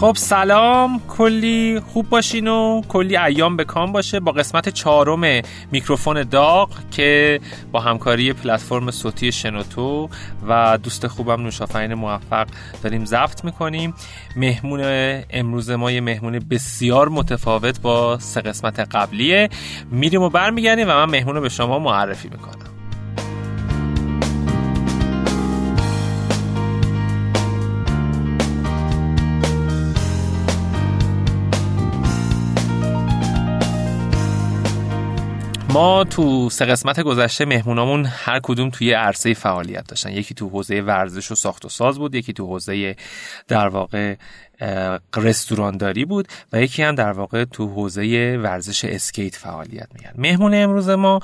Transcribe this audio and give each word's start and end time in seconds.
خب 0.00 0.12
سلام. 0.16 1.00
کلی 1.08 1.80
خوب 1.80 2.08
باشین 2.08 2.48
و 2.48 2.82
کلی 2.88 3.16
ایام 3.16 3.56
به 3.56 3.64
کام 3.64 3.92
باشه. 3.92 4.20
با 4.20 4.32
قسمت 4.32 4.68
چهارم 4.68 5.42
میکروفون 5.70 6.22
داغ 6.22 6.70
که 6.90 7.40
با 7.72 7.80
همکاری 7.80 8.32
پلتفرم 8.32 8.90
صوتی 8.90 9.32
شنوتو 9.32 10.08
و 10.48 10.78
دوست 10.82 11.06
خوبم 11.06 11.42
نوشافین 11.42 11.94
موفق 11.94 12.46
داریم 12.82 13.04
ضبط 13.04 13.44
می‌کنیم. 13.44 13.94
مهمون 14.36 14.80
امروز 15.30 15.70
ما 15.70 15.90
یه 15.90 16.00
مهمون 16.00 16.38
بسیار 16.50 17.08
متفاوت 17.08 17.80
با 17.80 18.18
سه 18.18 18.40
قسمت 18.40 18.80
قبلیه. 18.80 19.48
میریم 19.90 20.22
و 20.22 20.28
برمیگردیم 20.28 20.88
و 20.88 20.92
من 20.92 21.04
مهمون 21.04 21.34
رو 21.34 21.40
به 21.40 21.48
شما 21.48 21.78
معرفی 21.78 22.28
می‌کنم. 22.28 22.69
ما 35.72 36.04
تو 36.04 36.50
سه 36.50 36.64
قسمت 36.64 37.00
گذشته 37.00 37.44
مهمونامون 37.44 38.06
هر 38.06 38.40
کدوم 38.42 38.70
توی 38.70 38.92
عرصه 38.92 39.34
فعالیت 39.34 39.88
داشتن. 39.88 40.12
یکی 40.12 40.34
تو 40.34 40.48
حوزه 40.48 40.80
ورزش 40.80 41.32
و 41.32 41.34
ساخت 41.34 41.64
و 41.64 41.68
ساز 41.68 41.98
بود 41.98 42.14
یکی 42.14 42.32
تو 42.32 42.46
حوزه 42.46 42.96
در 43.48 43.68
واقع 43.68 44.14
رستورانداری 45.16 46.04
بود 46.04 46.28
و 46.52 46.62
یکی 46.62 46.82
هم 46.82 46.94
در 46.94 47.12
واقع 47.12 47.44
تو 47.44 47.68
حوزه 47.68 48.38
ورزش 48.42 48.84
اسکیت 48.84 49.36
فعالیت 49.36 49.88
می‌کرد. 49.94 50.14
مهمون 50.18 50.54
امروز 50.54 50.88
ما 50.88 51.20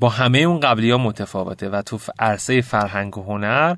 با 0.00 0.08
همه 0.08 0.38
اون 0.38 0.60
قبلی 0.60 0.90
ها 0.90 0.98
متفاوته 0.98 1.68
و 1.68 1.82
تو 1.82 1.98
عرصه 2.18 2.60
فرهنگ 2.60 3.18
و 3.18 3.22
هنر 3.22 3.76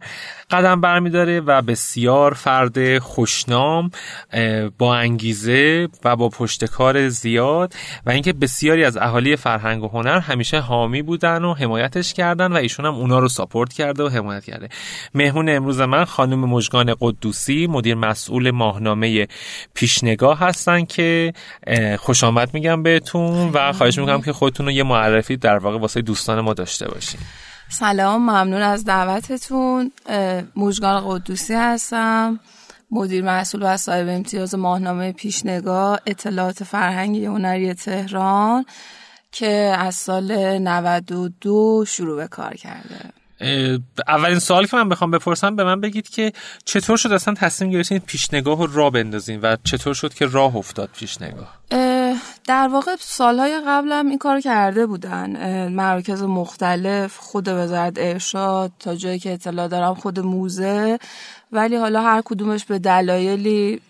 قدم 0.51 0.81
برمیداره 0.81 1.41
و 1.41 1.63
بسیار 1.63 2.35
فرد 2.35 2.99
خوشنام 2.99 3.91
با 4.79 4.97
انگیزه 4.97 5.89
و 6.05 6.17
با 6.17 6.29
پشتکار 6.29 7.09
زیاد 7.09 7.75
و 8.07 8.11
اینکه 8.11 8.33
بسیاری 8.33 8.85
از 8.85 8.97
اهالی 8.97 9.37
فرهنگ 9.37 9.85
و 9.85 9.89
هنر 9.89 10.19
همیشه 10.19 10.61
حامی 10.61 11.03
بودن 11.03 11.45
و 11.45 11.55
حمایتش 11.55 12.15
کردن 12.15 12.53
و 12.53 12.57
ایشون 12.57 12.87
هم 12.87 12.95
اونا 12.95 13.19
رو 13.19 13.29
ساپورت 13.29 13.73
کرده 13.73 14.05
و 14.05 14.09
حمایت 14.09 14.45
کرده. 14.45 14.69
مهمون 15.15 15.49
امروز 15.49 15.81
من 15.81 16.05
خانم 16.05 16.41
مجگان 16.41 16.95
قدوسی 17.01 17.67
مدیر 17.67 17.95
مسئول 17.95 18.51
ماهنامه 18.57 19.29
پیشنگاه 19.75 20.39
هستن 20.39 20.85
که 20.85 21.33
خوش 21.99 22.25
آمد 22.25 22.55
میگم 22.55 22.83
بهتون 22.83 23.51
و 23.53 23.73
خواهش 23.73 23.99
می‌کنم 23.99 24.23
که 24.23 24.33
خودتون 24.33 24.67
رو 24.67 24.73
یه 24.73 24.83
معرفی 24.83 25.37
در 25.37 25.59
واقع 25.59 25.79
واسه 25.79 26.03
دوستان 26.03 26.41
ما 26.41 26.55
داشته 26.55 26.89
باشین. 26.89 27.21
سلام 27.69 28.23
ممنون 28.23 28.63
از 28.63 28.85
دعوتتون. 28.85 29.93
موجگان 30.57 31.05
قدوسی 31.09 31.55
هستم. 31.55 32.41
مدیر 32.91 33.25
محصول 33.25 33.61
و 33.63 33.77
صاحب 33.77 34.09
امتیاز 34.09 34.55
ماهنامه 34.55 35.13
پیشنگاه 35.13 36.01
اطلاعات 36.07 36.65
فرهنگی 36.65 37.25
هنری 37.25 37.75
تهران 37.75 38.65
که 39.33 39.77
از 39.79 39.95
سال 39.95 40.59
92 40.59 41.85
شروع 41.89 42.17
به 42.17 42.29
کار 42.29 42.55
کرده. 42.55 43.16
اولین 44.09 44.39
سوال 44.39 44.67
که 44.67 44.77
من 44.77 44.89
بخوام 44.89 45.11
بپرسم 45.11 45.57
به 45.57 45.65
من 45.65 45.81
بگید 45.81 46.09
که 46.09 46.33
چطور 46.65 46.97
شد 46.97 47.13
اصلا 47.13 47.35
تصمیم 47.35 47.71
گرفتین 47.71 47.99
پیشنگاه 47.99 48.59
رو 48.59 48.73
راه 48.73 48.91
بندازین 48.91 49.41
و 49.41 49.57
چطور 49.65 49.95
شد 49.95 50.15
که 50.15 50.27
راه 50.27 50.57
افتاد 50.57 50.89
پیشنگاه؟ 50.97 51.57
در 52.47 52.69
واقع 52.69 52.97
سالهای 53.01 53.61
قبلم 53.67 54.09
این 54.09 54.19
کار 54.19 54.41
کرده 54.41 54.87
بودن. 54.87 55.69
مراکز 55.69 56.23
مختلف 56.23 57.17
خود 57.17 57.49
وزارت 57.49 57.95
ارشاد 57.97 58.73
تا 58.79 58.95
جایی 58.95 59.19
که 59.19 59.33
اطلاع 59.33 59.69
دارم 59.69 59.95
خود 59.95 60.21
موزه. 60.21 60.99
ولی 61.53 61.77
حالا 61.77 62.03
هر 62.03 62.23
کدومش 62.25 62.65
به 62.65 62.79
دلایلی 62.79 63.81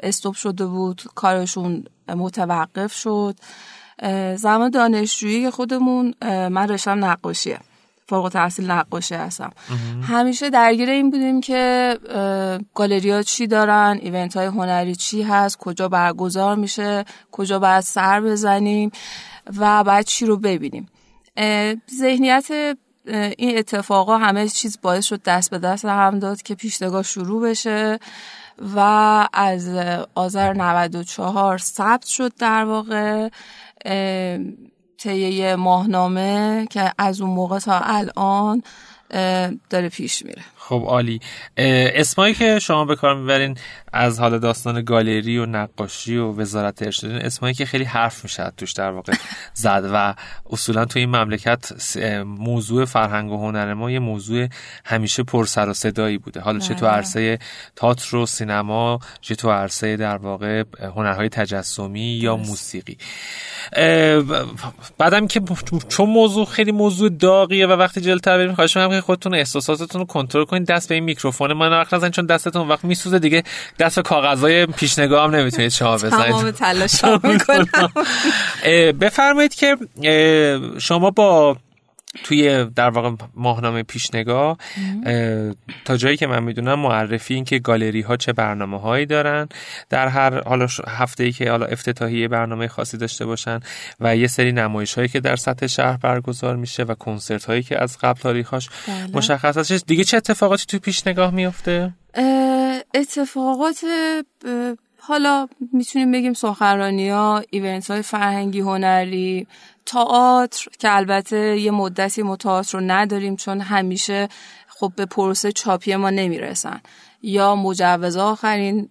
استوب 0.00 0.34
شده 0.34 0.66
بود 0.66 1.02
کارشون 1.14 1.84
متوقف 2.08 2.92
شد. 2.92 3.36
زمان 4.36 4.70
دانشجویی 4.70 5.50
خودمون 5.50 6.14
من 6.22 6.68
رشتم 6.68 7.04
نقاشیه. 7.04 7.58
فوق 8.08 8.28
تحصیل 8.28 8.70
نقاشی 8.70 9.14
هستم. 9.14 9.50
همیشه 10.02 10.50
درگیر 10.50 10.90
این 10.90 11.10
بودیم 11.10 11.40
که 11.40 11.98
گالریا 12.74 13.22
چی 13.22 13.46
دارن 13.46 13.98
ایونت 14.02 14.36
های 14.36 14.46
هنری 14.46 14.94
چی 14.94 15.22
هست 15.22 15.58
کجا 15.58 15.88
برگزار 15.88 16.56
میشه 16.56 17.04
کجا 17.32 17.58
باید 17.58 17.80
سر 17.80 18.20
بزنیم 18.20 18.90
و 19.56 19.84
بعد 19.84 20.04
چی 20.04 20.26
رو 20.26 20.36
ببینیم. 20.36 20.88
ذهنیت 21.98 22.76
این 23.38 23.58
اتفاقا 23.58 24.18
همه 24.18 24.48
چیز 24.48 24.78
باعث 24.82 25.04
شد 25.04 25.22
دست 25.22 25.50
به 25.50 25.58
دست 25.58 25.84
هم 25.84 26.18
داد 26.18 26.42
که 26.42 26.54
پیشنگاه 26.54 27.02
شروع 27.02 27.48
بشه 27.48 27.98
و 28.76 28.78
از 29.32 29.70
آذر 30.14 30.52
94 30.52 31.58
ثبت 31.58 32.06
شد 32.06 32.32
در 32.38 32.64
واقع. 32.64 33.28
طی 34.98 35.54
ماهنامه 35.54 36.66
که 36.70 36.92
از 36.98 37.20
اون 37.20 37.30
موقع 37.30 37.58
تا 37.58 37.80
الان 37.84 38.62
داره 39.70 39.88
پیش 39.88 40.24
میره. 40.24 40.42
خب 40.56 40.82
عالی. 40.86 41.20
اسمایی 41.56 42.34
که 42.34 42.58
شما 42.58 42.84
به 42.84 42.96
کار 42.96 43.16
می‌برین 43.16 43.56
از 43.96 44.20
حال 44.20 44.38
داستان 44.38 44.84
گالری 44.84 45.38
و 45.38 45.46
نقاشی 45.46 46.16
و 46.16 46.32
وزارت 46.32 46.82
ارشاد 46.82 47.10
اسمایی 47.10 47.54
که 47.54 47.66
خیلی 47.66 47.84
حرف 47.84 48.24
میشه 48.24 48.52
توش 48.56 48.72
در 48.72 48.90
واقع 48.90 49.12
زد 49.54 49.90
و 49.92 50.14
اصولا 50.50 50.84
تو 50.84 50.98
این 50.98 51.08
مملکت 51.08 51.96
موضوع 52.24 52.84
فرهنگ 52.84 53.32
و 53.32 53.36
هنر 53.36 53.74
ما 53.74 53.90
یه 53.90 53.98
موضوع 53.98 54.48
همیشه 54.84 55.22
پر 55.22 55.44
سر 55.44 55.68
و 55.68 55.72
صدایی 55.72 56.18
بوده. 56.18 56.40
حالا 56.40 56.58
چه 56.58 56.74
تو 56.74 56.86
بله. 56.86 56.94
عرصه 56.94 57.38
تئاتر 57.76 58.16
و 58.16 58.26
سینما 58.26 59.00
چه 59.20 59.34
تو 59.34 59.50
عرصه 59.50 59.96
در 59.96 60.16
واقع 60.16 60.64
هنرهای 60.96 61.28
تجسمی 61.28 62.00
یا 62.00 62.36
موسیقی. 62.36 62.96
بعدم 64.98 65.26
که 65.26 65.40
چون 65.88 66.10
موضوع 66.10 66.46
خیلی 66.46 66.72
موضوع 66.72 67.08
داغیه 67.08 67.66
و 67.66 67.72
وقتی 67.72 68.00
جلوتر 68.00 68.38
بریم 68.38 68.54
خواهش 68.54 68.76
می‌کنم 68.76 68.90
که 68.96 69.00
خودتون 69.00 69.34
احساساتتون 69.34 70.00
رو 70.00 70.06
کنترل 70.06 70.44
کنید. 70.44 70.66
دست 70.66 70.88
به 70.88 70.94
این 70.94 71.04
میکروفون 71.04 71.52
من 71.52 71.70
وقت 71.70 71.94
نزن 71.94 72.10
چون 72.10 72.26
دستتون 72.26 72.68
وقت 72.68 72.84
میسوزه. 72.84 73.18
دیگه 73.18 73.42
دست 73.78 73.85
به 73.94 74.02
کاغذای 74.02 74.66
پیشنگاه 74.66 75.24
هم 75.24 75.34
نمی‌تونید 75.34 75.70
شما 75.70 75.94
بزنید 75.94 76.10
تمام 76.12 76.50
تلاش 76.50 77.04
می‌کنم. 77.04 77.92
بفرمایید 79.00 79.54
که 79.54 79.76
شما 80.78 81.10
با 81.10 81.56
توی 82.22 82.64
در 82.64 82.90
واقع 82.90 83.24
ماهنامه 83.34 83.82
پیشنگاه 83.82 84.58
تا 85.84 85.96
جایی 85.96 86.16
که 86.16 86.26
من 86.26 86.42
می‌دونم 86.42 86.78
معرفی 86.78 87.34
این 87.34 87.44
که 87.44 87.58
گالری 87.58 88.00
ها 88.00 88.16
چه 88.16 88.32
برنامه 88.32 88.80
هایی 88.80 89.06
دارن. 89.06 89.48
در 89.90 90.08
هر 90.08 90.42
حالا 90.42 90.66
هفته 90.88 91.24
ای 91.24 91.32
که 91.32 91.50
حالا 91.50 91.66
افتتاحیه 91.66 92.28
برنامه 92.28 92.68
خاصی 92.68 92.96
داشته 92.96 93.26
باشن 93.26 93.60
و 94.00 94.16
یه 94.16 94.26
سری 94.26 94.52
نمایش 94.52 94.94
هایی 94.94 95.08
که 95.08 95.20
در 95.20 95.36
سطح 95.36 95.66
شهر 95.66 95.96
برگزار 95.96 96.56
میشه 96.56 96.82
و 96.82 96.94
کنسرت 96.94 97.44
هایی 97.44 97.62
که 97.62 97.82
از 97.82 97.98
قبل 97.98 98.20
تاریخاش 98.20 98.68
بله. 98.68 99.16
مشخص 99.16 99.56
هست 99.56 99.86
دیگه 99.86 100.04
چه 100.04 100.16
اتفاقاتی 100.16 100.64
توی 100.66 100.78
پیشنگاه 100.78 101.34
میفته 101.34 101.92
اتفاقات 102.94 103.84
حالا 105.08 105.48
می‌تونیم 105.72 106.12
بگیم 106.12 106.32
سخنرانی 106.32 107.08
ها 107.08 107.42
ایونت 107.50 107.90
های 107.90 108.02
فرهنگی 108.02 108.60
هنری 108.60 109.46
تئاتر 109.86 110.66
که 110.78 110.96
البته 110.96 111.58
یه 111.58 111.70
مدتی 111.70 112.22
ما 112.22 112.36
تئاتر 112.36 112.78
رو 112.78 112.84
نداریم 112.86 113.36
چون 113.36 113.60
همیشه 113.60 114.28
خب 114.68 114.92
به 114.96 115.06
پروسه 115.06 115.52
چاپی 115.52 115.96
ما 115.96 116.10
نمی‌رسن. 116.10 116.80
یا 117.22 117.56
مجوز 117.56 118.16
آخرین 118.16 118.88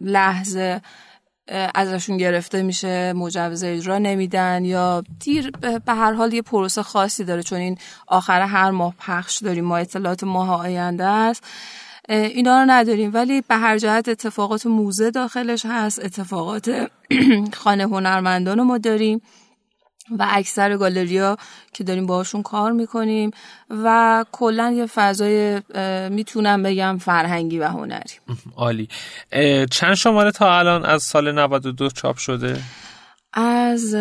لحظه 0.00 0.80
ازشون 1.74 2.16
گرفته 2.16 2.62
میشه 2.62 3.12
مجوز 3.12 3.64
اجرا 3.64 3.98
نمیدن 3.98 4.64
یا 4.64 5.02
دیر 5.20 5.50
به 5.86 5.92
هر 5.94 6.12
حال 6.12 6.32
یه 6.32 6.42
پروسه 6.42 6.82
خاصی 6.82 7.24
داره 7.24 7.42
چون 7.42 7.58
این 7.58 7.78
آخر 8.06 8.40
هر 8.40 8.70
ماه 8.70 8.94
پخش 8.98 9.42
داریم 9.42 9.64
ما 9.64 9.76
اطلاعات 9.76 10.24
ماه 10.24 10.60
آینده 10.60 11.04
است. 11.04 11.44
اینا 12.08 12.60
رو 12.60 12.70
نداریم. 12.70 13.14
ولی 13.14 13.40
به 13.40 13.56
هر 13.56 13.78
جهت 13.78 14.08
اتفاقات 14.08 14.66
موزه 14.66 15.10
داخلش 15.10 15.66
هست. 15.66 16.04
اتفاقات 16.04 16.88
خانه 17.62 17.84
هنرمندان 17.84 18.58
رو 18.58 18.64
ما 18.64 18.78
داریم 18.78 19.22
و 20.18 20.26
اکثر 20.30 20.76
گالریا 20.76 21.36
که 21.72 21.84
داریم 21.84 22.06
باشون 22.06 22.42
کار 22.42 22.72
می‌کنیم 22.72 23.30
و 23.70 24.24
کلا 24.32 24.70
یه 24.70 24.86
فضای 24.86 25.62
می‌تونم 26.10 26.62
بگم 26.62 26.98
فرهنگی 26.98 27.58
و 27.58 27.68
هنری. 27.68 28.14
عالی. 28.56 28.88
چند 29.70 29.94
شماره 29.94 30.30
تا 30.30 30.58
الان 30.58 30.84
از 30.84 31.02
سال 31.02 31.32
92 31.32 31.88
چاپ 31.90 32.16
شده؟ 32.16 32.60
از 33.32 33.94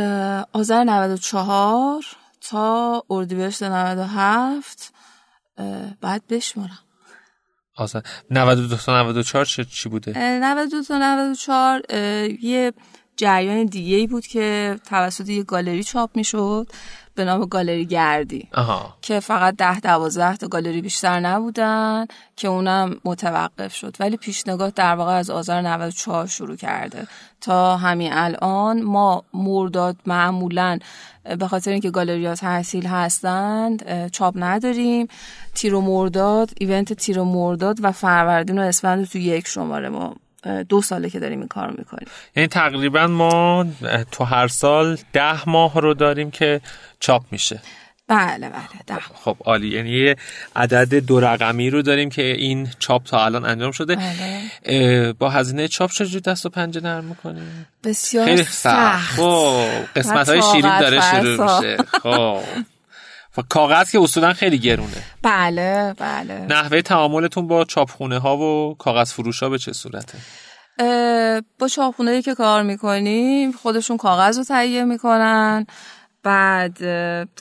آذر 0.53 0.83
94 0.83 2.03
تا 2.41 3.03
اردیبهشت 3.09 3.63
97 3.63 4.93
بعد 6.01 6.21
بشمارم. 6.29 6.79
آزن 7.81 8.01
92 8.29 8.75
تا 8.75 9.01
94 9.01 9.45
چی 9.45 9.89
بوده؟ 9.89 10.13
92 10.17 10.83
تا 10.83 10.97
94 10.97 11.81
یه 12.41 12.73
جریان 13.17 13.65
دیگه 13.65 13.95
ای 13.95 14.07
بود 14.07 14.27
که 14.27 14.75
توسط 14.89 15.29
یه 15.29 15.43
گالری 15.43 15.83
چاپ 15.83 16.09
می‌شد 16.15 16.67
به 17.15 17.25
نام 17.25 17.45
گالری 17.45 17.85
گردی. 17.85 18.47
آها. 18.53 18.93
که 19.01 19.19
فقط 19.19 19.55
ده 19.55 19.79
دوازده 19.79 20.37
تا 20.37 20.47
گالری 20.47 20.81
بیشتر 20.81 21.19
نبودن 21.19 22.05
که 22.35 22.47
اونم 22.47 22.95
متوقف 23.05 23.75
شد. 23.75 23.95
ولی 23.99 24.17
پیشنگاه 24.17 24.69
در 24.69 24.95
واقع 24.95 25.11
از 25.11 25.29
آذر 25.29 25.61
94 25.61 26.27
شروع 26.27 26.55
کرده. 26.55 27.07
تا 27.41 27.77
همین 27.77 28.13
الان 28.13 28.81
ما 28.81 29.23
مرداد 29.33 29.97
معمولا 30.05 30.79
به 31.39 31.47
خاطر 31.47 31.71
اینکه 31.71 31.91
گالری 31.91 32.25
ها 32.25 32.35
تحصیل 32.35 32.85
هستند 32.85 34.09
چاپ 34.09 34.33
نداریم. 34.37 35.07
تیر 35.55 35.75
و 35.75 35.81
مرداد 35.81 36.51
ایونت 36.57 36.93
تیر 36.93 37.19
و 37.19 37.25
مرداد 37.25 37.77
و 37.81 37.91
فروردین 37.91 38.59
و 38.59 38.61
اسفند 38.61 39.07
تو 39.07 39.17
یک 39.17 39.47
شماره 39.47 39.89
ما 39.89 40.15
دو 40.69 40.81
ساله 40.81 41.09
که 41.09 41.19
داریم 41.19 41.39
این 41.39 41.47
کار 41.47 41.69
می‌کنیم. 41.69 42.07
یعنی 42.35 42.47
تقریبا 42.47 43.07
ما 43.07 43.65
تو 44.11 44.23
هر 44.23 44.47
سال 44.47 44.97
ده 45.13 45.49
ماه 45.49 45.81
رو 45.81 45.93
داریم 45.93 46.31
که 46.31 46.61
چاپ 46.99 47.23
میشه. 47.31 47.59
بله 48.07 48.49
بله 48.49 48.61
ده 48.87 48.99
خب 48.99 49.37
عالی. 49.45 49.67
یعنی 49.67 49.89
یه 49.89 50.15
عدد 50.55 50.93
دو 50.93 51.19
رقمی 51.19 51.69
رو 51.69 51.81
داریم 51.81 52.09
که 52.09 52.21
این 52.21 52.67
چاپ 52.79 53.03
تا 53.03 53.25
الان 53.25 53.45
انجام 53.45 53.71
شده. 53.71 53.95
بله. 53.95 55.13
با 55.13 55.29
هزینه 55.29 55.67
چاپ 55.67 55.91
چجوری 55.91 56.21
دست 56.21 56.45
و 56.45 56.49
پنجه 56.49 56.81
نرم 56.81 57.03
می‌کنیم؟ 57.03 57.67
بسیار 57.83 58.25
خیلی 58.25 58.43
سخت. 58.43 59.19
خب 59.19 59.65
قسمت 59.95 60.29
های 60.29 60.41
شیرین 60.41 60.79
داره 60.79 61.01
شروع 61.11 61.55
میشه. 61.55 61.77
خب. 62.03 62.39
و 63.37 63.41
کاغذ 63.49 63.91
که 63.91 63.99
اصولا 63.99 64.33
خیلی 64.33 64.59
گرونه. 64.59 65.03
بله 65.23 65.95
بله. 65.97 66.45
نحوه 66.49 66.81
تعاملتون 66.81 67.47
با 67.47 67.65
چاپخونه 67.65 68.19
ها 68.19 68.37
و 68.37 68.75
کاغذ 68.79 69.13
فروش 69.13 69.43
ها 69.43 69.49
به 69.49 69.57
چه 69.57 69.73
صورته؟ 69.73 70.17
با 71.59 71.67
چاپخونه 71.67 72.21
که 72.21 72.35
کار 72.35 72.63
می‌کنیم 72.63 73.51
خودشون 73.51 73.97
کاغذ 73.97 74.37
رو 74.37 74.43
تهیه 74.43 74.83
می‌کنن. 74.83 75.65
بعد 76.23 76.77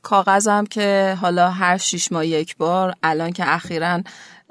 کاغذم 0.03 0.67
که 0.67 1.19
حالا 1.21 1.51
هر 1.51 1.77
شیش 1.77 2.13
ماه 2.13 2.27
یک 2.27 2.57
بار 2.57 2.95
الان 3.03 3.33
که 3.33 3.55
اخیرا 3.55 4.03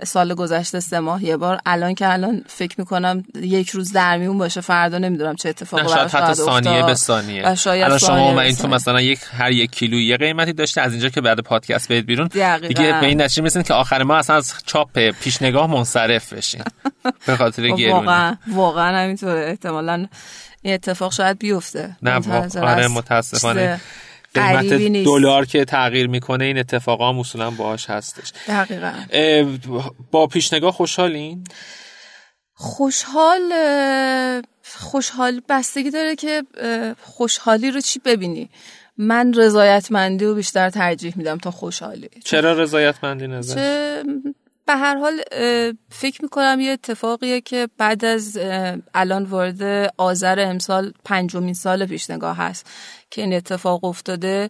سال 0.04 0.34
گذشته 0.34 0.80
سه 0.80 1.00
ماه 1.00 1.24
یه 1.24 1.38
بار 1.38 1.60
الان 1.66 1.96
که 1.96 2.14
الان 2.14 2.44
فکر 2.48 2.76
می‌کنم 2.78 3.24
یک 3.36 3.70
روز 3.70 3.92
در 3.92 4.18
میون 4.18 4.38
باشه 4.38 4.62
فردا 4.62 4.98
نمی‌دونم 4.98 5.36
چه 5.36 5.50
اتفاقی 5.50 5.84
براش 5.84 6.16
حتی 6.16 6.34
ثانیه 6.34 6.84
به 6.86 6.94
ثانیه. 6.94 7.48
الان 7.66 7.98
شما 7.98 8.42
این 8.42 8.56
تو 8.56 8.68
مثلا 8.68 9.02
یک 9.02 9.20
هر 9.38 9.52
یک 9.52 9.72
کیلو 9.72 10.00
یه 10.00 10.18
قیمتی 10.18 10.54
داشته 10.54 10.82
از 10.82 10.92
اینجا 10.92 11.10
که 11.10 11.22
بعد 11.22 11.40
پادکست 11.40 11.88
بهت 11.88 12.06
بیرون 12.06 12.28
دقیقا. 12.28 12.68
دیگه 12.68 13.00
به 13.02 13.06
این 13.06 13.22
نتیجه 13.22 13.42
می‌رسین 13.42 13.64
که 13.64 13.74
آخر 13.74 14.04
ما 14.04 14.16
اصلا 14.16 14.36
از 14.36 14.54
چاپ 14.66 15.00
پیشنگاه 15.10 15.68
منصرف 15.68 16.34
بشین. 16.34 16.64
به 17.28 17.36
خاطر 17.36 17.64
گرونی. 17.64 17.92
واقعا 17.92 18.36
واقعا 18.48 18.98
همینطوره. 18.98 19.46
احتمالاً 19.50 20.06
این 20.62 20.74
اتفاق 20.74 21.14
شاید 21.14 21.40
بیفته. 21.40 21.96
نه 22.02 22.22
آره 22.62 22.88
متاسفانه. 22.88 23.80
قیمت 24.34 25.04
دلار 25.06 25.46
که 25.46 25.66
تغییر 25.66 26.08
می‌کنه 26.08 26.46
این 26.46 26.58
اتفاقا 26.58 27.10
هم 27.10 27.20
اصولا 27.20 27.52
باهاش 27.52 27.90
هستش. 27.90 28.32
دقیقا. 28.48 28.94
با 30.12 30.28
پیشنگاه 30.28 30.72
خوشحالین؟ 30.72 31.44
خوشحال 32.54 33.54
خوشحال 34.64 35.42
بستگی 35.50 35.90
داره 35.90 36.16
که 36.16 36.44
خوشحالی 37.02 37.72
رو 37.72 37.82
چی 37.82 38.00
ببینی؟ 38.06 38.50
من 38.98 39.34
رضایتمندی 39.34 40.26
رو 40.26 40.36
بیشتر 40.36 40.70
ترجیح 40.70 41.14
میدم 41.16 41.38
تا 41.38 41.52
خوشحالی. 41.52 42.10
چرا 42.26 42.54
رضایتمندی 42.54 43.28
نظر 43.28 44.04
به 44.70 44.76
هر 44.76 44.98
حال 44.98 45.22
فکر 45.90 46.22
می‌کنم 46.22 46.60
یه 46.60 46.72
اتفاقیه 46.72 47.42
که 47.42 47.68
بعد 47.78 48.06
از 48.06 48.40
الان 48.94 49.24
وارد 49.24 49.94
آذر 49.98 50.46
امسال 50.48 50.94
پنجمین 51.06 51.54
سال 51.54 51.86
پیشنگاه 51.86 52.38
هست 52.38 52.70
که 53.10 53.22
این 53.22 53.34
اتفاق 53.34 53.84
افتاده. 53.84 54.50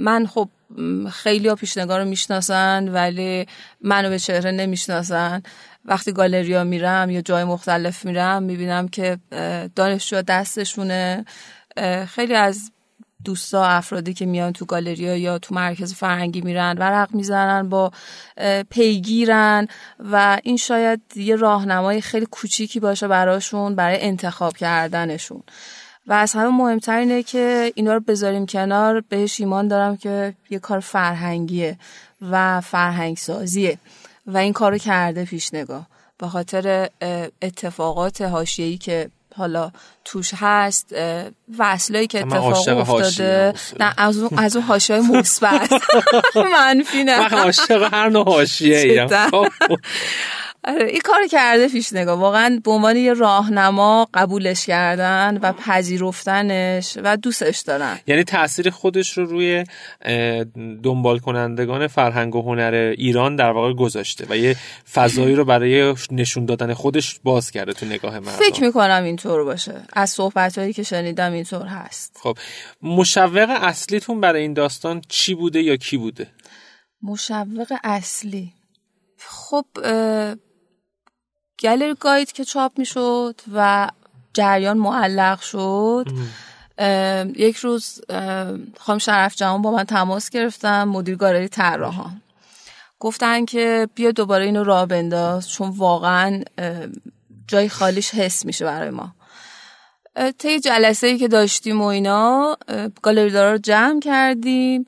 من 0.00 0.26
خب 0.26 0.48
خیلی 1.12 1.48
ها 1.48 1.54
پیشنگاه 1.54 1.98
رو 1.98 2.04
می‌شناسن 2.04 2.88
ولی 2.88 3.46
منو 3.80 4.08
به 4.08 4.18
چهره 4.18 4.50
نمی‌شناسن. 4.50 5.42
وقتی 5.84 6.12
گالریا 6.12 6.64
میرم 6.64 7.10
یا 7.10 7.20
جای 7.20 7.44
مختلف 7.44 8.04
میرم 8.04 8.42
می‌بینم 8.42 8.88
که 8.88 9.18
دانشجو 9.76 10.22
دستشونه. 10.22 11.24
خیلی 12.08 12.34
از 12.34 12.72
دوستا 13.24 13.64
افرادی 13.64 14.14
که 14.14 14.26
میان 14.26 14.52
تو 14.52 14.64
گالریا 14.64 15.16
یا 15.16 15.38
تو 15.38 15.54
مرکز 15.54 15.94
فرهنگی 15.94 16.40
میرن 16.40 16.78
ورق 16.78 17.14
می‌زنن 17.14 17.68
با 17.68 17.92
پیگیرن 18.70 19.68
و 19.98 20.38
این 20.42 20.56
شاید 20.56 21.00
یه 21.16 21.36
راهنمای 21.36 22.00
خیلی 22.00 22.26
کوچیکی 22.26 22.80
باشه 22.80 23.08
براشون 23.08 23.74
برای 23.74 24.00
انتخاب 24.00 24.56
کردنشون. 24.56 25.42
و 26.06 26.12
از 26.12 26.32
همه 26.32 26.48
مهمتر 26.48 26.98
اینه 26.98 27.22
که 27.22 27.72
اینا 27.74 27.94
رو 27.94 28.00
بذاریم 28.00 28.46
کنار 28.46 29.00
بهش 29.08 29.40
ایمان 29.40 29.68
دارم 29.68 29.96
که 29.96 30.34
یه 30.50 30.58
کار 30.58 30.80
فرهنگیه 30.80 31.78
و 32.30 32.60
فرهنگ 32.60 33.16
سازیه 33.16 33.78
و 34.26 34.36
این 34.36 34.52
کارو 34.52 34.78
کرده 34.78 35.24
پیش 35.24 35.54
نگاه. 35.54 35.86
به 36.18 36.28
خاطر 36.28 36.88
اتفاقات 37.42 38.22
حاشیه‌ای 38.22 38.78
که 38.78 39.10
حالا 39.36 39.72
توش 40.04 40.30
هست 40.36 40.94
وصلایی 41.58 42.06
که 42.06 42.20
اتفاق 42.20 42.68
افتاده. 42.78 43.54
نه 43.80 43.94
از 43.96 44.18
اون 44.18 44.38
از 44.38 44.56
اون 44.56 44.64
حاشیه 44.64 45.00
مثبت. 45.00 45.72
منفی 46.54 47.04
نه. 47.04 47.34
من 47.34 47.38
عاشق 47.38 47.94
هر 47.94 48.08
نوع 48.08 48.24
حاشیه 48.24 49.06
آره 50.64 50.86
این 50.86 51.00
کار 51.04 51.26
کرده 51.30 51.68
پیش 51.68 51.92
نگاه. 51.92 52.18
واقعا 52.18 52.60
به 52.64 52.70
عنوان 52.70 52.96
یه 52.96 53.12
راهنما 53.12 54.08
قبولش 54.14 54.66
کردن 54.66 55.38
و 55.42 55.52
پذیرفتنش 55.52 56.98
و 57.04 57.16
دوستش 57.16 57.58
دارن. 57.58 57.98
یعنی 58.06 58.24
تاثیر 58.24 58.70
خودش 58.70 59.18
رو 59.18 59.24
روی 59.24 59.64
دنبال 60.82 61.18
کنندگان 61.18 61.86
فرهنگ 61.86 62.36
و 62.36 62.42
هنر 62.42 62.94
ایران 62.98 63.36
در 63.36 63.50
واقع 63.50 63.72
گذاشته 63.72 64.26
و 64.30 64.36
یه 64.36 64.56
فضایی 64.92 65.34
رو 65.34 65.44
برای 65.44 65.94
نشون 66.10 66.46
دادن 66.46 66.74
خودش 66.74 67.20
باز 67.24 67.50
کرده 67.50 67.72
تو 67.72 67.86
نگاه 67.86 68.18
مردم. 68.18 68.38
فکر 68.38 68.62
می‌کنم 68.62 69.02
اینطور 69.04 69.44
باشه. 69.44 69.74
از 69.92 70.10
صحبت 70.10 70.58
هایی 70.58 70.72
که 70.72 70.82
شنیدم 70.82 71.32
اینطور 71.32 71.66
هست. 71.66 72.16
خب 72.22 72.38
مشوق 72.82 73.58
اصلیتون 73.62 74.20
برای 74.20 74.42
این 74.42 74.52
داستان 74.52 75.02
چی 75.08 75.34
بوده 75.34 75.62
یا 75.62 75.76
کی 75.76 75.96
بوده؟ 75.96 76.26
مشوق 77.02 77.72
اصلی. 77.84 78.52
خب 79.18 79.64
گالری 81.62 81.94
گاید 82.00 82.32
که 82.32 82.44
چاپ 82.44 82.78
می‌شد 82.78 83.40
و 83.54 83.88
جریان 84.34 84.78
معلق 84.78 85.40
شد. 85.40 86.06
یک 87.36 87.56
روز 87.56 88.00
خانم 88.78 88.98
شرف 88.98 89.34
جهان 89.36 89.62
با 89.62 89.70
من 89.70 89.84
تماس 89.84 90.30
گرفتم 90.30 90.88
مدیر 90.88 91.16
گالری 91.16 91.48
طراحان 91.48 92.22
گفتن 92.98 93.44
که 93.44 93.88
بیا 93.94 94.10
دوباره 94.10 94.44
اینو 94.44 94.64
راه 94.64 94.86
بنداز 94.86 95.50
چون 95.50 95.70
واقعا 95.70 96.42
جای 97.48 97.68
خالیش 97.68 98.14
حس 98.14 98.46
میشه 98.46 98.64
برای 98.64 98.90
ما. 98.90 99.14
طی 100.38 100.60
جلسه 100.60 101.06
ای 101.06 101.18
که 101.18 101.28
داشتیم 101.28 101.80
و 101.80 101.84
اینا 101.84 102.56
گالری 103.02 103.30
دارا 103.30 103.52
رو 103.52 103.58
جمع 103.58 104.00
کردیم 104.00 104.86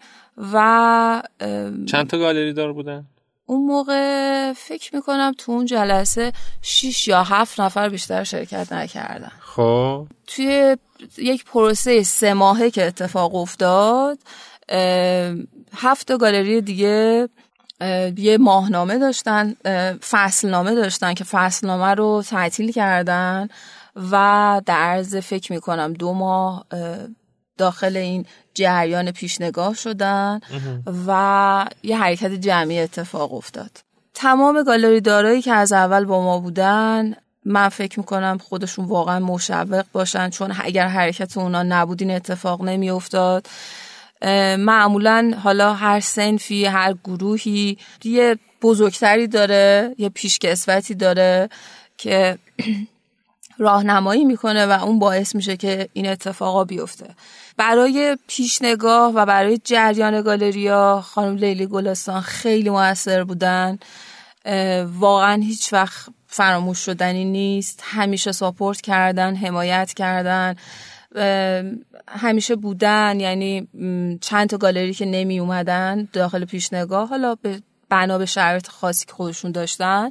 و 0.53 1.23
چند 1.87 2.07
تا 2.07 2.19
گالری 2.19 2.53
دار 2.53 2.73
بودن؟ 2.73 3.05
اون 3.47 3.67
موقع 3.67 4.53
فکر 4.53 4.97
می‌کنم 4.97 5.35
تو 5.39 5.53
اون 5.53 5.65
جلسه 5.67 6.33
6 6.63 7.09
یا 7.09 7.23
هفت 7.23 7.61
نفر 7.61 7.89
بیشتر 7.89 8.25
شرکت 8.25 8.73
نکردن. 8.73 9.33
خب. 9.41 10.07
توی 10.27 10.77
یک 11.19 11.45
پروسه 11.45 12.03
سه 12.03 12.35
ماهه 12.35 12.71
که 12.71 12.87
اتفاق 12.87 13.35
افتاد 13.35 14.19
هفت 15.75 16.17
گالری 16.19 16.61
دیگه 16.61 17.29
یه 18.17 18.39
ماهنامه 18.39 18.99
داشتن 18.99 19.55
فصلنامه 20.11 20.75
داشتن 20.75 21.15
که 21.15 21.25
فصلنامه 21.25 21.95
رو 21.95 22.23
تعطیل 22.29 22.73
کردن 22.73 23.49
و 24.11 24.61
در 24.67 24.77
عرض 24.77 25.17
فکر 25.17 25.53
می‌کنم 25.53 25.93
دو 25.93 26.13
ماه 26.13 26.67
داخل 27.59 27.97
این 27.97 28.27
جریان 28.55 29.11
پیشنگاه 29.11 29.75
شدن 29.75 30.41
و 31.07 31.67
یه 31.83 31.99
حرکت 31.99 32.33
جمعی 32.33 32.79
اتفاق 32.79 33.35
افتاد. 33.35 33.71
تمام 34.15 34.63
گالری 34.63 35.01
دارایی 35.01 35.43
که 35.43 35.53
از 35.53 35.73
اول 35.73 36.05
با 36.05 36.23
ما 36.23 36.39
بودن 36.39 37.15
من 37.45 37.69
فکر 37.69 37.99
می‌کنم 37.99 38.39
خودشون 38.39 38.85
واقعا 38.85 39.21
مشوق 39.21 39.85
باشن 39.93 40.31
چون 40.31 40.53
اگر 40.61 40.87
حرکت 40.87 41.37
اونا 41.37 41.63
نبود 41.63 42.03
این 42.03 42.11
اتفاق 42.11 42.63
نمیافتاد. 42.63 43.47
معمولا 44.59 45.33
حالا 45.43 45.75
هر 45.75 46.01
سنفی 46.01 46.65
هر 46.65 46.95
گروهی 47.05 47.79
یه 48.05 48.39
بزرگتری 48.63 49.27
داره 49.27 49.95
یه 49.99 50.09
پیشکسوتی 50.09 50.95
داره 50.95 51.49
که 51.97 52.39
راهنمایی 53.63 54.25
می‌کنه 54.25 54.67
و 54.67 54.85
اون 54.85 54.99
باعث 54.99 55.35
میشه 55.35 55.57
که 55.57 55.89
این 55.93 56.09
اتفاقا 56.09 56.65
بیفته. 56.65 57.07
برای 57.57 58.19
پیشنگاه 58.27 59.13
و 59.15 59.27
برای 59.27 59.61
جریان 59.65 60.23
گالریا 60.23 61.05
خانم 61.05 61.37
لیلی 61.37 61.67
گلستان 61.67 62.21
خیلی 62.21 62.71
موثر 62.71 63.25
بودن. 63.25 63.79
واقعا 64.99 65.43
هیچ 65.43 65.73
وقت 65.73 66.07
فراموش 66.27 66.79
شدنی 66.79 67.25
نیست. 67.25 67.81
همیشه 67.85 68.33
ساپورت 68.33 68.81
کردن 68.81 69.37
حمایت 69.37 69.93
کردن. 69.95 70.57
همیشه 72.09 72.57
بودن. 72.57 73.21
یعنی 73.21 73.69
چند 74.21 74.49
تا 74.49 74.57
گالری 74.57 74.95
که 74.95 75.07
نمی 75.07 75.41
اومدن 75.41 76.09
داخل 76.13 76.45
پیشنگاه 76.45 77.09
حالا 77.09 77.35
به 77.35 77.63
بنا 77.89 78.19
به 78.19 78.27
شرایط 78.27 78.69
خاصی 78.69 79.07
که 79.07 79.13
خودشون 79.13 79.53
داشتن. 79.53 80.11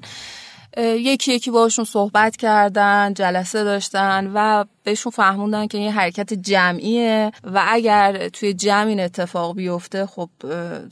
یکی 0.77 1.33
یکی 1.33 1.51
باشون 1.51 1.85
صحبت 1.85 2.35
کردن 2.35 3.13
جلسه 3.13 3.63
داشتن 3.63 4.31
و 4.33 4.65
بهشون 4.83 5.11
فهموندن 5.11 5.67
که 5.67 5.77
این 5.77 5.91
حرکت 5.91 6.33
جمعیه 6.33 7.31
و 7.43 7.65
اگر 7.67 8.29
توی 8.29 8.53
جمع 8.53 8.87
این 8.87 8.99
اتفاق 8.99 9.55
بیفته 9.55 10.05
خب 10.05 10.29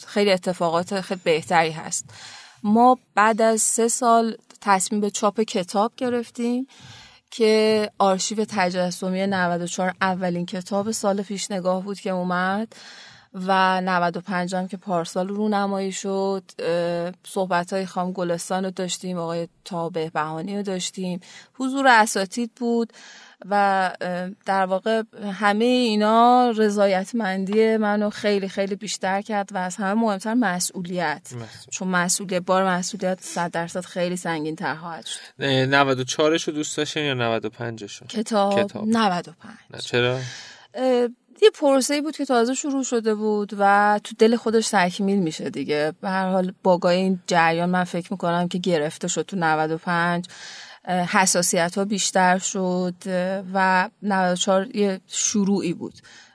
خیلی 0.07 0.31
اتفاقات 0.31 1.01
خیلی 1.01 1.21
بهتری 1.23 1.71
هست. 1.71 2.05
ما 2.63 2.97
بعد 3.15 3.41
از 3.41 3.61
سه 3.61 3.87
سال 3.87 4.35
تصمیم 4.61 5.01
به 5.01 5.09
چاپ 5.09 5.41
کتاب 5.41 5.91
گرفتیم 5.97 6.67
که 7.31 7.91
آرشیو 7.97 8.45
تجسمی 8.49 9.27
94 9.27 9.93
اولین 10.01 10.45
کتاب 10.45 10.91
سال 10.91 11.21
پیش 11.21 11.51
نگاه 11.51 11.83
بود 11.83 11.99
که 11.99 12.09
اومد. 12.09 12.73
و 13.33 13.81
95 13.81 14.55
هم 14.55 14.67
که 14.67 14.77
پارسال 14.77 15.27
رونمایی 15.27 15.91
شد 15.91 16.43
صحبت 17.27 17.73
های 17.73 17.85
خام 17.85 18.11
گلستان 18.11 18.65
رو 18.65 18.71
داشتیم 18.71 19.17
آقای 19.17 19.47
تابه 19.65 20.09
بهانی 20.09 20.57
رو 20.57 20.63
داشتیم. 20.63 21.19
حضور 21.53 21.87
اساتید 21.87 22.51
بود 22.55 22.93
و 23.49 23.91
در 24.45 24.65
واقع 24.65 25.03
همه 25.33 25.65
اینا 25.65 26.53
رضایتمندی 26.57 27.77
منو 27.77 28.09
خیلی 28.09 28.49
خیلی 28.49 28.75
بیشتر 28.75 29.21
کرد 29.21 29.49
و 29.53 29.57
از 29.57 29.75
همه 29.75 29.93
مهمتر 29.93 30.33
مسئولیت. 30.33 31.33
چون 31.71 31.87
مسئولیت 31.87 32.41
بار 32.41 32.67
مسئولیت 32.67 33.19
100 33.21 33.51
درصد 33.51 33.85
خیلی 33.85 34.15
سنگین 34.15 34.55
تر 34.55 34.75
خواهد 34.75 35.05
شد. 35.05 35.43
94 35.43 36.37
رو 36.47 36.53
دوست 36.53 36.77
داشتین 36.77 37.03
یا 37.03 37.13
95 37.13 37.85
شو 37.85 38.05
کتاب, 38.05 38.63
کتاب. 38.63 38.87
95 38.87 39.81
چرا؟ 39.81 40.19
یه 41.41 41.49
پروسه 41.49 42.01
بود 42.01 42.17
که 42.17 42.25
تازه 42.25 42.53
شروع 42.53 42.83
شده 42.83 43.15
بود 43.15 43.53
و 43.59 43.99
تو 44.03 44.15
دل 44.19 44.35
خودش 44.35 44.69
تکمیل 44.69 45.19
میشه 45.19 45.49
دیگه. 45.49 45.93
به 46.01 46.09
هر 46.09 46.29
حال 46.29 46.53
باگای 46.63 46.97
این 46.97 47.19
جریان 47.27 47.69
من 47.69 47.83
فکر 47.83 48.13
می‌کنم 48.13 48.47
که 48.47 48.57
گرفته 48.57 49.07
شد 49.07 49.21
تو 49.21 49.35
95 49.35 50.27
حساسیت 50.87 51.77
ها 51.77 51.85
بیشتر 51.85 52.37
شد 52.37 52.93
و 53.53 53.89
94 54.03 54.75
یه 54.75 55.01
شروعی 55.07 55.73
بود. 55.73 55.93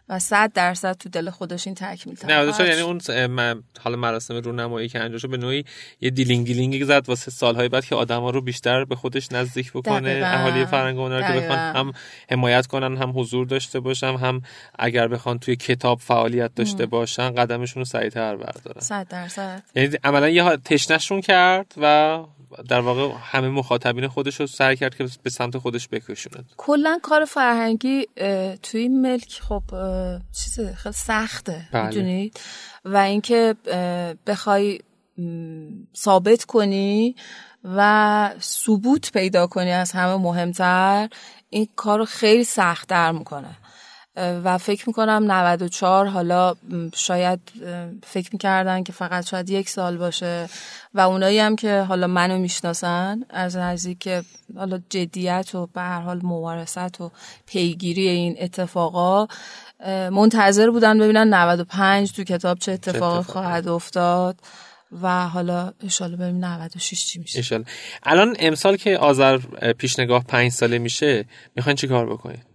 و 0.09 0.19
صد 0.19 0.53
درصد 0.53 0.93
تو 0.93 1.09
دل 1.09 1.31
خودش 1.31 1.67
این 1.67 1.75
تکمیل 1.75 2.17
نه 2.25 2.69
یعنی 2.69 2.81
اون 2.81 3.01
حالا 3.81 3.97
مراسم 3.97 4.37
رونمایی 4.37 4.89
که 4.89 5.01
انجام 5.01 5.31
به 5.31 5.37
نوعی 5.37 5.65
یه 6.01 6.11
دیلینگ 6.11 6.47
دیلینگی 6.47 6.85
زد 6.85 7.09
واسه 7.09 7.31
سالهای 7.31 7.69
بعد 7.69 7.85
که 7.85 7.95
آدما 7.95 8.31
رو 8.31 8.41
بیشتر 8.41 8.85
به 8.85 8.97
خودش 8.97 9.33
نزدیک 9.33 9.73
بکنه 9.73 10.23
اهالی 10.25 10.67
فرهنگ 10.67 10.97
رو 10.97 11.23
که 11.23 11.33
بخوان 11.33 11.59
هم 11.59 11.93
حمایت 12.31 12.67
کنن 12.67 12.97
هم 12.97 13.13
حضور 13.19 13.47
داشته 13.47 13.81
باشن 13.81 14.17
هم 14.17 14.43
اگر 14.79 15.09
بخوان 15.09 15.39
توی 15.39 15.57
کتاب 15.57 15.99
فعالیت 16.01 16.55
داشته 16.55 16.87
باشن 16.87 17.35
قدمشون 17.35 17.81
رو 17.81 17.85
سریعتر 17.85 18.37
بردارن. 18.37 18.81
صد 18.81 19.09
درصد. 19.09 19.63
یعنی 19.75 19.97
عملا 20.05 20.29
یه 20.29 20.57
تشنشون 20.57 21.21
کرد 21.21 21.75
و 21.77 22.19
در 22.69 22.81
واقع 22.81 23.15
همه 23.23 23.49
مخاطبین 23.49 24.09
خودش 24.09 24.41
رو 24.41 24.47
سعی 24.47 24.77
کرد 24.77 24.95
که 24.95 25.09
به 25.23 25.31
سمت 25.31 25.59
خودش 25.59 25.89
بکشونه. 25.89 26.45
کلا 26.57 26.99
کار 27.03 27.25
فرهنگی 27.25 28.07
توی 28.63 28.81
این 28.81 29.01
ملک 29.01 29.41
خب 29.49 29.63
چیز 30.33 30.61
خیلی 30.61 30.93
سخته 30.93 31.69
بله. 31.73 31.87
می‌دونید 31.87 32.41
و 32.85 32.97
اینکه 32.97 33.55
بخوای 34.27 34.81
ثابت 35.97 36.45
کنی 36.45 37.17
و 37.65 38.31
ثبوت 38.41 39.13
پیدا 39.13 39.47
کنی 39.47 39.71
از 39.71 39.93
همه 39.93 40.17
مهمتر 40.17 41.09
این 41.51 41.69
کار 41.77 41.99
رو 41.99 42.05
خیلی 42.05 42.45
سختتر 42.45 43.13
می‌کنه. 43.13 43.57
و 44.17 44.59
فکر 44.59 44.85
می‌کنم 44.87 45.33
94 45.33 46.07
حالا 46.07 46.55
شاید 46.95 47.41
فکر 48.07 48.29
می‌کردن 48.33 48.83
که 48.83 48.93
فقط 48.93 49.27
شاید 49.27 49.51
یک 49.51 49.69
سال 49.69 49.97
باشه 49.97 50.49
و 50.95 51.01
اونایی 51.01 51.39
هم 51.39 51.57
که 51.57 51.81
حالا 51.81 52.07
منو 52.07 52.39
می‌شناسن 52.39 53.25
از 53.31 53.57
نزدیک 53.57 54.09
حالا 54.57 54.81
جدیت 54.91 55.55
و 55.55 55.67
به 55.67 55.81
هر 55.81 56.01
حال 56.01 56.21
ممارست 56.23 57.01
و 57.01 57.11
پیگیری 57.47 58.09
این 58.09 58.37
اتفاقا 58.41 59.27
منتظر 60.11 60.71
بودن 60.71 60.99
ببینن 60.99 61.35
95 61.35 62.13
تو 62.13 62.25
کتاب 62.25 62.59
چه 62.59 62.73
اتفاق 62.73 63.25
خواهد 63.27 63.69
افتاد 63.69 64.41
و 65.03 65.29
حالا 65.29 65.73
انشالله 65.83 66.17
ببینیم 66.17 66.45
96 66.45 67.07
چی 67.07 67.19
میشه. 67.19 67.39
انشالله. 67.39 67.67
الان 68.03 68.37
امسال 68.39 68.77
که 68.77 68.99
آذر 68.99 69.39
پیشنگاه 69.79 70.25
پنج 70.25 70.53
ساله 70.53 70.79
میشه 70.79 71.25
می‌خواین 71.57 71.77
چی 71.77 71.89
کار 71.89 72.13
بکنید 72.13 72.54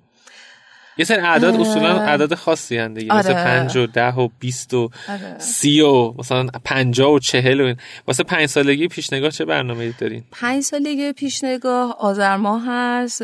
یه 0.98 1.06
سری 1.06 1.22
اعداد 1.22 1.56
اصولا 1.56 2.00
اعداد 2.02 2.36
خاصی 2.36 2.78
هن 2.78 2.94
دیگه 2.94 3.14
آره. 3.14 3.20
مثل 3.20 3.34
پنج 3.34 3.78
و 3.78 3.88
ده 3.88 4.16
و 4.16 4.30
بیست 4.40 4.74
و 4.74 4.90
آره. 5.10 5.36
سی 5.38 5.82
و 5.82 6.14
مثلا 6.18 6.48
پنجا 6.66 7.12
و 7.12 7.20
چهل 7.20 7.62
و 7.62 7.66
این 7.66 7.78
واسه 8.08 8.24
پنج 8.24 8.46
سالگی 8.46 8.88
پیشنگاه 8.88 9.32
چه 9.32 9.46
برنامه 9.46 9.94
دارین؟ 9.98 10.24
پنج 10.32 10.64
سالگی 10.64 11.14
پیشنگاه 11.14 11.96
آذر 12.00 12.36
ماه 12.36 12.64
هست 12.68 13.22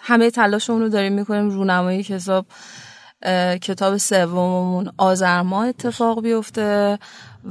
همه 0.00 0.30
تلاشمون 0.30 0.80
رو 0.80 0.88
داریم 0.88 1.12
می‌کنیم 1.12 1.48
رونمایی 1.48 2.02
کتاب 2.02 2.46
کتاب 3.60 3.96
سوممون 3.96 4.92
آذر 4.98 5.42
ماه 5.42 5.66
اتفاق 5.66 6.22
بیفته 6.22 6.98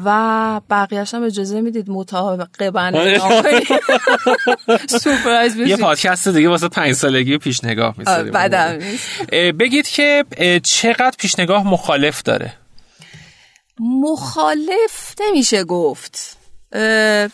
و 0.06 0.62
بقیهش 0.70 1.14
هم 1.14 1.24
اجازه 1.24 1.62
می‌دید 1.62 1.86
بنده 2.74 3.20
آره. 3.20 3.62
سورپرایز 5.04 5.56
یه 5.56 5.78
پادکست 5.78 6.28
دیگه 6.28 6.50
واسه 6.50 6.68
پنج 6.68 6.94
سالگی 6.94 7.38
پیشنگاه 7.38 7.96
می‌ذاریم 7.98 8.32
بعدم 8.32 8.80
بگید 9.32 9.88
که 9.88 10.26
چقدر 10.64 11.14
پیشنگاه 11.20 11.68
مخالف 11.68 12.22
داره؟ 12.22 12.54
مخالف 13.80 15.16
نمیشه 15.20 15.64
گفت. 15.64 16.38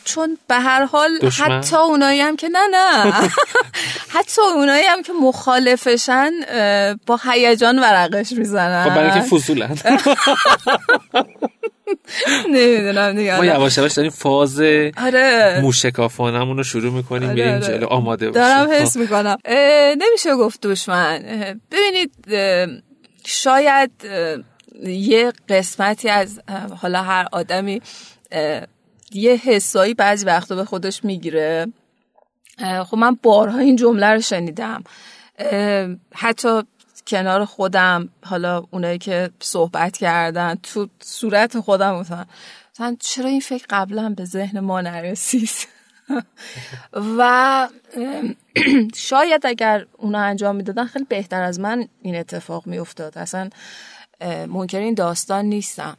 چون 0.06 0.38
به 0.48 0.56
هر 0.56 0.86
حال 0.86 1.10
حتی 1.40 1.76
اونایی 1.76 2.22
هم 2.22 2.36
که 2.36 2.50
نه 2.50 2.68
نه. 2.72 3.14
حتی 4.16 4.42
اونایی 4.56 4.84
هم 4.86 5.04
که 5.04 5.14
مخالفشن 5.22 6.32
با 7.06 7.20
هیجان 7.24 7.80
ورقش 7.80 8.32
می‌زنن. 8.32 8.84
خب 8.84 8.96
برای 8.96 9.12
که 9.12 9.22
فضولن. 9.22 9.78
نمی‌دونم 12.54 13.14
دیگه 13.14 13.38
ما 13.38 13.46
یواش 13.46 13.78
یواش 13.78 13.94
داریم 13.94 14.12
فاز 14.12 14.60
آره. 14.98 15.60
موشکافانمون 15.62 16.58
رو 16.58 16.64
شروع 16.64 16.94
می‌کنیم 16.94 17.30
آره 17.30 17.44
بریم 17.46 17.60
جلو. 17.60 17.88
آماده 17.88 18.32
باشیم 18.32 18.44
دارم 18.44 18.72
حس. 18.72 18.98
می‌کنم. 18.98 19.38
نمیشه 19.98 20.36
گفت 20.36 20.62
دشمن 20.62 21.20
ببینید 21.72 22.14
شاید 23.26 23.92
یه 24.86 25.34
قسمتی 25.50 26.10
از 26.10 26.42
حالا 26.82 27.02
هر 27.02 27.28
آدمی 27.32 27.82
یه 29.12 29.36
حسایی 29.36 29.94
بعضی 29.94 30.26
وقتا 30.26 30.56
به 30.56 30.66
خودش 30.66 31.04
می‌گیره. 31.04 31.68
خب 32.86 32.98
من 32.98 33.18
بارها 33.24 33.58
این 33.58 33.76
جمله 33.76 34.08
رو 34.08 34.22
شنیدم. 34.22 34.84
حتی 36.14 36.62
کنار 37.08 37.46
خودم 37.46 38.10
حالا 38.26 38.64
اونایی 38.72 38.98
که 38.98 39.30
صحبت 39.40 39.98
کردن 39.98 40.56
تو 40.56 40.88
صورت 41.00 41.60
خودم 41.60 41.96
مثلا. 41.96 42.26
چرا 43.00 43.30
این 43.30 43.40
فکر 43.40 43.66
قبلا 43.70 44.10
به 44.10 44.26
ذهن 44.26 44.60
ما 44.60 44.82
نرسید؟ 44.82 45.68
و 47.18 47.70
شاید 48.96 49.46
اگر 49.46 49.86
اونا 49.98 50.20
انجام 50.20 50.56
می‌دادن 50.56 50.86
خیلی 50.86 51.06
بهتر 51.06 51.42
از 51.42 51.60
من 51.60 51.88
این 52.02 52.16
اتفاق 52.16 52.68
میافتاد. 52.68 53.18
اصلا 53.18 53.50
منکر 54.48 54.80
این 54.80 54.94
داستان 54.94 55.46
نیستم. 55.46 55.98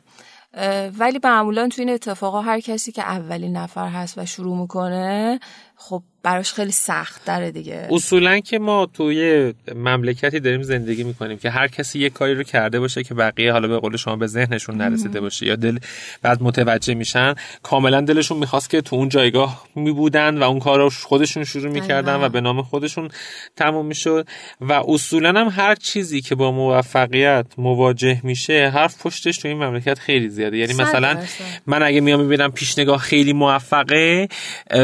ولی 0.99 1.21
معمولا 1.25 1.69
تو 1.69 1.83
این 1.83 1.91
اتفاقا 1.91 2.41
هر 2.41 2.61
کسی 2.61 2.93
که 2.93 3.03
اولین 3.03 3.57
نفر 3.57 3.89
هست 3.89 4.19
و 4.19 4.27
شروع 4.27 4.57
می‌کنه 4.57 5.41
خب 5.79 6.03
براش 6.23 6.53
خیلی 6.53 6.73
سخت 6.73 7.25
داره 7.25 7.51
دیگه. 7.51 7.89
اصولا 7.91 8.41
که 8.41 8.59
ما 8.59 8.87
توی 8.87 9.53
مملکتی 9.75 10.41
داریم 10.41 10.63
زندگی 10.63 11.05
می‌کنیم 11.05 11.39
که 11.39 11.51
هر 11.51 11.69
کسی 11.69 11.99
یه 11.99 12.11
کاری 12.11 12.35
رو 12.35 12.43
کرده 12.43 12.81
باشه 12.81 13.03
که 13.03 13.15
بقیه 13.15 13.53
حالا 13.53 13.69
به 13.69 13.79
قول 13.79 13.97
شما 13.97 14.17
به 14.17 14.27
ذهنشون 14.27 14.77
نرسیده 14.77 15.21
باشه 15.21 15.47
یا 15.47 15.57
دل 15.57 15.79
بعد 16.23 16.43
متوجه 16.43 16.95
میشن 16.95 17.35
کاملا 17.63 18.01
دلشون 18.01 18.39
می‌خواست 18.39 18.71
که 18.71 18.81
تو 18.81 18.97
اون 18.97 19.09
جایگاه 19.09 19.67
میبودن 19.75 20.39
و 20.39 20.43
اون 20.43 20.59
کار 20.59 20.79
رو 20.79 20.91
خودشون 20.91 21.45
شروع 21.45 21.73
می‌کردن 21.73 22.15
و 22.15 22.29
به 22.29 22.41
نام 22.41 22.63
خودشون 22.63 23.09
تموم 23.57 23.87
می‌شد 23.87 24.29
و 24.61 24.73
اصولا 24.73 25.41
هم 25.41 25.49
هر 25.49 25.75
چیزی 25.75 26.21
که 26.21 26.35
با 26.35 26.53
موفقیت 26.53 27.47
مواجه 27.59 28.21
میشه 28.25 28.71
حرف 28.75 29.03
پشتش 29.03 29.39
تو 29.39 29.49
این 29.49 29.57
مملکت 29.57 29.99
خیلی 29.99 30.29
زیاده. 30.29 30.57
یعنی 30.57 30.75
مثلا 30.75 31.19
من 31.67 31.83
اگه 31.83 32.01
میام 32.01 32.21
می‌بینم 32.21 32.53
پیشنگاه 32.53 32.99
خیلی 32.99 33.33
موفقه 33.33 34.29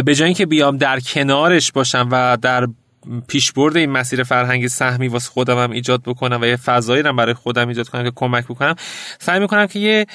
به 0.04 0.14
جای 0.14 0.26
اینکه 0.26 0.46
بیام 0.46 0.76
در 0.82 1.00
کنارش 1.00 1.72
باشم 1.72 2.08
و 2.10 2.36
در 2.42 2.66
پیشبرد 3.28 3.76
این 3.76 3.90
مسیر 3.90 4.22
فرهنگی 4.22 4.68
سهمی 4.68 5.08
واسه 5.08 5.30
خودم 5.30 5.58
هم 5.58 5.70
ایجاد 5.70 6.02
بکنم 6.02 6.40
و 6.40 6.44
یه 6.44 6.56
فضایی 6.56 7.02
رو 7.02 7.12
برای 7.12 7.34
خودم 7.34 7.68
ایجاد 7.68 7.88
کنم 7.88 8.04
که 8.04 8.12
کمک 8.16 8.44
بکنم. 8.44 8.74
سعی 9.18 9.40
می‌کنم 9.40 9.66
که 9.66 9.78
یه 9.78 10.06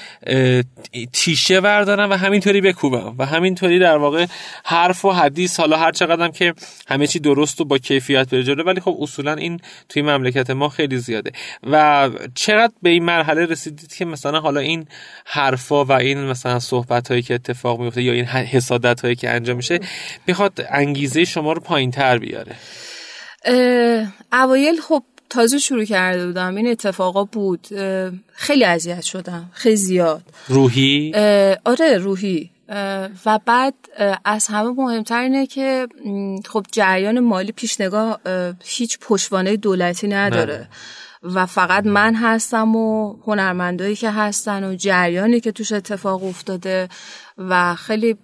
تیشه 1.14 1.62
بردارم 1.62 2.10
و 2.10 2.14
همینطوری 2.14 2.62
بکوبم 2.62 3.16
و 3.18 3.26
همینطوری 3.26 3.80
در 3.80 3.98
واقع 3.98 4.26
حرف 4.66 5.06
و 5.06 5.12
حدیث 5.12 5.60
حالا 5.60 5.78
هر 5.78 5.92
چقدرم 5.92 6.32
که 6.32 6.54
همه 6.88 7.08
چی 7.08 7.20
درست 7.20 7.62
و 7.62 7.66
با 7.66 7.78
کیفیت 7.78 8.30
بره 8.30 8.44
جلو 8.44 8.64
ولی 8.64 8.82
خب 8.82 8.98
اصولا 9.00 9.34
این 9.34 9.60
توی 9.90 10.02
مملکت 10.02 10.50
ما 10.50 10.70
خیلی 10.70 10.98
زیاده. 10.98 11.32
و 11.64 12.10
چقدر 12.36 12.74
به 12.82 12.90
این 12.90 13.04
مرحله 13.04 13.46
رسیدید 13.46 13.96
که 13.96 14.06
مثلا 14.06 14.40
حالا 14.40 14.60
این 14.60 14.86
حرفا 15.26 15.86
و 15.86 15.92
این 15.92 16.24
مثلا 16.24 16.60
صحبت 16.60 17.08
هایی 17.08 17.22
که 17.22 17.34
اتفاق 17.34 17.80
میفته 17.80 18.02
یا 18.02 18.14
این 18.14 18.26
حسادت 18.26 19.02
هایی 19.02 19.16
که 19.16 19.30
انجام 19.30 19.58
میشه 19.58 19.80
بخواد 20.28 20.66
انگیزه 20.70 21.26
شما 21.26 21.54
رو 21.54 21.62
پایین 21.62 21.92
تر 21.92 22.18
بیاره؟ 22.18 22.56
اوایل 24.34 24.82
خب 24.82 25.04
تازه 25.30 25.58
شروع 25.58 25.86
کرده 25.86 26.28
بودم. 26.28 26.56
این 26.56 26.68
اتفاقا 26.68 27.24
بود. 27.24 27.68
خیلی 28.34 28.66
اذیت 28.66 29.02
شدم. 29.02 29.50
خیلی 29.54 29.76
زیاد. 29.76 30.24
روحی؟ 30.48 31.14
آره 31.66 31.98
روحی. 31.98 32.50
و 33.26 33.40
بعد 33.46 33.74
از 34.26 34.48
همه 34.48 34.70
مهمتر 34.70 35.22
اینه 35.22 35.46
که 35.48 35.88
خب 36.46 36.66
جریان 36.72 37.20
مالی 37.20 37.52
پیشنگاه 37.52 38.20
هیچ 38.64 39.00
پشوانه 39.02 39.58
دولتی 39.58 40.08
نداره. 40.08 40.58
نه. 40.58 40.68
و 41.24 41.46
فقط 41.46 41.86
من 41.86 42.16
هستم 42.16 42.76
و 42.76 43.16
هنرمندایی 43.28 43.96
که 43.96 44.12
هستن 44.12 44.64
و 44.64 44.76
جریانی 44.76 45.40
که 45.40 45.52
توش 45.52 45.72
اتفاق 45.72 46.24
افتاده 46.24 46.90
و 47.38 47.76
خیلی 47.76 48.18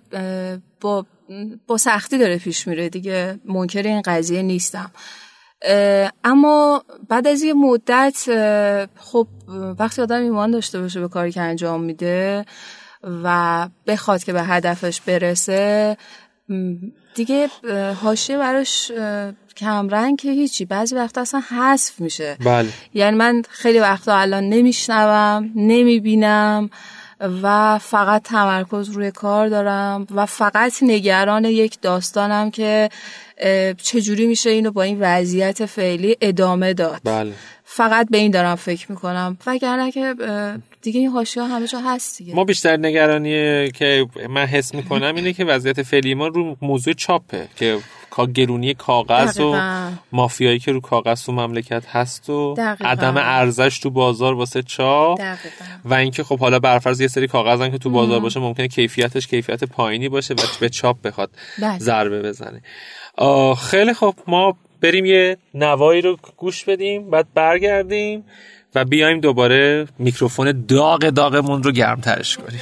با 0.82 1.06
با 1.68 1.78
سختی 1.78 2.18
داره 2.18 2.38
پیش 2.38 2.68
میره 2.68 2.90
دیگه 2.90 3.40
منکر 3.46 3.82
این 3.82 4.02
قضیه 4.02 4.42
نیستم. 4.42 4.92
اما 6.24 6.84
بعد 7.10 7.28
از 7.28 7.42
یه 7.42 7.54
مدت 7.54 8.18
خب 8.96 9.28
وقتی 9.80 10.02
آدم 10.02 10.22
ایمان 10.22 10.52
داشته 10.52 10.82
باشه 10.82 11.00
به 11.00 11.08
کاری 11.08 11.32
که 11.32 11.42
انجام 11.42 11.84
میده 11.84 12.46
و 13.24 13.70
بخواد 13.88 14.24
که 14.24 14.34
به 14.34 14.44
هدفش 14.44 15.02
برسه 15.02 15.98
دیگه 17.16 17.50
حاشیه 18.02 18.38
براش 18.38 18.92
کمرنگ 19.58 20.20
که 20.20 20.32
هیچی. 20.32 20.66
بعضی 20.66 20.96
وقتا 20.96 21.22
اصلا 21.22 21.42
حذف 21.50 22.02
میشه. 22.02 22.38
بله. 22.46 22.70
یعنی 22.94 23.18
من 23.18 23.42
خیلی 23.50 23.80
وقتا 23.80 24.18
الان 24.18 24.50
نمیشنوم 24.50 25.52
نمی‌بینم. 25.56 26.70
و 27.44 27.80
فقط 27.80 28.24
تمرکز 28.24 28.90
روی 28.90 29.12
کار 29.12 29.48
دارم 29.48 30.08
و 30.16 30.26
فقط 30.26 30.74
نگران 30.82 31.46
یک 31.46 31.82
داستانم 31.82 32.52
که 32.52 32.90
چجوری 33.84 34.26
میشه 34.26 34.50
اینو 34.50 34.72
با 34.72 34.82
این 34.82 34.98
وضعیت 35.00 35.66
فعلی 35.66 36.18
ادامه 36.22 36.74
داد. 36.74 37.02
بله. 37.04 37.34
فقط 37.64 38.08
به 38.10 38.18
این 38.18 38.32
دارم 38.32 38.56
فکر 38.56 38.92
می‌کنم. 38.92 39.38
وگرنه 39.48 39.92
که 39.92 40.16
دیگه 40.82 41.00
این 41.00 41.10
حاشیه 41.10 41.44
همه 41.44 41.68
جا 41.68 41.80
هست 41.80 42.18
دیگه. 42.18 42.36
ما 42.36 42.44
بیشتر 42.44 42.78
نگرانی 42.78 43.72
که 43.72 44.06
من 44.30 44.46
حس 44.46 44.76
می‌کنم 44.76 45.16
اینه 45.16 45.34
که 45.34 45.46
وضعیت 45.46 45.82
فعلی 45.82 46.14
ما 46.14 46.28
رو 46.28 46.58
موضوع 46.62 46.94
چاپه 46.94 47.48
که 47.56 47.78
گرونی 48.34 48.74
کاغذ 48.74 49.40
و 49.40 49.56
مافیایی 50.12 50.60
که 50.60 50.72
رو 50.72 50.80
کاغذ 50.82 51.24
تو 51.24 51.32
مملکت 51.32 51.86
هست 51.86 52.30
و 52.30 52.56
عدم 52.82 53.18
ارزش 53.18 53.80
تو 53.80 53.90
بازار 53.90 54.34
واسه 54.34 54.62
چاپ 54.62 55.20
و 55.86 55.94
اینکه 55.94 56.24
خب 56.24 56.40
حالا 56.40 56.60
برفرض 56.60 57.02
یه 57.02 57.08
سری 57.08 57.28
کاغذن 57.28 57.72
که 57.72 57.78
تو 57.78 57.90
بازار 57.90 58.20
باشه 58.20 58.40
ممکنه 58.40 58.68
کیفیتش 58.68 59.28
کیفیت 59.28 59.64
پایینی 59.64 60.10
باشه 60.10 60.34
و 60.34 60.38
به 60.60 60.70
چاپ 60.70 61.02
بخواد 61.02 61.30
بله. 61.62 61.80
ضربه 61.80 62.22
بزنه. 62.22 62.62
خیلی 63.56 63.94
خب 63.94 64.16
ما 64.28 64.56
بریم 64.82 65.06
یه 65.06 65.38
نوایی 65.54 66.02
رو 66.02 66.18
گوش 66.38 66.66
بدیم 66.66 67.10
بعد 67.10 67.28
برگردیم 67.34 68.24
و 68.76 68.86
بیایم 68.86 69.20
دوباره 69.20 69.88
میکروفون 70.00 70.66
داغ 70.68 71.10
داغمون 71.10 71.64
رو 71.64 71.72
گرمترش 71.72 72.38
کنیم. 72.38 72.62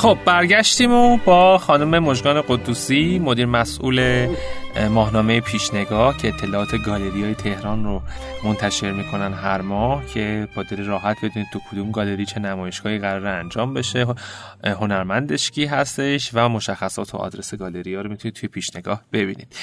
خب 0.00 0.18
برگشتیم 0.24 0.92
و 0.92 1.16
با 1.16 1.58
خانم 1.58 1.98
مجگان 1.98 2.42
قدوسی 2.48 3.18
مدیر 3.18 3.46
مسئول 3.46 4.26
ماهنامه 4.90 5.40
پیشنگاه 5.40 6.16
که 6.16 6.28
اطلاعات 6.28 6.76
گالری 6.86 7.24
های 7.24 7.34
تهران 7.34 7.84
رو 7.84 8.02
منتشر 8.44 8.92
می‌کنن 8.92 9.32
هر 9.32 9.60
ماه 9.60 10.06
که 10.06 10.48
با 10.56 10.62
دل 10.62 10.84
راحت 10.84 11.16
بدونید 11.22 11.48
تو 11.52 11.60
کدوم 11.70 11.90
گالری 11.90 12.26
چه 12.26 12.40
نمایشگاهی 12.40 12.98
قرار 12.98 13.26
انجام 13.26 13.74
بشه. 13.74 14.06
هنرمندش 14.64 15.50
کی 15.50 15.64
هستش 15.64 16.30
و 16.34 16.48
مشخصات 16.48 17.14
و 17.14 17.16
آدرس 17.16 17.54
گالری 17.54 17.94
ها 17.94 18.00
رو 18.00 18.10
می‌تونید 18.10 18.34
توی 18.34 18.48
پیشنگاه 18.48 19.02
ببینید. 19.12 19.56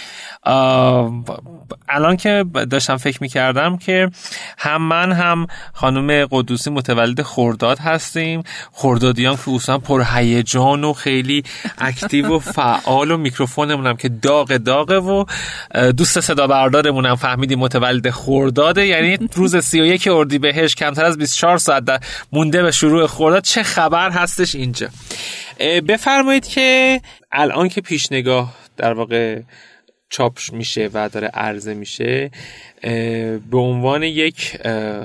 الان 1.90 2.18
که 2.18 2.46
داشتم 2.70 2.98
فکر 2.98 3.18
می‌کردم 3.22 3.78
که 3.78 4.10
هم 4.58 4.82
من 4.82 5.12
هم 5.12 5.48
خانم 5.74 6.28
قدوسی 6.32 6.70
متولد 6.70 7.22
خورداد 7.22 7.80
هستیم. 7.80 8.44
خوردادیان 8.72 9.36
که 9.46 9.52
اصلا 9.52 9.78
پر 9.78 10.04
هیجان 10.14 10.84
و 10.84 10.94
خیلی 10.94 11.44
اکتیو 11.78 12.36
و 12.36 12.40
فعال 12.40 13.12
و 13.12 13.18
میکروفونمونم 13.18 13.96
که 13.96 14.10
داغ 14.10 14.97
داغه 15.00 15.12
و 15.12 15.92
دوست 15.92 16.20
صدا 16.20 16.48
بردارمونم 16.48 17.16
فهمیدیم 17.16 17.60
متولد 17.60 18.10
خورداده 18.10 18.86
یعنی 18.86 19.18
روز 19.34 19.56
31 19.56 20.10
بهش 20.42 20.76
کمتر 20.76 21.06
از 21.06 21.18
24 21.18 21.58
ساعت 21.58 21.84
مونده 22.32 22.64
به 22.64 22.72
شروع 22.72 23.08
خورداد 23.08 23.44
چه 23.44 23.64
خبر 23.64 24.10
هستش 24.10 24.56
اینجا؟ 24.56 24.88
بفرمایید 25.88 26.48
که 26.48 27.02
الان 27.32 27.70
که 27.70 27.82
پیشنگاه 27.82 28.54
در 28.78 28.94
واقع 28.94 29.40
چاپ 30.10 30.40
میشه 30.52 30.90
و 30.94 31.10
داره 31.10 31.28
عرضه 31.28 31.74
میشه 31.74 32.32
به 33.52 33.58
عنوان 33.58 34.04
یک 34.04 34.58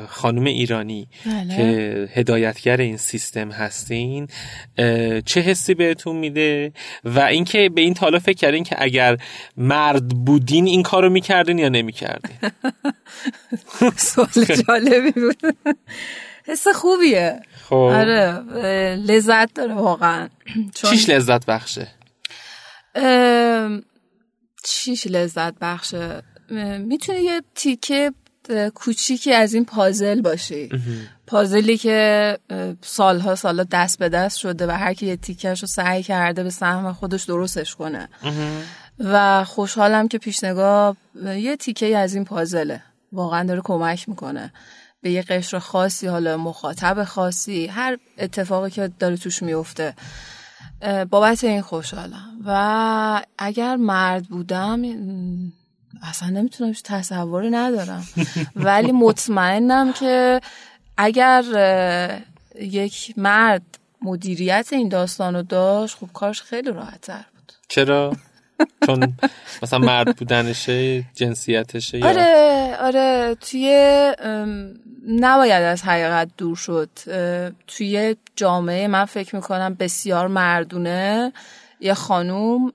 خانم 0.09 0.45
ایرانی 0.45 1.09
بله. 1.27 1.57
که 1.57 2.09
هدایتگر 2.15 2.77
این 2.77 2.97
سیستم 2.97 3.51
هستین 3.51 4.29
چه 5.27 5.41
حسی 5.41 5.75
بهتون 5.75 6.17
میده؟ 6.17 6.73
و 7.05 7.21
اینکه 7.21 7.71
به 7.75 7.81
این 7.81 7.95
تالا 7.95 8.19
فکر 8.19 8.37
کردین 8.37 8.65
که 8.65 8.77
اگر 8.79 9.17
مرد 9.57 10.09
بودین 10.09 10.67
این 10.67 10.83
کارو 10.83 11.11
می‌کردین 11.11 11.59
یا 11.59 11.69
نمی‌کردین؟ 11.69 12.37
سوال 13.97 14.29
جالبی 14.69 15.11
بود. 15.11 15.57
حس 16.47 16.69
خوبیه. 16.69 17.41
خب. 17.69 17.75
آره 17.75 18.43
لذت 18.97 19.55
داره 19.55 19.75
واقعا. 19.75 20.29
چیش 20.75 21.09
لذت 21.09 21.47
بخشه؟ 21.47 21.89
چیش 24.65 25.07
لذت 25.07 25.55
بخشه 25.61 26.23
می‌تونه 26.79 27.23
یه 27.23 27.43
تیکه 27.55 28.13
کوچیکی 28.75 29.33
از 29.33 29.55
این 29.55 29.65
پازل 29.65 30.21
باشی. 30.21 30.69
پازلی 31.27 31.79
که 31.79 32.39
سالها 32.83 33.35
سالا 33.35 33.65
دست 33.65 33.99
به 33.99 34.09
دست 34.09 34.39
شده 34.39 34.67
و 34.67 34.71
هر 34.71 34.95
کی 34.95 35.07
یه 35.07 35.17
تیکش 35.17 35.61
رو 35.61 35.69
سعی 35.69 36.03
کرده 36.03 36.43
به 36.43 36.51
سهم 36.51 36.93
خودش 36.93 37.25
درستش 37.25 37.75
کنه. 37.75 38.09
و 38.99 39.45
خوشحالم 39.45 40.09
که 40.09 40.19
پیشنگاه 40.19 40.97
یه 41.25 41.57
تیکه 41.57 41.97
از 41.97 42.15
این 42.15 42.25
پازله. 42.25 42.83
واقعا 43.13 43.45
داره 43.45 43.61
کمک 43.65 44.09
می‌کنه. 44.09 44.53
به 45.03 45.11
یه 45.11 45.23
قشر 45.23 45.59
خاصی 45.59 46.07
حالا 46.07 46.37
مخاطب 46.37 47.05
خاصی 47.05 47.67
هر 47.67 47.99
اتفاقی 48.19 48.71
که 48.71 48.91
داره 48.99 49.17
توش 49.17 49.43
میفته 49.43 49.95
بابت 51.11 51.45
این 51.45 51.63
خوشحالم. 51.63 52.32
و 52.47 53.23
اگر 53.39 53.77
مرد 53.77 54.25
بودم 54.25 54.83
اصلا 56.03 56.29
نمی‌تونم 56.29 56.73
تصوری 56.85 57.51
ندارم. 57.51 58.05
ولی 58.57 58.93
مطمئنم 58.93 59.93
که 59.93 60.41
اگر 60.97 61.45
یک 62.61 63.15
مرد 63.17 63.63
مدیریت 64.03 64.69
این 64.73 64.89
داستان 64.89 65.35
رو 65.35 65.43
داشت 65.43 65.97
خب 65.97 66.09
کارش 66.13 66.43
خیلی 66.43 66.71
راحت 66.71 67.01
تر 67.01 67.25
بود. 67.37 67.53
چرا؟ 67.69 68.17
چون 68.87 69.13
مثلا 69.63 69.79
مرد 69.79 70.17
بودنشه 70.17 71.05
جنسیتشه 71.15 72.01
آره 72.05 72.77
آره 72.81 73.37
توی 73.41 74.13
نباید 75.09 75.63
از 75.63 75.83
حقیقت 75.83 76.29
دور 76.37 76.57
شد. 76.57 76.89
توی 77.67 78.17
جامعه 78.37 78.89
من 78.89 79.05
فکر 79.05 79.37
می‌کنم 79.37 79.75
بسیار 79.75 80.29
مردونه. 80.29 81.33
یه 81.83 81.95
خانوم 81.95 82.71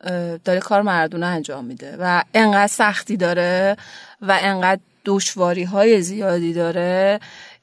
داره 0.45 0.59
کار 0.59 0.81
مردونه 0.81 1.25
انجام 1.25 1.65
میده 1.65 1.97
و 1.99 2.23
انقدر 2.33 2.67
سختی 2.67 3.17
داره 3.17 3.77
و 4.21 4.39
انقدر 4.41 4.81
دشواری 5.05 5.63
های 5.63 6.01
زیادی 6.01 6.53
داره 6.53 7.19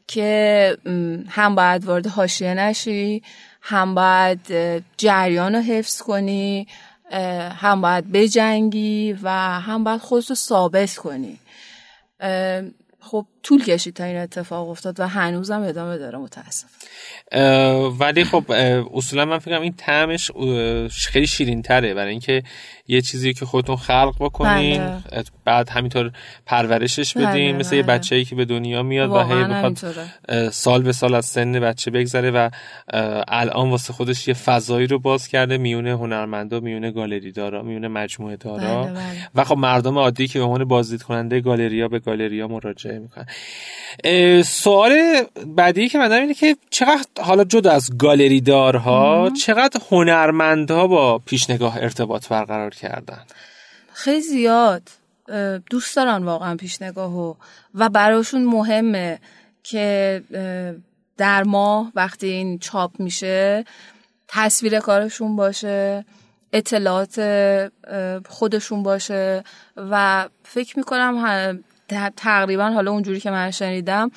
که 0.07 0.76
هم 1.28 1.54
باید 1.54 1.85
وارد 1.85 2.07
حاشیه 2.07 2.54
نشی 2.54 3.22
هم 3.61 3.94
باید 3.94 4.40
جریان 4.96 5.54
رو 5.54 5.61
حفظ 5.61 6.02
کنی 6.02 6.66
هم 7.50 7.80
باید 7.80 8.12
بجنگی 8.12 9.18
و 9.22 9.30
هم 9.61 9.85
باید 9.85 10.00
خودتو 10.00 10.35
ثابت 10.35 10.94
کنی. 10.94 11.38
خب 13.04 13.26
طول 13.42 13.64
کشید 13.64 13.94
تا 13.94 14.04
این 14.04 14.16
اتفاق 14.16 14.68
افتاد 14.68 15.00
و 15.00 15.06
هنوزم 15.08 15.62
ادامه 15.62 15.98
داره 15.98 16.18
متاسف 16.18 16.64
ولی 18.00 18.24
خب 18.24 18.44
اصولا 18.94 19.24
من 19.24 19.38
فکرم 19.38 19.62
این 19.62 19.74
تعمش 19.78 20.30
خیلی 20.90 21.26
شیرین 21.26 21.62
تره 21.62 21.94
برای 21.94 22.10
اینکه 22.10 22.42
یه 22.88 23.00
چیزی 23.00 23.34
که 23.34 23.46
خودتون 23.46 23.76
خلق 23.76 24.14
بکنین 24.20 24.78
بله. 24.78 25.24
بعد 25.44 25.68
همینطور 25.68 26.10
پرورشش 26.46 27.16
بدین 27.16 27.52
بله 27.52 27.58
مثل 27.58 27.70
بله. 27.70 27.76
یه 27.76 27.82
بچه‌ای 27.82 28.24
که 28.24 28.34
به 28.34 28.44
دنیا 28.44 28.82
میاد 28.82 29.10
و 29.10 29.22
هی 29.22 29.44
بخواد 29.44 29.78
سال 30.50 30.82
به 30.82 30.92
سال 30.92 31.14
از 31.14 31.26
سن 31.26 31.60
بچه 31.60 31.90
بگذره 31.90 32.30
و 32.30 32.50
الان 33.28 33.70
واسه 33.70 33.92
خودش 33.92 34.28
یه 34.28 34.34
فضایی 34.34 34.86
رو 34.86 34.98
باز 34.98 35.28
کرده 35.28 35.58
میونه 35.58 35.92
هنرمندا 35.92 36.60
میونه 36.60 36.90
گالری 36.90 37.32
دارا 37.32 37.62
میونه 37.62 37.88
مجموعه 37.88 38.36
دارا 38.36 38.82
بله 38.82 38.92
بله. 38.92 39.28
و 39.34 39.44
خب 39.44 39.56
مردم 39.56 39.98
عادی 39.98 40.28
که 40.28 40.38
به 40.38 40.44
عنوان 40.44 40.64
بازدید 40.64 41.02
کننده 41.02 41.40
گالریا 41.40 41.88
به 41.88 41.98
گالریا 41.98 42.48
مراجعه 42.48 42.93
می‌کنن 42.98 43.26
سوال 44.42 45.22
بعدی 45.46 45.88
که 45.88 45.98
من 45.98 46.12
اینه 46.12 46.35
که 46.35 46.57
چقدر 46.70 47.07
حالا 47.18 47.44
جدا 47.44 47.72
از 47.72 47.98
گالری 47.98 48.40
دارها 48.40 49.30
چقدر 49.30 49.80
هنرمندها 49.90 50.87
با 50.87 51.18
پیشنگاه 51.18 51.76
ارتباط 51.76 52.28
برقرار 52.28 52.70
کردن؟ 52.70 53.24
خیلی 53.92 54.20
زیاد. 54.20 54.83
دوست 55.70 55.96
دارن 55.96 56.24
واقعا 56.24 56.57
پیشنگاهو 56.57 57.35
و 57.74 57.88
براشون 57.88 58.44
مهمه 58.44 59.18
که 59.62 60.22
در 61.16 61.42
ماه 61.42 61.92
وقتی 61.94 62.26
این 62.26 62.59
چاپ 62.59 63.00
میشه 63.00 63.64
تصویر 64.28 64.80
کارشون 64.80 65.37
باشه 65.37 66.04
اطلاعات 66.52 67.20
خودشون 68.28 68.83
باشه 68.83 69.44
و 69.76 70.28
فکر 70.44 70.78
می‌کنم 70.78 71.64
تقریبا 72.16 72.70
حالا 72.70 72.90
اونجوری 72.90 73.20
که 73.20 73.31
من 73.31 73.51
شنیدم 73.51 74.11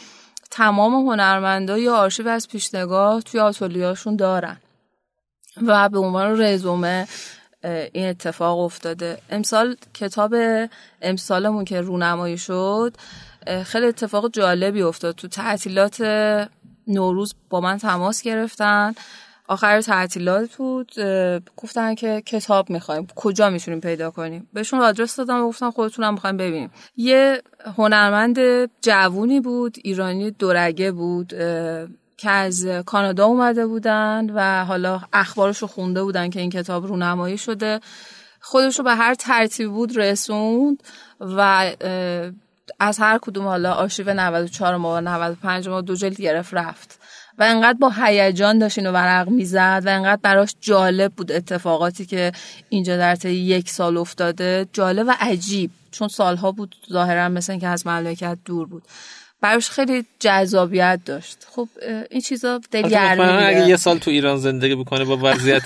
تمام 0.51 0.93
هنرمندا 0.93 1.77
یا 1.77 1.95
آرشیو 1.95 2.27
از 2.27 2.47
پیشنگاه 2.47 3.21
توی 3.21 3.39
آتولیاشون 3.39 4.15
دارن. 4.15 4.57
و 5.61 5.89
به 5.89 5.99
عنوان 5.99 6.41
رزومه 6.41 7.07
این 7.93 8.09
اتفاق 8.09 8.59
افتاده. 8.59 9.17
امسال 9.29 9.75
کتاب 9.93 10.35
امسالمون 11.01 11.65
که 11.65 11.81
رونمایی 11.81 12.37
شد 12.37 12.97
خیلی 13.63 13.85
اتفاق 13.85 14.31
جالبی 14.31 14.81
افتاد. 14.81 15.15
تو 15.15 15.27
تعطیلات 15.27 16.01
نوروز 16.87 17.35
با 17.49 17.61
من 17.61 17.77
تماس 17.77 18.21
گرفتن. 18.21 18.93
آخر 19.47 19.81
تعطیلات 19.81 20.55
بود 20.55 20.91
گفتن 21.57 21.95
که 21.95 22.21
کتاب 22.25 22.69
می‌خوایم. 22.69 23.07
کجا 23.15 23.49
می‌تونیم 23.49 23.79
پیدا 23.79 24.11
کنیم؟ 24.11 24.49
بهشون 24.53 24.79
آدرس 24.79 25.15
دادم 25.15 25.43
و 25.43 25.47
گفتم 25.47 25.71
خودتونم 25.71 26.13
می‌خوایم 26.13 26.37
ببینیم. 26.37 26.71
یه 26.97 27.41
هنرمند 27.77 28.39
جوونی 28.81 29.41
بود 29.41 29.77
ایرانی 29.83 30.31
دورگه 30.31 30.91
بود 30.91 31.33
که 32.17 32.29
از 32.29 32.65
کانادا 32.65 33.25
اومده 33.25 33.67
بودن 33.67 34.29
و 34.33 34.65
حالا 34.65 35.01
اخبارش 35.13 35.57
رو 35.57 35.67
خونده 35.67 36.03
بودن 36.03 36.29
که 36.29 36.39
این 36.39 36.49
کتاب 36.49 36.87
رونمایی 36.87 37.37
شده. 37.37 37.79
خودش 38.41 38.77
رو 38.77 38.83
به 38.83 38.95
هر 38.95 39.15
ترتیب 39.15 39.71
بود 39.71 39.97
رسوند 39.97 40.83
و 41.19 41.71
از 42.79 42.99
هر 42.99 43.17
کدوم 43.21 43.45
حالا 43.45 43.73
آرشیو 43.73 44.13
94 44.13 44.77
ما 44.77 44.95
و 44.95 45.01
95 45.01 45.67
ما 45.69 45.81
دو 45.81 45.95
جلد 45.95 46.21
گرفت 46.21 46.53
رفت. 46.53 46.96
و 47.37 47.43
انقدر 47.43 47.77
با 47.77 47.89
هیجان 47.89 48.59
داشت 48.59 48.77
اینو 48.77 48.91
ورق 48.91 49.29
می‌زد 49.29 49.83
و 49.85 49.89
انقدر 49.89 50.19
براش 50.21 50.55
جالب 50.61 51.13
بود 51.13 51.31
اتفاقاتی 51.31 52.05
که 52.05 52.31
اینجا 52.69 52.97
در 52.97 53.15
طی 53.15 53.29
یک 53.29 53.69
سال 53.69 53.97
افتاده. 53.97 54.67
جالب 54.73 55.07
و 55.07 55.15
عجیب 55.19 55.71
چون 55.91 56.07
سالها 56.07 56.51
بود 56.51 56.75
ظاهرا 56.91 57.29
مثل 57.29 57.59
که 57.59 57.67
از 57.67 57.87
مملکت 57.87 58.37
دور 58.45 58.67
بود. 58.67 58.83
براش 59.41 59.69
خیلی 59.69 60.05
جذابیت 60.19 60.99
داشت. 61.05 61.37
خب 61.51 61.67
این 62.09 62.21
چیزا 62.21 62.61
دلگرمی 62.71 63.21
اگه 63.21 63.67
یه 63.67 63.75
سال 63.77 63.97
تو 63.97 64.11
ایران 64.11 64.37
زندگی 64.37 64.75
بکنه 64.75 65.05
با 65.05 65.17
وضعیت 65.21 65.63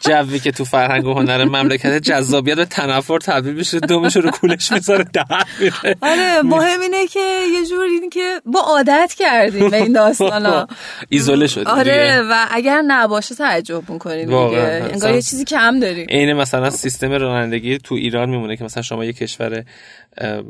جوی 0.00 0.38
که 0.38 0.52
تو 0.52 0.64
فرهنگ 0.64 1.06
و 1.06 1.14
هنر 1.14 1.44
مملکت 1.44 1.98
جذابیت 1.98 2.58
و 2.58 2.64
تنفر 2.64 3.18
تبدیل 3.18 3.54
بشه 3.54 3.80
دومش 3.80 4.16
رو 4.16 4.30
کولش 4.30 4.72
می‌ذاره 4.72 5.04
در 5.12 5.24
میره. 5.60 5.96
آره 6.02 6.42
مهم 6.42 6.80
اینه 6.80 7.06
که 7.06 7.20
یه 7.54 7.66
جور 7.66 7.82
این 7.82 8.10
که 8.10 8.40
با 8.46 8.60
عادت 8.60 9.14
کردیم 9.18 9.70
به 9.70 9.76
این 9.76 9.92
داستانا. 9.92 10.66
ایزوله 11.08 11.46
شدیم 11.46 11.66
آره 11.66 12.22
و 12.30 12.46
اگر 12.50 12.82
نباشه 12.86 13.34
تعجب 13.34 13.90
می‌کنیم 13.90 14.24
دیگه. 14.24 14.88
انگار 14.92 15.14
یه 15.14 15.22
چیزی 15.22 15.44
کم 15.44 15.80
داریم. 15.80 16.06
عین 16.10 16.32
مثلا 16.32 16.70
سیستم 16.70 17.12
رانندگی 17.12 17.78
تو 17.78 17.94
ایران 17.94 18.30
میمونه 18.30 18.56
که 18.56 18.64
مثلا 18.64 18.82
شما 18.82 19.04
یه 19.04 19.12
کشور 19.12 19.64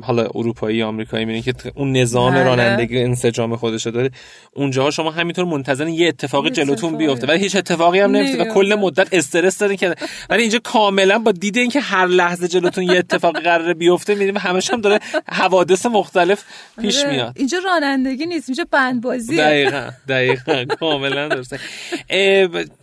حالا 0.02 0.28
اروپایی 0.34 0.76
یا 0.76 0.88
آمریکایی 0.88 1.24
می‌بینید 1.24 1.44
که 1.44 1.72
اون 1.74 1.92
نظام 1.92 2.34
بله. 2.34 2.42
رانندگی 2.44 3.02
انسجام 3.02 3.56
خودش 3.56 3.86
داره. 3.86 4.10
اونجاها 4.54 4.90
شما 4.90 5.10
همینطور 5.10 5.44
منتظر 5.44 5.88
یه 5.88 6.08
اتفاقی 6.08 6.50
جلوتون 6.50 6.96
بیفته. 6.96 7.26
ولی 7.26 7.38
هیچ 7.38 7.56
اتفاقی 7.56 8.00
هم 8.00 8.10
نمیفته 8.10 8.42
و 8.42 8.54
کل 8.54 8.74
مدت 8.74 9.14
استرس 9.14 9.58
دارین 9.58 9.76
که 9.76 9.94
ولی 10.30 10.42
اینجا 10.42 10.58
کاملا 10.58 11.18
با 11.18 11.32
دید 11.32 11.56
اینکه 11.56 11.80
هر 11.80 12.06
لحظه 12.06 12.48
جلوتون 12.48 12.84
یه 12.84 12.98
اتفاقی 12.98 13.40
قراره 13.40 13.74
بیفته 13.74 14.14
میریم 14.14 14.36
همش 14.36 14.70
هم 14.70 14.80
داره 14.80 14.98
حوادث 15.32 15.86
مختلف 15.86 16.44
پیش 16.80 17.04
آره. 17.04 17.12
میاد. 17.12 17.32
اینجا 17.36 17.58
رانندگی 17.64 18.26
نیست 18.26 18.48
اینجا 18.48 18.66
بندبازی 18.70 19.36
دقیقاً 19.36 19.90
دقیقاً. 20.08 20.64
کاملا 20.80 21.28
درسته. 21.28 21.58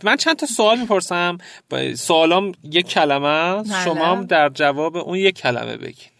من 0.04 0.16
چند 0.16 0.36
تا 0.36 0.46
سوال 0.46 0.78
می‌پرسم. 0.78 1.38
سوالام 1.94 2.52
یک 2.64 2.88
کلمه 2.88 3.28
است. 3.28 3.72
بله. 3.72 3.84
شما 3.84 4.06
هم 4.06 4.24
در 4.24 4.48
جواب 4.48 4.96
اون 4.96 5.18
یک 5.18 5.38
کلمه 5.38 5.76
بگید 5.76 6.17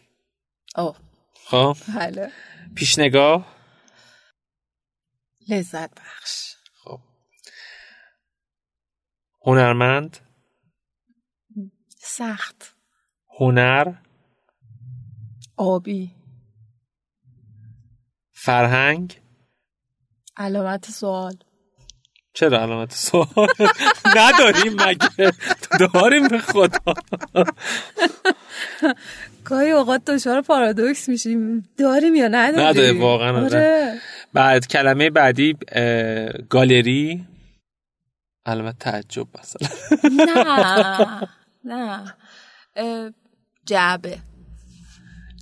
خب. 1.46 1.76
بله. 1.96 2.32
پیشنگاه 2.76 3.46
لذت 5.48 5.94
بخش. 5.94 6.54
خب. 6.84 7.00
هنرمند. 9.46 10.16
سخت. 11.98 12.74
هنر. 13.40 13.92
آبی. 15.56 16.10
فرهنگ. 18.32 19.20
علامت 20.36 20.90
سوال. 20.90 21.36
چرا 22.32 22.62
علامت 22.62 22.92
سوال؟ 22.92 23.28
نداریم 24.16 24.72
مگه. 24.72 25.32
داریم 25.92 26.28
به 26.28 26.38
خدا. 26.38 26.94
گاهی 29.48 29.70
اوقات 29.70 30.04
دچار 30.04 30.42
پارادوکس 30.42 31.08
میشیم. 31.08 31.68
داریم 31.78 32.14
یا 32.14 32.28
نداریم؟ 32.28 32.68
نداره 32.68 32.92
واقعا 32.92 33.44
آره. 33.44 34.00
بعد 34.32 34.66
کلمه 34.66 35.10
بعدی 35.10 35.56
گالری. 36.50 37.26
البته 38.46 38.78
تعجب 38.78 39.26
مثلا. 39.38 39.68
نه 40.10 41.28
نه. 41.64 42.14
جعبه. 43.66 44.18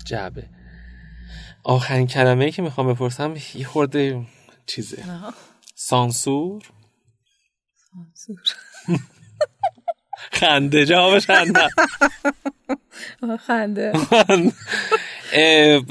جعبه. 0.05 0.49
آخرین 1.65 2.07
کلمه 2.07 2.45
ای 2.45 2.51
که 2.51 2.63
می‌خوام 2.63 2.93
بپرسم 2.95 3.35
یه 3.55 3.67
خورده 3.67 4.27
چیزه. 4.67 5.05
سانسور. 5.75 6.63
سانسور. 7.75 8.39
خنده 10.33 10.87
جوابش 10.87 11.27
خنده. 11.27 11.69
خنده. 13.47 13.93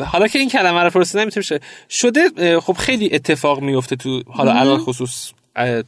حالا 0.06 0.28
که 0.28 0.40
این 0.40 0.50
کلمه 0.50 0.84
رو 0.84 0.90
پرسیدم 0.90 1.26
می‌تونه 1.26 1.60
شده 1.90 2.60
خب 2.60 2.74
خیلی 2.74 3.10
اتفاق 3.14 3.60
میفته 3.62 3.96
تو 3.96 4.24
حالا 4.28 4.54
الان 4.54 4.78
خصوص 4.80 5.32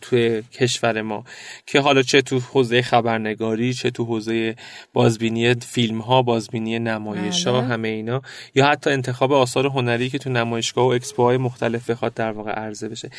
توی 0.01 0.41
کشور 0.41 1.01
ما 1.01 1.23
که 1.65 1.79
حالا 1.79 2.01
چه 2.01 2.21
تو 2.21 2.39
حوزه 2.39 2.81
خبرنگاری 2.81 3.73
چه 3.73 3.89
تو 3.89 4.05
حوزه 4.05 4.55
بازبینی 4.93 5.53
فیلم 5.53 5.99
ها 5.99 6.21
بازبینی 6.21 6.79
نمایش 6.79 7.47
ها 7.47 7.61
بله. 7.61 7.67
همه 7.67 7.87
اینا 7.87 8.21
یا 8.55 8.67
حتی 8.67 8.89
انتخاب 8.89 9.33
آثار 9.33 9.67
هنری 9.67 10.09
که 10.09 10.17
تو 10.17 10.29
نمایشگاه 10.29 10.85
و 10.85 10.87
اکسپو 10.87 11.23
های 11.23 11.37
مختلف 11.37 11.89
بخواد 11.89 12.13
در 12.13 12.31
واقع 12.31 12.51
عرضه 12.51 12.89
بشه 12.89 13.09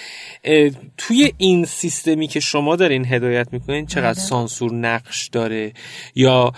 توی 0.96 1.32
این 1.36 1.64
سیستمی 1.64 2.28
که 2.28 2.40
شما 2.40 2.76
دارین 2.76 3.06
هدایت 3.06 3.48
می‌کنین 3.52 3.86
چقدر 3.86 4.12
بله. 4.12 4.24
سانسور 4.24 4.72
نقش 4.72 5.28
داره 5.28 5.72
یا 6.14 6.52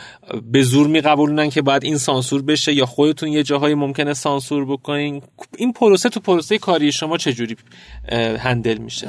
به 0.52 0.62
زور 0.62 0.86
میقبولونن 0.86 1.50
که 1.50 1.62
باید 1.62 1.84
این 1.84 1.98
سانسور 1.98 2.42
بشه 2.42 2.72
یا 2.72 2.86
خودتون 2.86 3.28
یه 3.28 3.42
جاهای 3.42 3.74
ممکنه 3.74 4.14
سانسور 4.14 4.64
بکنین 4.64 5.22
این 5.58 5.72
پروسه 5.72 6.08
تو 6.08 6.20
پروسه 6.20 6.58
کاری 6.58 6.92
شما 6.92 7.16
چجوری 7.16 7.56
هندل 8.38 8.78
میشه 8.78 9.06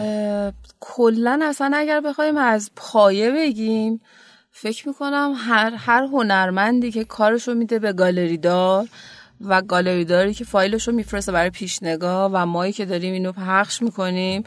کلا 0.84 1.40
اصلا 1.44 1.72
اگر 1.76 2.02
بخوایم 2.02 2.38
از 2.38 2.72
پایه 2.76 3.32
بگیم 3.32 4.02
فکر 4.52 4.88
می‌کنم 4.88 5.34
هر 5.38 5.74
هر 5.76 6.04
هنرمندی 6.04 6.92
که 6.92 7.04
کارشو 7.04 7.54
میده 7.54 7.80
به 7.80 7.94
گالری 7.94 8.38
دار 8.38 8.88
و 9.46 9.62
گالری 9.62 10.06
داری 10.06 10.34
که 10.34 10.44
فایلش 10.44 10.88
رو 10.88 10.94
میفرسته 10.94 11.32
برای 11.32 11.50
پیشنگاه 11.50 12.32
و 12.34 12.46
مایی 12.46 12.74
که 12.74 12.86
داریم 12.86 13.14
اینو 13.14 13.32
پخش 13.32 13.82
می‌کنیم 13.82 14.44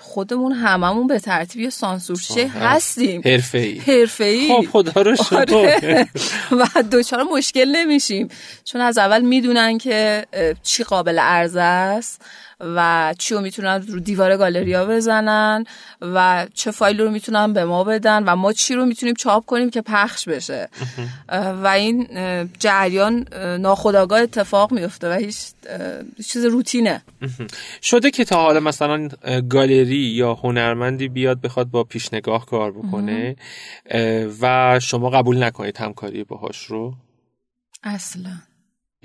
خودمون 0.00 0.52
هممون 0.52 1.06
به 1.06 1.20
ترتیب 1.20 1.68
سانسورشه 1.68 2.46
هستیم. 2.46 3.22
حرفه‌ای. 3.24 3.78
حرفه‌ای. 3.78 4.48
خب 4.48 4.70
خدا 4.72 5.02
رو 5.02 5.16
آره. 5.32 6.08
و 6.52 6.82
دوچار 6.82 7.22
مشکل 7.22 7.68
نمیشیم. 7.68 8.28
چون 8.64 8.80
از 8.80 8.98
اول 8.98 9.20
می‌دونن 9.20 9.78
که 9.78 10.26
چی 10.62 10.84
قابل 10.84 11.18
عرضه 11.18 11.60
است. 11.60 12.22
و 12.60 13.14
چی 13.18 13.34
رو 13.34 13.40
می‌تونن 13.40 13.84
رو 13.88 14.00
دیوار 14.00 14.36
گالریا 14.36 14.86
بزنن 14.86 15.64
و 16.00 16.46
چه 16.54 16.70
فایل 16.70 17.00
رو 17.00 17.10
می‌تونن 17.10 17.52
به 17.52 17.64
ما 17.64 17.84
بدن 17.84 18.24
و 18.24 18.36
ما 18.36 18.52
چی 18.52 18.74
رو 18.74 18.86
می‌تونیم 18.86 19.14
چاپ 19.14 19.44
کنیم 19.46 19.70
که 19.70 19.82
پخش 19.82 20.28
بشه. 20.28 20.68
و 21.62 21.66
این 21.66 22.08
جریان 22.58 23.26
ناخداگاه 23.60 24.20
اتفاق 24.20 24.72
میفته 24.72 25.10
و 25.10 25.12
هیچ 25.12 25.38
چیز 26.26 26.44
روتینه. 26.44 27.02
شده 27.82 28.10
که 28.10 28.24
تا 28.24 28.42
حالا 28.42 28.60
مثلا 28.60 29.08
گالری 29.50 29.96
یا 29.96 30.34
هنرمندی 30.34 31.08
بیاد 31.08 31.40
بخواد 31.40 31.70
با 31.70 31.84
پیشنگاه 31.84 32.46
کار 32.46 32.72
بکنه 32.72 33.36
و 34.40 34.78
شما 34.82 35.10
قبول 35.10 35.42
نکنید 35.42 35.76
همکاری 35.76 36.24
باهاش 36.24 36.64
رو؟ 36.64 36.94
اصلا. 37.84 38.30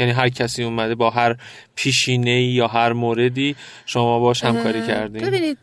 یعنی 0.02 0.14
هر 0.14 0.30
کسی 0.30 0.64
اومده 0.64 0.96
با 0.96 1.10
هر 1.10 1.36
پیشینه 1.76 2.42
یا 2.42 2.68
هر 2.68 2.94
موردی 2.94 3.56
شما 3.86 4.20
باش 4.20 4.44
همکاری 4.44 4.88
کردین. 4.88 5.22
ببینید 5.22 5.58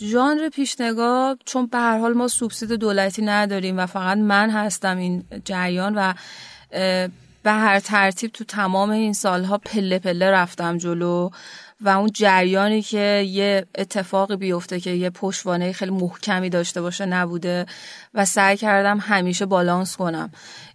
ژانر 0.00 0.48
پیشنگاه 0.48 1.36
چون 1.44 1.66
به 1.66 1.78
هر 1.78 1.98
حال 1.98 2.12
ما 2.12 2.28
سوبسید 2.28 2.72
دولتی 2.72 3.22
نداریم 3.22 3.78
و 3.78 3.86
فقط 3.86 4.18
من 4.18 4.50
هستم 4.50 4.96
این 4.96 5.24
جریان 5.44 5.94
و 5.94 6.14
به 7.42 7.52
هر 7.52 7.80
ترتیب 7.80 8.32
تو 8.32 8.44
تمام 8.44 8.90
این 8.90 9.12
سالها 9.12 9.58
پله 9.58 9.98
پله 9.98 10.30
رفتم 10.30 10.78
جلو 10.78 11.30
و 11.80 11.88
اون 11.88 12.10
جریانی 12.14 12.82
که 12.82 13.24
یه 13.28 13.66
اتفاقی 13.74 14.36
بیفته 14.36 14.80
که 14.80 14.90
یه 14.90 15.10
پشتوانه 15.10 15.72
خیلی 15.72 15.90
محکمی 15.90 16.50
داشته 16.50 16.80
باشه 16.80 17.06
نبوده 17.06 17.66
و 18.14 18.24
سعی 18.24 18.56
کردم 18.56 18.98
همیشه 18.98 19.46
بالانس 19.46 19.96
کنم. 19.96 20.30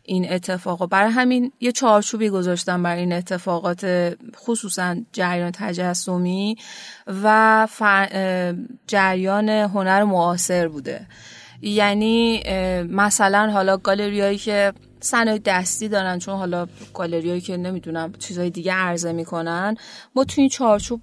این 0.09 0.33
اتفاق. 0.33 0.89
برای 0.89 1.11
همین 1.11 1.51
یه 1.59 1.71
چارچوبی 1.71 2.29
گذاشتم 2.29 2.83
برای 2.83 2.99
این 2.99 3.13
اتفاقات 3.13 4.13
خصوصا 4.35 4.95
جریان 5.13 5.51
تجسمی 5.51 6.57
و 7.23 7.67
جریان 8.87 9.49
هنر 9.49 10.03
معاصر 10.03 10.67
بوده. 10.67 11.07
یعنی 11.61 12.43
مثلا 12.83 13.51
حالا 13.51 13.77
گالریایی 13.77 14.37
که 14.37 14.73
صنایع 14.99 15.41
دستی 15.45 15.87
دارن 15.87 16.19
چون 16.19 16.35
حالا 16.35 16.67
گالریایی 16.93 17.41
که 17.41 17.57
نمی‌دونم 17.57 18.13
چیزهای 18.19 18.49
دیگه 18.49 18.73
عرضه 18.73 19.11
می‌کنن 19.11 19.75
ما 20.15 20.23
تو 20.23 20.41
این 20.41 20.49
چارچوب 20.49 21.01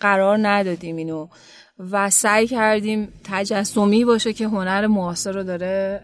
قرار 0.00 0.38
ندادیم 0.42 0.96
اینو. 0.96 1.28
و 1.78 2.10
سعی 2.10 2.46
کردیم 2.46 3.12
تجسمی 3.24 4.04
باشه 4.04 4.32
که 4.32 4.48
هنر 4.48 4.86
معاصر 4.86 5.32
رو 5.32 5.42
داره 5.42 6.02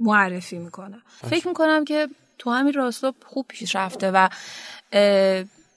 معرفی 0.00 0.58
می‌کنه. 0.58 0.96
فکر 1.30 1.48
می‌کنم 1.48 1.84
که 1.84 2.08
تو 2.38 2.50
همین 2.50 2.72
راستا 2.72 3.14
خوب 3.26 3.46
پیش 3.48 3.76
رفته 3.76 4.10
و 4.10 4.28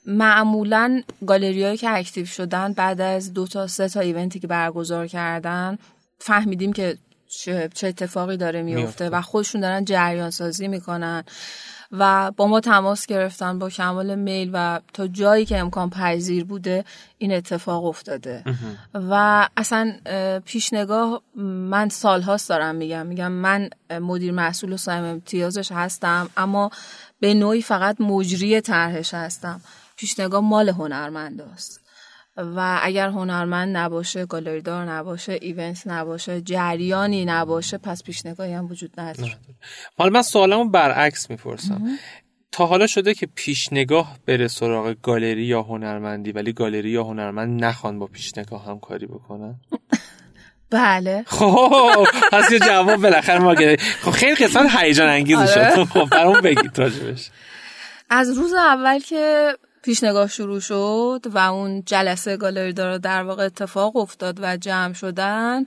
معمولا 0.06 1.02
گالریایی 1.28 1.78
که 1.78 1.90
اکتیو 1.98 2.26
شدن 2.26 2.74
بعد 2.74 3.02
از 3.02 3.34
دو 3.34 3.48
تا 3.48 3.68
سه 3.68 3.90
تا 3.90 4.00
ایونتی 4.00 4.40
که 4.40 4.48
برگزار 4.48 5.08
کردن 5.08 5.78
فهمیدیم 6.20 6.74
که 6.74 6.98
چه, 7.28 7.70
اتفاقی 7.84 8.38
داره 8.38 8.62
میفته 8.62 9.10
و 9.10 9.22
خودشون 9.22 9.62
دارن 9.62 9.86
جریان 9.86 10.30
سازی 10.30 10.68
می‌کنن. 10.68 11.24
و 11.92 12.32
با 12.32 12.48
ما 12.48 12.60
تماس 12.60 13.06
گرفتن 13.06 13.60
با 13.60 13.70
کمال 13.70 14.16
میل 14.16 14.50
و 14.54 14.80
تا 14.94 15.08
جایی 15.08 15.46
که 15.46 15.58
امکان 15.58 15.90
پذیر 15.90 16.46
بوده 16.46 16.86
این 17.18 17.34
اتفاق 17.34 17.86
افتاده. 17.86 18.44
و 18.94 19.48
اصلا 19.58 19.94
پیشنگاه 20.46 21.22
من 21.36 21.90
سالهاست 21.90 22.50
دارم 22.50 22.76
میگم. 22.76 23.06
میگم 23.06 23.32
من 23.32 23.70
مدیر 24.02 24.32
محصول 24.32 24.74
و 24.74 24.78
سایم 24.78 25.04
امتیازش 25.04 25.72
هستم 25.72 26.30
اما 26.38 26.72
به 27.20 27.34
نوعی 27.34 27.62
فقط 27.62 28.02
مجری 28.02 28.62
طرحش 28.62 29.14
هستم. 29.14 29.62
پیشنگاه 29.96 30.42
مال 30.42 30.70
هنرمند 30.70 31.42
است 31.42 31.81
و 32.38 32.80
اگر 32.82 33.10
هنرمند 33.10 33.78
نباشه 33.78 34.26
گالریدار 34.26 34.86
نباشه 34.86 35.40
ایونت 35.42 35.84
نباشه 35.86 36.42
جریانی 36.42 37.26
نباشه 37.26 37.78
پس 37.78 38.04
پیشنگاهی 38.04 38.54
هم 38.54 38.66
وجود 38.66 39.00
نداره. 39.00 39.38
حالا 39.98 40.10
من 40.10 40.22
سوالمو 40.22 40.66
برعکس 40.66 41.30
می‌پرسم. 41.30 41.98
تا 42.52 42.66
حالا 42.66 42.88
شده 42.88 43.14
که 43.14 43.28
پیشنگاه 43.36 44.18
بره 44.26 44.48
سراغ 44.48 44.96
گالری 45.04 45.44
یا 45.44 45.62
هنرمندی 45.62 46.32
ولی 46.32 46.54
گالری 46.54 46.90
یا 46.90 47.04
هنرمند 47.04 47.64
نخوان 47.64 48.00
با 48.00 48.08
پیشنگاه 48.08 48.66
همکاری 48.66 49.06
بکنن؟ 49.06 49.56
بله. 50.70 51.24
خب 51.28 52.08
پس 52.32 52.52
یه 52.52 52.60
جواب 52.60 53.02
بالاخره 53.02 53.40
ما 53.40 53.56
خب 54.02 54.12
خیلی 54.12 54.36
قسمت 54.36 54.76
هیجان 54.78 55.10
انگیز 55.10 55.40
شد. 55.40 55.60
آره. 55.60 55.86
خب 55.86 56.06
برام 56.06 56.42
بگید 56.42 56.80
راجبش. 56.80 57.30
از 58.10 58.38
روز 58.38 58.54
اول 58.54 59.00
که 59.00 59.54
پیشنگاه 59.84 60.28
شروع 60.28 60.60
شد 60.60 61.26
و 61.26 61.38
اون 61.38 61.84
جلسه 61.86 62.38
گالری 62.38 62.74
داره 62.74 62.98
در 62.98 63.24
واقع 63.24 63.46
اتفاق 63.46 63.96
افتاد 63.96 64.40
و 64.42 64.58
جمع 64.58 64.94
شدن. 64.94 65.66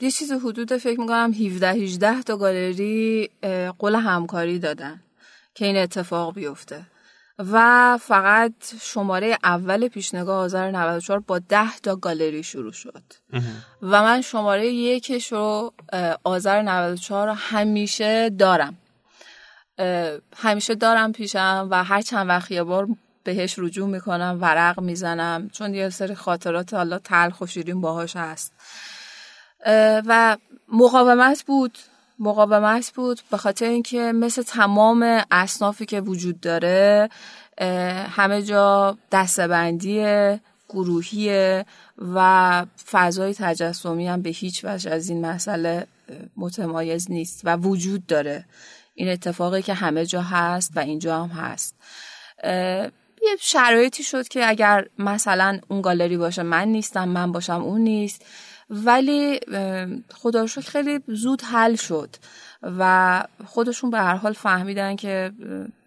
یه 0.00 0.10
چیز 0.10 0.32
حدود 0.32 0.76
فکر 0.76 1.00
می‌کنم 1.00 1.32
17 1.32 1.68
18 1.68 2.22
تا 2.22 2.36
گالری 2.36 3.30
قول 3.78 3.94
همکاری 3.94 4.58
دادن 4.58 5.00
که 5.54 5.66
این 5.66 5.76
اتفاق 5.76 6.34
بیفته. 6.34 6.86
و 7.38 7.98
فقط 8.02 8.52
شماره 8.80 9.38
اول 9.44 9.88
پیشنگاه 9.88 10.36
آذر 10.36 10.70
94 10.70 11.20
با 11.20 11.38
10 11.38 11.76
تا 11.82 11.96
گالری 11.96 12.42
شروع 12.42 12.72
شد. 12.72 13.02
و 13.82 14.02
من 14.02 14.20
شماره 14.20 14.68
یکش 14.68 15.32
رو 15.32 15.72
آذر 16.24 16.62
94 16.62 17.28
رو 17.28 17.34
همیشه 17.34 18.30
دارم. 18.30 18.78
همیشه 20.36 20.74
دارم 20.74 21.12
پیشم 21.12 21.68
و 21.70 21.84
هر 21.84 22.00
چند 22.00 22.28
وقت 22.28 22.50
یه 22.50 22.62
بار 22.62 22.88
بهش 23.24 23.58
رجوع 23.58 23.88
می‌کنم 23.88 24.38
ورق 24.40 24.80
می‌زنم 24.80 25.48
چون 25.48 25.74
یه 25.74 25.90
سری 25.90 26.14
خاطرات 26.14 26.74
حالا 26.74 26.98
تلخ 26.98 27.40
و 27.40 27.46
باهاش 27.74 28.16
هست. 28.16 28.52
و 30.06 30.36
مقاومت 30.72 31.42
بود 31.42 31.78
مقاومت 32.18 32.92
بود 32.94 33.20
به 33.30 33.36
خاطر 33.36 33.66
اینکه 33.66 34.12
مثل 34.12 34.42
تمام 34.42 35.22
اصنافی 35.30 35.86
که 35.86 36.00
وجود 36.00 36.40
داره 36.40 37.08
همه 38.10 38.42
جا 38.42 38.98
دستبندی 39.12 40.04
گروهی 40.68 41.64
و 41.98 42.66
فضای 42.90 43.34
تجسمی 43.34 44.08
هم 44.08 44.22
به 44.22 44.30
هیچ 44.30 44.64
وجه 44.64 44.90
از 44.90 45.08
این 45.08 45.26
مسئله 45.26 45.86
متمایز 46.36 47.10
نیست 47.10 47.40
و 47.44 47.56
وجود 47.56 48.06
داره. 48.06 48.44
این 48.94 49.08
اتفاقی 49.08 49.62
که 49.62 49.74
همه 49.74 50.06
جا 50.06 50.22
هست 50.22 50.72
و 50.76 50.78
اینجا 50.78 51.24
هم 51.24 51.28
هست. 51.28 51.74
یه 53.22 53.36
شرایطی 53.40 54.02
شد 54.02 54.28
که 54.28 54.48
اگر 54.48 54.86
مثلا 54.98 55.60
اون 55.68 55.80
گالری 55.80 56.16
باشه 56.16 56.42
من 56.42 56.68
نیستم 56.68 57.08
من 57.08 57.32
باشم 57.32 57.62
اون 57.62 57.80
نیست. 57.80 58.24
ولی 58.70 59.40
خدا 60.14 60.46
خیلی 60.46 61.00
زود 61.06 61.42
حل 61.42 61.74
شد 61.74 62.08
و 62.62 63.24
خودشون 63.46 63.90
به 63.90 63.98
هر 63.98 64.14
حال 64.14 64.32
فهمیدن 64.32 64.96
که 64.96 65.32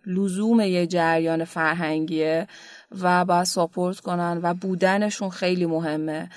لزوم 0.06 0.60
یه 0.60 0.88
جریان 0.88 1.46
فرهنگیه 1.46 2.48
و 3.02 3.26
باید 3.26 3.44
ساپورت 3.44 4.00
کنن 4.00 4.40
و 4.44 4.54
بودنشون 4.54 5.30
خیلی 5.30 5.66
مهمه. 5.66 6.30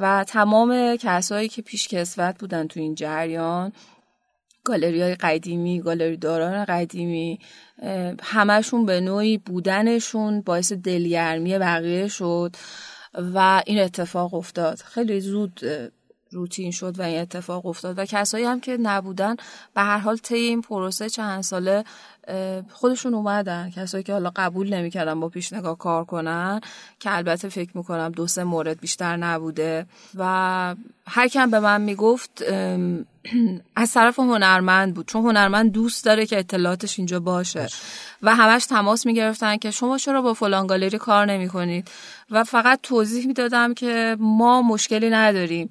و 0.00 0.24
تمام 0.24 0.96
کسایی 0.96 1.48
که 1.48 1.62
پیش 1.62 1.88
کسوت 1.88 2.38
بودن 2.38 2.66
تو 2.66 2.80
این 2.80 2.94
جریان 2.94 3.72
گالری 4.64 5.02
های 5.02 5.14
قدیمی 5.14 5.80
گالری 5.80 6.16
داران 6.16 6.64
قدیمی 6.64 7.38
همشون 8.22 8.86
به 8.86 9.00
نوعی 9.00 9.38
بودنشون 9.38 10.40
باعث 10.40 10.72
دلگرمی 10.72 11.58
بقیه 11.58 12.08
شد 12.08 12.56
و 13.34 13.62
این 13.66 13.80
اتفاق 13.80 14.34
افتاد. 14.34 14.78
خیلی 14.78 15.20
زود 15.20 15.60
روتین 16.30 16.70
شد 16.70 16.98
و 16.98 17.02
این 17.02 17.20
اتفاق 17.20 17.66
افتاد 17.66 17.98
و 17.98 18.04
کسایی 18.04 18.44
هم 18.44 18.60
که 18.60 18.76
نبودن 18.76 19.36
به 19.74 19.80
هر 19.80 19.98
حال 19.98 20.16
طی 20.16 20.34
این 20.34 20.62
پروسه 20.62 21.08
چند 21.08 21.42
ساله 21.42 21.84
خودشون 22.70 23.14
اومدن. 23.14 23.70
کسایی 23.70 24.04
که 24.04 24.12
حالا 24.12 24.32
قبول 24.36 24.74
نمی‌کردن 24.74 25.20
با 25.20 25.28
پیشنگاه 25.28 25.78
کار 25.78 26.04
کنن 26.04 26.60
که 27.00 27.16
البته 27.16 27.48
فکر 27.48 27.76
می‌کنم 27.76 28.12
دو 28.12 28.26
سه 28.26 28.44
مورد 28.44 28.80
بیشتر 28.80 29.16
نبوده. 29.16 29.86
و 30.14 30.24
هر 31.06 31.28
کم 31.28 31.50
به 31.50 31.60
من 31.60 31.80
می‌گفت 31.80 32.42
از 33.76 33.92
طرف 33.92 34.18
هنرمند 34.18 34.94
بود. 34.94 35.08
چون 35.08 35.22
هنرمند 35.22 35.72
دوست 35.72 36.04
داره 36.04 36.26
که 36.26 36.38
اطلاعاتش 36.38 36.98
اینجا 36.98 37.20
باشه. 37.20 37.68
و 38.22 38.34
همش 38.34 38.66
تماس 38.66 39.06
می‌گرفتن 39.06 39.56
که 39.56 39.70
شما 39.70 39.98
چرا 39.98 40.22
با 40.22 40.34
فلان 40.34 40.66
گالری 40.66 40.98
کار 40.98 41.26
نمی 41.26 41.48
کنید 41.48 41.88
و 42.30 42.44
فقط 42.44 42.80
توضیح 42.82 43.26
می‌دادم 43.26 43.74
که 43.74 44.16
ما 44.20 44.62
مشکلی 44.62 45.10
نداریم. 45.10 45.68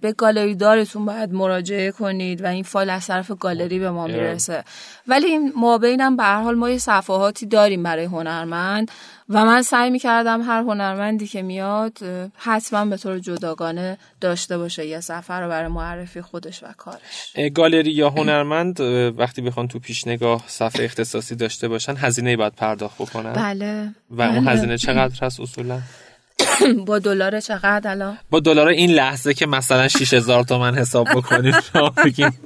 به 0.00 0.12
گالری 0.16 0.54
دارتون 0.54 1.04
باید 1.04 1.32
مراجعه 1.32 1.90
کنید 1.90 2.44
و 2.44 2.46
این 2.46 2.62
فایل 2.62 2.90
از 2.90 3.06
طرف 3.06 3.30
گالری 3.40 3.78
به 3.78 3.90
ما 3.90 4.06
می‌رسه. 4.06 4.64
ولی 5.06 5.26
این 5.26 5.52
مابینم 5.56 6.16
به 6.16 6.22
هر 6.22 6.42
حال 6.42 6.54
ما 6.54 6.70
یه 6.70 6.78
صفحاتی 6.78 7.46
داریم 7.46 7.82
برای 7.82 8.04
هنرمند 8.04 8.90
و 9.28 9.44
من 9.44 9.62
سعی 9.62 9.90
می‌کردم 9.90 10.42
هر 10.42 10.60
هنرمندی 10.60 11.26
که 11.26 11.42
میاد 11.42 11.98
حتما 12.36 12.84
به 12.84 12.96
طور 12.96 13.18
جداگانه 13.18 13.98
داشته 14.20 14.58
باشه 14.58 14.86
یه 14.86 15.00
سفر 15.00 15.42
رو 15.42 15.48
برای 15.48 15.68
معرفی 15.68 16.20
خودش 16.20 16.62
و 16.62 16.66
کارش. 16.76 17.50
گالری 17.54 17.90
یا 17.90 18.10
هنرمند 18.10 18.80
وقتی 19.18 19.42
بخوان 19.42 19.68
تو 19.68 19.78
پیشنگاه 19.78 20.44
صفحه 20.46 20.84
اختصاصی 20.84 21.34
داشته 21.34 21.68
باشن 21.68 21.96
هزینه 21.96 22.36
باید 22.36 22.52
پرداخت 22.52 22.98
بکنن؟ 22.98 23.32
بله. 23.32 23.94
و 24.10 24.22
اون 24.22 24.44
بله. 24.44 24.50
هزینه 24.50 24.78
چقدر 24.78 25.24
هست 25.26 25.40
اصولا؟ 25.40 25.80
با 26.86 26.98
دلار 26.98 27.40
چقدر 27.40 27.90
الان؟ 27.90 28.18
با 28.30 28.40
دلار 28.40 28.68
این 28.68 28.90
لحظه 28.90 29.34
که 29.34 29.46
مثلا 29.46 29.88
6000 29.88 30.44
تومن 30.44 30.74
حساب 30.74 31.08
بکنیم 31.14 31.54
بگیم. 32.04 32.38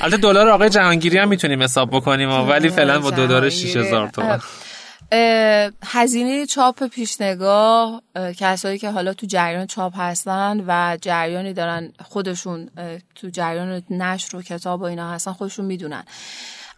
البته 0.00 0.16
دلار 0.16 0.48
آقای 0.48 0.70
جهانگیری 0.70 1.18
هم 1.18 1.28
می‌تونیم 1.28 1.62
حساب 1.62 1.90
بکنیم 1.90 2.48
ولی 2.48 2.68
فعلا 2.68 2.98
با 2.98 3.10
دلار 3.10 3.50
6000 3.50 4.08
تومن. 4.08 4.40
هزینه 5.84 6.46
چاپ 6.46 6.86
پیشنگاه 6.86 8.02
کسایی 8.38 8.78
که 8.78 8.90
حالا 8.90 9.14
تو 9.14 9.26
جریان 9.26 9.66
چاپ 9.66 9.92
هستن 9.96 10.64
و 10.66 10.98
جریانی 11.02 11.52
دارن 11.52 11.92
خودشون 12.04 12.68
تو 13.14 13.28
جریان 13.28 13.82
نشر 13.90 14.36
و 14.36 14.42
کتاب 14.42 14.80
و 14.80 14.84
اینا 14.84 15.10
هستن 15.12 15.32
خودشون 15.32 15.64
می‌دونن. 15.64 16.04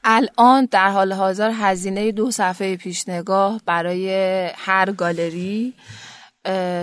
الان 0.04 0.68
در 0.70 0.90
حال 0.90 1.12
حاضر 1.12 1.50
هزینه 1.54 2.12
دو 2.12 2.30
صفحه 2.30 2.76
پیشنگاه 2.76 3.60
برای 3.66 4.10
هر 4.56 4.92
گالری 4.92 5.74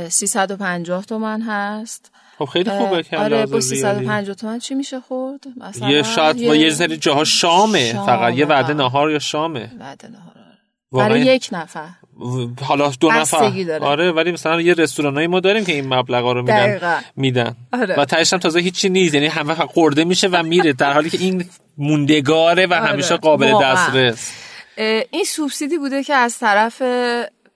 350 0.09 1.05
تومن 1.05 1.41
هست. 1.41 2.11
خب 2.37 2.45
خیلی 2.45 2.69
خوبه 2.69 3.03
که 3.03 3.17
آره 3.17 3.45
با 3.45 3.59
350 3.59 4.35
تومن 4.35 4.59
چی 4.59 4.75
میشه 4.75 4.99
خورد؟ 4.99 5.39
مثلا 5.57 5.89
یه 5.89 6.03
شاید 6.03 6.47
با 6.47 6.55
یه 6.55 6.69
سری 6.69 6.97
جاها 6.97 7.23
شامه, 7.23 7.91
شامه 7.91 8.05
فقط 8.05 8.33
یه 8.33 8.45
وعده 8.45 8.73
نهار 8.73 9.11
یا 9.11 9.19
شامه. 9.19 9.71
وعده 9.79 10.07
نهار 10.07 10.33
آره. 10.91 11.07
برای 11.07 11.21
یک 11.21 11.49
نفر. 11.51 11.89
حالا 12.61 12.91
دو 12.99 13.11
نفر. 13.11 13.63
داره. 13.63 13.85
آره 13.85 14.11
ولی 14.11 14.31
مثلا 14.31 14.61
یه 14.61 14.73
رستورانایی 14.73 15.27
ما 15.27 15.39
داریم 15.39 15.65
که 15.65 15.73
این 15.73 15.93
مبلغا 15.93 16.31
رو 16.31 16.41
میدن. 16.41 17.01
میدن. 17.15 17.55
آره. 17.73 17.99
و 17.99 18.05
تهش 18.05 18.33
هم 18.33 18.39
تازه 18.39 18.59
هیچی 18.59 18.89
نیست. 18.89 19.13
یعنی 19.13 19.27
همه 19.27 19.55
خورده 19.55 20.03
میشه 20.03 20.27
و 20.27 20.43
میره 20.43 20.73
در 20.73 20.93
حالی 20.93 21.09
که 21.09 21.17
این 21.17 21.45
موندگاره 21.77 22.65
و 22.65 22.73
آره. 22.73 22.85
همیشه 22.85 23.17
قابل 23.17 23.53
دسترس. 23.61 24.31
این 25.11 25.23
سوبسیدی 25.27 25.77
بوده 25.77 26.03
که 26.03 26.13
از 26.13 26.39
طرف 26.39 26.81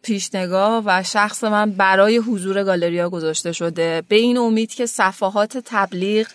پیشنگاه 0.04 0.84
و 0.86 1.04
شخص 1.04 1.43
من 1.43 1.71
برای 1.71 2.17
حضور 2.17 2.63
گالریا 2.63 3.10
گذاشته 3.10 3.52
شده. 3.52 4.04
به 4.08 4.15
این 4.15 4.38
امید 4.38 4.73
که 4.73 4.86
صفحات 4.86 5.58
تبلیغ 5.65 6.28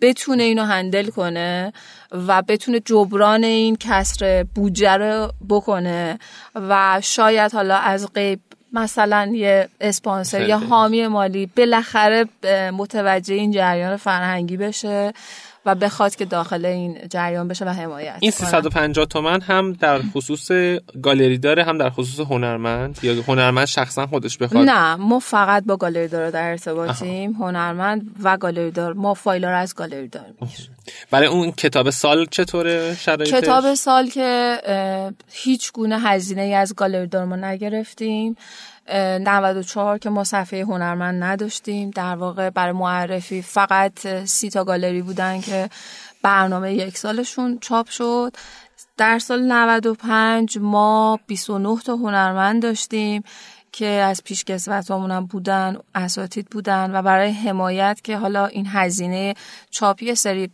بتونه 0.00 0.42
اینو 0.42 0.64
هندل 0.64 1.10
کنه. 1.10 1.72
و 2.12 2.42
بتونه 2.42 2.80
جبران 2.80 3.44
این 3.44 3.76
کسر 3.76 4.46
بودجه 4.54 4.96
رو 4.96 5.32
بکنه 5.48 6.18
و 6.54 7.00
شاید 7.02 7.52
حالا 7.52 7.76
از 7.76 8.12
قیب 8.12 8.40
مثلا 8.72 9.32
یه 9.34 9.68
اسپانسر 9.80 10.48
یا 10.48 10.58
حامی 10.58 11.06
مالی 11.06 11.50
بالاخره 11.56 12.24
متوجه 12.72 13.34
این 13.34 13.50
جریان 13.50 13.96
فرهنگی 13.96 14.56
بشه. 14.56 15.12
و 15.66 15.74
بخواد 15.74 16.14
که 16.16 16.24
داخل 16.24 16.64
این 16.64 16.98
جریان 17.10 17.48
بشه 17.48 17.64
و 17.64 17.68
حمایت 17.68 18.16
این 18.20 18.30
350 18.30 19.06
تومن 19.06 19.40
هم 19.40 19.72
در 19.72 20.00
خصوص 20.14 20.50
گالری 21.02 21.38
داره 21.38 21.64
هم 21.64 21.78
در 21.78 21.90
خصوص 21.90 22.26
هنرمند؟ 22.26 22.98
یا 23.02 23.22
هنرمند 23.28 23.66
شخصا 23.66 24.06
خودش 24.06 24.38
بخواد؟ 24.38 24.64
نه 24.68 24.94
ما 24.94 25.18
فقط 25.18 25.64
با 25.64 25.76
گالری 25.76 26.08
دار 26.08 26.30
در 26.30 26.50
ارتباطیم 26.50 27.32
هنرمند 27.32 28.10
و 28.22 28.36
گالری 28.36 28.70
دار. 28.70 28.92
ما 28.92 29.14
فایل 29.14 29.44
رو 29.44 29.56
از 29.56 29.74
گالری 29.74 30.08
دار 30.08 30.24
برای 31.10 31.28
اون 31.28 31.52
کتاب 31.52 31.90
سال 31.90 32.26
چطوره 32.26 32.94
شرایطش؟ 32.94 33.34
کتاب 33.34 33.74
سال 33.74 34.08
که 34.08 34.58
هیچ 35.32 35.72
گونه 35.72 36.00
هزینه 36.00 36.42
ای 36.42 36.54
از 36.54 36.74
گالری 36.74 37.06
دار 37.06 37.24
ما 37.24 37.36
نگرفتیم. 37.36 38.36
94 38.88 39.98
که 39.98 40.10
ما 40.10 40.24
صفحه 40.24 40.62
هنرمند 40.62 41.22
نداشتیم. 41.22 41.90
در 41.90 42.16
واقع 42.16 42.50
برای 42.50 42.72
معرفی 42.72 43.42
فقط 43.42 44.24
سی 44.24 44.50
تا 44.50 44.64
گالری 44.64 45.02
بودن 45.02 45.40
که 45.40 45.68
برنامه 46.22 46.74
یک 46.74 46.98
سالشون 46.98 47.58
چاپ 47.58 47.88
شد. 47.88 48.36
در 48.96 49.18
سال 49.18 49.42
95 49.42 50.58
ما 50.58 51.20
29 51.26 51.80
تا 51.80 51.96
هنرمند 51.96 52.62
داشتیم 52.62 53.22
که 53.72 53.86
از 53.86 54.24
پیشکسوت 54.24 54.90
هم 54.90 55.26
بودن 55.26 55.76
اساتید 55.94 56.46
بودن 56.50 56.90
و 56.94 57.02
برای 57.02 57.32
حمایت 57.32 58.00
که 58.04 58.16
حالا 58.16 58.46
این 58.46 58.66
هزینه 58.66 59.34
چاپی 59.70 60.14
سری 60.14 60.50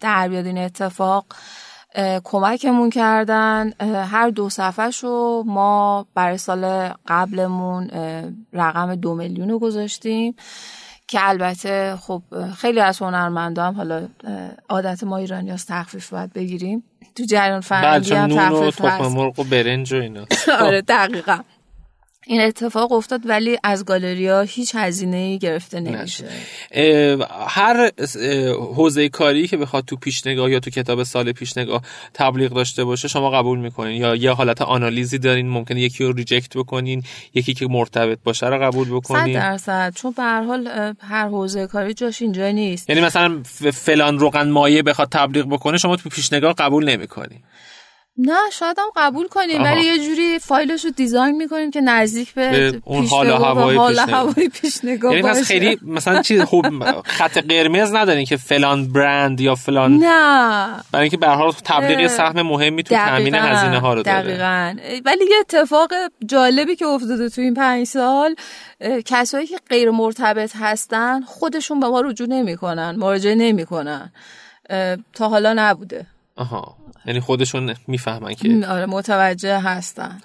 در 0.00 0.28
بیاد 0.28 0.46
این 0.46 0.58
اتفاق 0.58 1.26
کمکمون 2.24 2.90
کردن. 2.90 3.72
هر 4.10 4.30
دو 4.30 4.48
صفحه 4.48 4.90
شو 4.90 5.42
ما 5.46 6.06
برای 6.14 6.38
سال 6.38 6.92
قبلمون 7.06 7.90
رقم 8.52 8.94
دو 8.94 9.14
میلیون 9.14 9.50
رو 9.50 9.58
گذاشتیم 9.58 10.34
که 11.08 11.18
البته 11.22 11.96
خب 11.96 12.22
خیلی 12.56 12.80
از 12.80 12.98
هنرمندا 13.02 13.64
هم 13.64 13.74
حالا 13.74 14.08
عادت 14.68 15.04
ما 15.04 15.16
ایرانی 15.16 15.50
هست 15.50 15.68
تخفیف 15.68 16.12
باید 16.12 16.32
بگیریم. 16.32 16.84
تو 17.14 17.24
جریان 17.24 17.60
فرنگی 17.60 18.14
هم 18.14 18.28
تخفیف 18.28 18.84
هست. 18.84 19.10
مرغ 19.10 19.38
و 19.38 19.44
برنج 19.44 19.92
و 19.92 19.96
اینا. 19.96 20.24
آره 20.60 20.82
دقیقا. 20.82 21.38
این 22.30 22.40
اتفاق 22.40 22.92
افتاد 22.92 23.20
ولی 23.24 23.58
از 23.64 23.84
گالریا 23.84 24.40
هیچ 24.40 24.74
هزینه 24.74 25.36
گرفته 25.36 25.80
نمیشه. 25.80 26.24
هر 27.48 27.90
حوزه 28.76 29.08
کاری 29.08 29.48
که 29.48 29.56
بخواد 29.56 29.84
تو 29.84 29.96
پیشنگاه 29.96 30.50
یا 30.50 30.60
تو 30.60 30.70
کتاب 30.70 31.02
سال 31.02 31.32
پیشنگاه 31.32 31.82
تبلیغ 32.14 32.52
داشته 32.52 32.84
باشه 32.84 33.08
شما 33.08 33.30
قبول 33.30 33.58
می‌کنین. 33.58 34.00
یا 34.00 34.14
یه 34.14 34.30
حالت 34.30 34.62
آنالیزی 34.62 35.18
دارین 35.18 35.48
ممکنه 35.48 35.80
یکی 35.80 36.04
رو 36.04 36.12
reject 36.12 36.56
بکنین 36.56 37.02
یکی 37.34 37.54
که 37.54 37.66
مرتبط 37.66 38.18
باشه 38.24 38.46
رو 38.46 38.58
قبول 38.58 38.88
بکنین. 38.88 39.34
100 39.34 39.40
درصد. 39.40 39.92
چون 39.94 40.12
به 40.16 40.22
هر 40.22 40.42
حال 40.42 40.94
هر 41.00 41.28
حوزه 41.28 41.66
کاری 41.66 41.94
جاش 41.94 42.22
اینجا 42.22 42.50
نیست. 42.50 42.90
یعنی 42.90 43.02
مثلا 43.02 43.42
فلان 43.72 44.18
روغن 44.18 44.48
مایه 44.48 44.82
بخواد 44.82 45.08
تبلیغ 45.08 45.46
بکنه 45.46 45.78
شما 45.78 45.96
تو 45.96 46.08
پیشنگاه 46.08 46.54
قبول 46.54 46.84
نمی‌کنین. 46.84 47.38
نه 48.16 48.38
شاید 48.52 48.78
هم 48.78 48.88
قبول 48.96 49.28
کنیم 49.28 49.62
ولی 49.62 49.84
یه 49.84 49.98
جوری 49.98 50.38
فایلش 50.38 50.84
رو 50.84 50.90
design 50.90 51.36
می‌کنیم 51.36 51.70
که 51.70 51.80
نزدیک 51.80 52.34
به, 52.34 52.80
اون 52.84 53.06
حال 53.06 53.30
هوای 53.30 53.76
حال 53.76 53.98
هوای 53.98 54.48
پیشنگاه 54.48 55.12
یعنی 55.12 55.22
باشه. 55.22 55.44
خیلی 55.44 55.78
مثلا 55.82 56.22
چیز 56.22 56.42
خوب 56.42 56.66
خط 57.04 57.38
قرمز 57.38 57.94
ندارین 57.94 58.24
که 58.24 58.36
فلان 58.36 58.92
برند 58.92 59.40
یا 59.40 59.54
فلان 59.54 59.96
نه. 59.96 60.76
برای 60.92 61.02
اینکه 61.02 61.16
به 61.16 61.26
هر 61.26 61.34
حال 61.34 61.52
تبلیغ 61.64 62.06
سهم 62.06 62.42
مهمی 62.42 62.82
تو 62.82 62.94
تامین 62.94 63.34
هزینه 63.34 63.78
ها 63.78 63.94
رو 63.94 64.02
داره. 64.02 64.22
دقیقاً. 64.22 64.76
ولی 65.04 65.24
یه 65.30 65.36
اتفاق 65.40 65.90
جالبی 66.26 66.76
که 66.76 66.86
افتاده 66.86 67.28
تو 67.28 67.40
این 67.40 67.54
پنج 67.54 67.86
سال 67.86 68.34
کسایی 69.04 69.46
که 69.46 69.56
غیر 69.70 69.90
مرتبط 69.90 70.52
هستن 70.56 71.22
خودشون 71.22 71.80
به 71.80 71.88
ما 71.88 72.00
رجوع 72.00 72.28
نمی‌کنن 72.28 72.96
مراجعه 72.96 73.34
نمی‌کنن. 73.34 74.12
تا 75.14 75.28
حالا 75.28 75.54
نبوده. 75.56 76.06
آها. 76.40 76.76
یعنی 77.06 77.20
خودشون 77.20 77.74
می‌فهمن 77.86 78.34
که 78.34 78.66
آره 78.68 78.86
متوجه 78.86 79.58
هستن. 79.60 80.20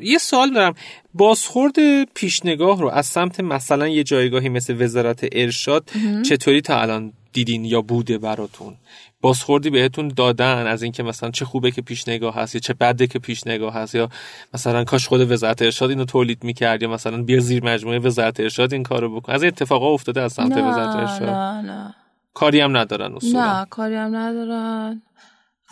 یه 0.00 0.18
سوال 0.18 0.54
دارم. 0.54 0.74
بازخورد 1.14 1.74
پیشنگاه 2.14 2.80
رو 2.80 2.88
از 2.88 3.06
سمت 3.06 3.40
مثلا 3.40 3.88
یه 3.88 4.04
جایگاهی 4.04 4.48
مثل 4.48 4.82
وزارت 4.82 5.26
ارشاد 5.32 5.90
چطوری 6.28 6.60
تا 6.60 6.80
الان 6.80 7.12
دیدین 7.32 7.64
یا 7.64 7.82
بوده 7.82 8.18
براتون؟ 8.18 8.74
بازخوردی 9.20 9.70
بهتون 9.70 10.08
دادن 10.08 10.66
از 10.66 10.82
اینکه 10.82 11.02
مثلا 11.02 11.30
چه 11.30 11.44
خوبه 11.44 11.70
که 11.70 11.82
پیشنگاه 11.82 12.34
هست 12.34 12.54
یا 12.54 12.60
چه 12.60 12.74
بده 12.74 13.06
که 13.06 13.18
پیشنگاه 13.18 13.74
هست 13.74 13.94
یا 13.94 14.08
مثلا 14.54 14.84
کاش 14.84 15.08
خود 15.08 15.30
وزارت 15.30 15.62
ارشاد 15.62 15.90
اینو 15.90 16.04
تولید 16.04 16.44
می‌کرد 16.44 16.82
یا 16.82 16.88
مثلا 16.88 17.22
بیا 17.22 17.40
زیر 17.40 17.64
مجموعه 17.64 17.98
وزارت 17.98 18.40
ارشاد 18.40 18.72
این 18.72 18.82
کارو 18.82 19.16
بکن. 19.16 19.32
از 19.32 19.42
این 19.42 19.52
اتفاقا 19.52 19.94
افتاده 19.94 20.22
از 20.22 20.32
سمت 20.32 20.52
وزارت 20.52 20.96
ارشاد. 20.96 21.28
نه 21.28 21.62
نه. 21.62 21.94
کاری 22.34 22.60
هم 22.60 22.76
ندارن 22.76 23.14
اصولا. 23.14 23.60
نه 23.60 23.66
کاری 23.70 23.94
هم 23.94 24.16
ندارن. 24.16 25.02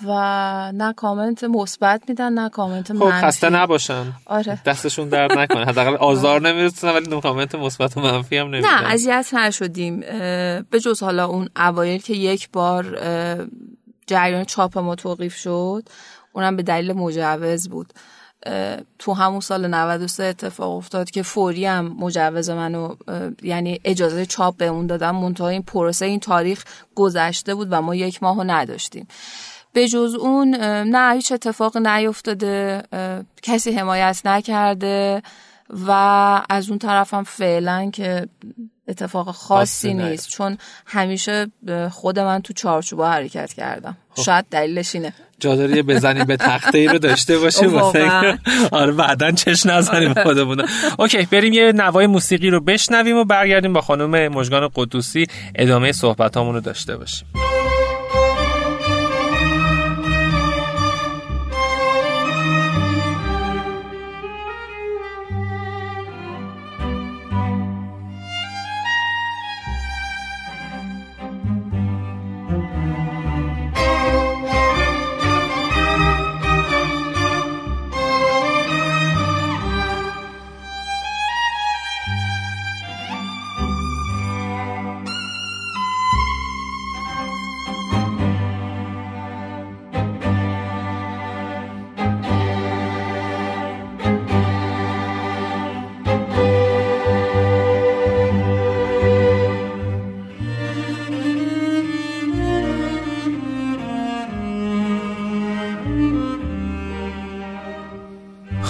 و 0.07 0.73
نه 0.73 0.93
کامنت 0.93 1.45
مثبت 1.45 2.03
میدن 2.09 2.33
نه 2.33 2.49
کامنت 2.49 2.93
خب 2.93 3.11
خسته 3.11 3.51
نباشن. 3.51 4.13
آره. 4.27 4.59
دستشون 4.67 5.09
درد 5.09 5.39
نکنه. 5.39 5.65
حداقل 5.65 5.97
آزار 5.97 6.41
نمی‌رسن 6.41 6.95
ولی 6.95 7.11
نه 7.11 7.21
کامنت 7.21 7.55
مثبت 7.55 7.97
و 7.97 8.01
منفی 8.01 8.37
هم 8.37 8.47
نمیدن. 8.47 8.69
نه 8.69 8.93
اذیت 8.93 9.35
نشدیم. 9.35 10.01
به 10.71 10.81
جز 10.83 11.03
حالا 11.03 11.27
اون 11.27 11.49
اوایل 11.57 12.03
که 12.03 12.13
یک 12.15 12.49
بار 12.53 12.99
جریان 14.07 14.45
چاپ 14.45 14.79
ما 14.79 14.95
توقیف 14.95 15.37
شد 15.37 15.89
اونم 16.33 16.57
به 16.57 16.63
دلیل 16.63 16.93
مجوز 16.93 17.69
بود. 17.69 17.93
تو 18.99 19.13
همون 19.13 19.41
سال 19.41 19.67
93 19.67 20.25
اتفاق 20.25 20.77
افتاد 20.77 21.11
که 21.11 21.23
فوری 21.23 21.67
هم 21.67 21.97
مجوز 21.99 22.51
منو 22.51 22.95
یعنی 23.43 23.81
اجازه 23.85 24.27
چاپ 24.27 24.57
به 24.57 24.67
اون 24.67 24.87
دادم. 24.87 25.17
منتها 25.17 25.49
این 25.49 25.63
پروسه 25.63 26.07
این 26.07 26.21
تاریخ 26.21 26.65
گذشته 26.95 27.55
بود 27.55 27.69
و 27.71 27.83
ما 27.83 27.95
یک 27.95 28.23
ماهو 28.23 28.45
نداشتیم. 28.47 29.07
به 29.75 29.89
جز 29.89 30.15
اون 30.15 30.55
نه 30.85 31.15
هیچ 31.15 31.33
اتفاق 31.33 31.77
نیفتاده 31.77 32.83
کسی 33.43 33.73
حمایت 33.73 34.21
نکرده 34.25 35.23
و 35.87 35.91
از 36.51 36.69
اون 36.69 36.79
طرف 36.79 37.15
هم 37.15 37.25
فعلا 37.25 37.91
که 37.91 38.29
اتفاق 38.89 39.31
خاصی 39.31 39.95
نیست. 39.95 40.29
چون 40.29 40.59
همیشه 40.87 41.47
خود 41.91 42.19
من 42.19 42.43
تو 42.43 42.53
چارچوبا 42.53 43.11
حرکت 43.11 43.53
کردم. 43.53 43.97
خب. 44.11 44.23
شاید 44.23 44.45
دلیلش 44.51 44.95
اینه. 44.95 45.13
جا 45.41 45.57
داری 45.57 45.83
بزنی 45.83 46.25
به 46.25 46.37
تخته 46.37 46.79
ای 46.79 46.87
رو 46.87 46.99
داشته 46.99 47.39
باشیم. 47.39 47.75
آره 48.73 48.93
بعدا 48.93 49.31
چش 49.31 49.67
نزنیم 49.67 50.15
خودمون 50.15 50.67
اوکی 50.99 51.23
بریم 51.23 51.53
یه 51.53 51.73
نوای 51.73 52.07
موسیقی 52.07 52.51
رو 52.51 52.61
بشنویم 52.61 53.17
و 53.17 53.25
برگردیم 53.25 53.73
با 53.73 53.81
خانم 53.81 54.29
مجگان 54.29 54.71
قدوسی 54.75 55.27
ادامه 55.55 55.93
صحبت 55.93 56.37
رو 56.37 56.61
داشته 56.61 56.97
باشیم. 56.97 57.29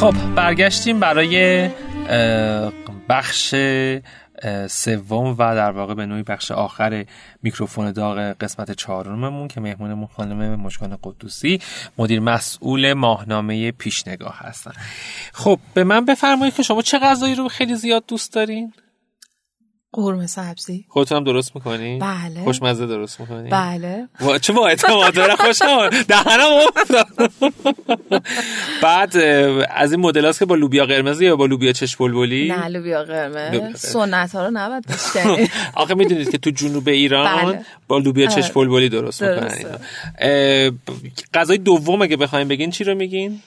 خب 0.05 0.35
برگشتیم 0.35 1.01
برای 1.01 1.69
بخش 3.09 3.55
سوم 4.69 5.33
و 5.33 5.37
در 5.37 5.71
واقع 5.71 5.95
به 5.95 6.07
نوعی 6.07 6.23
بخش 6.23 6.51
آخر 6.51 7.05
میکروفون 7.43 7.93
داغ 7.93 8.19
قسمت 8.19 8.71
چهارممون 8.71 9.49
که 9.49 9.61
مهمونمون 9.61 10.07
خانم 10.17 10.61
مشکان 10.61 10.99
قدوسی 11.03 11.61
مدیر 11.99 12.21
مسئول 12.21 12.93
ماهنامه 12.93 13.73
پیشنگاه 13.73 14.39
هستن. 14.39 14.73
خب 15.33 15.59
به 15.75 15.85
من 15.85 16.05
بفرمایید 16.05 16.55
که 16.55 16.63
شما 16.63 16.83
چه 16.83 16.99
غذایی 16.99 17.35
رو 17.35 17.49
خیلی 17.49 17.75
زیاد 17.75 18.05
دوست 18.09 18.35
دارین؟ 18.35 18.73
قرمه 19.95 20.27
سبزی. 20.27 20.85
خودتون 20.89 21.19
هم 21.19 21.25
درست 21.25 21.55
می‌کنی؟ 21.55 21.99
بله. 21.99 22.45
خوشمزه 22.45 22.87
درست 22.87 23.21
می‌کنی؟ 23.21 23.51
بله. 23.51 24.09
چه 24.41 24.53
با 24.53 24.69
اعتماد 24.69 25.15
داره؟ 25.15 25.37
خوشم 25.37 25.91
دهنم 26.09 26.61
بعد 28.83 29.17
از 29.71 29.93
این 29.93 30.01
مدل 30.01 30.33
که 30.33 30.45
با 30.45 30.55
لوبیا 30.55 30.87
قرمز 30.87 31.21
یا 31.21 31.37
با 31.37 31.47
لوبیا 31.47 31.73
چش 31.73 31.97
بلبلی؟ 31.97 32.49
نه 32.49 32.69
لوبیا 32.69 33.05
قرمز. 33.05 33.81
سنت 33.81 34.35
ها 34.35 34.45
رو 34.45 34.51
نباید 34.53 34.87
بشکنی 34.87 35.49
آخه 35.83 35.95
می‌دونید 35.95 36.31
که 36.31 36.39
تو 36.39 36.51
جنوب 36.51 36.89
ایران 36.89 37.45
بله. 37.45 37.65
با 37.89 37.99
لوبیا 37.99 38.27
چش 38.27 38.45
آره. 38.45 38.53
بلبلی 38.55 38.89
درست 38.89 39.23
می‌کنن 39.23 39.79
غذای 41.35 41.59
دوم 41.59 42.03
اگه 42.03 42.17
بخوایم 42.17 42.49
بگین 42.49 42.71
چی 42.71 42.85
رو 42.85 42.95
میگین؟ 42.95 43.41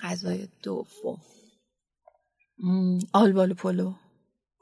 غذای 0.00 0.48
دوم. 0.62 1.18
آلبالو 3.12 3.54
پلو. 3.54 3.92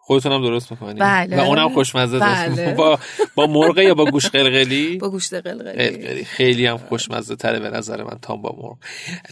خودتونم 0.06 0.42
درست 0.42 0.70
می‌کنی. 0.70 1.00
بله. 1.00 1.36
و 1.36 1.40
اونم 1.40 1.68
خوشمزه 1.68 2.18
بله. 2.18 2.74
با 2.78 2.98
با 3.34 3.46
مرغ 3.46 3.78
یا 3.78 3.94
با 3.94 4.04
گوش 4.04 4.26
قلقلی؟ 4.26 4.96
با 4.96 5.10
گوشت 5.10 5.34
قلقلی. 5.34 6.24
خیلی 6.24 6.66
هم 6.66 6.76
خوشمزه 6.76 7.36
تره 7.36 7.60
به 7.60 7.70
نظر 7.70 8.02
من 8.02 8.18
تا 8.22 8.36
با 8.36 8.56
مرغ. 8.58 8.76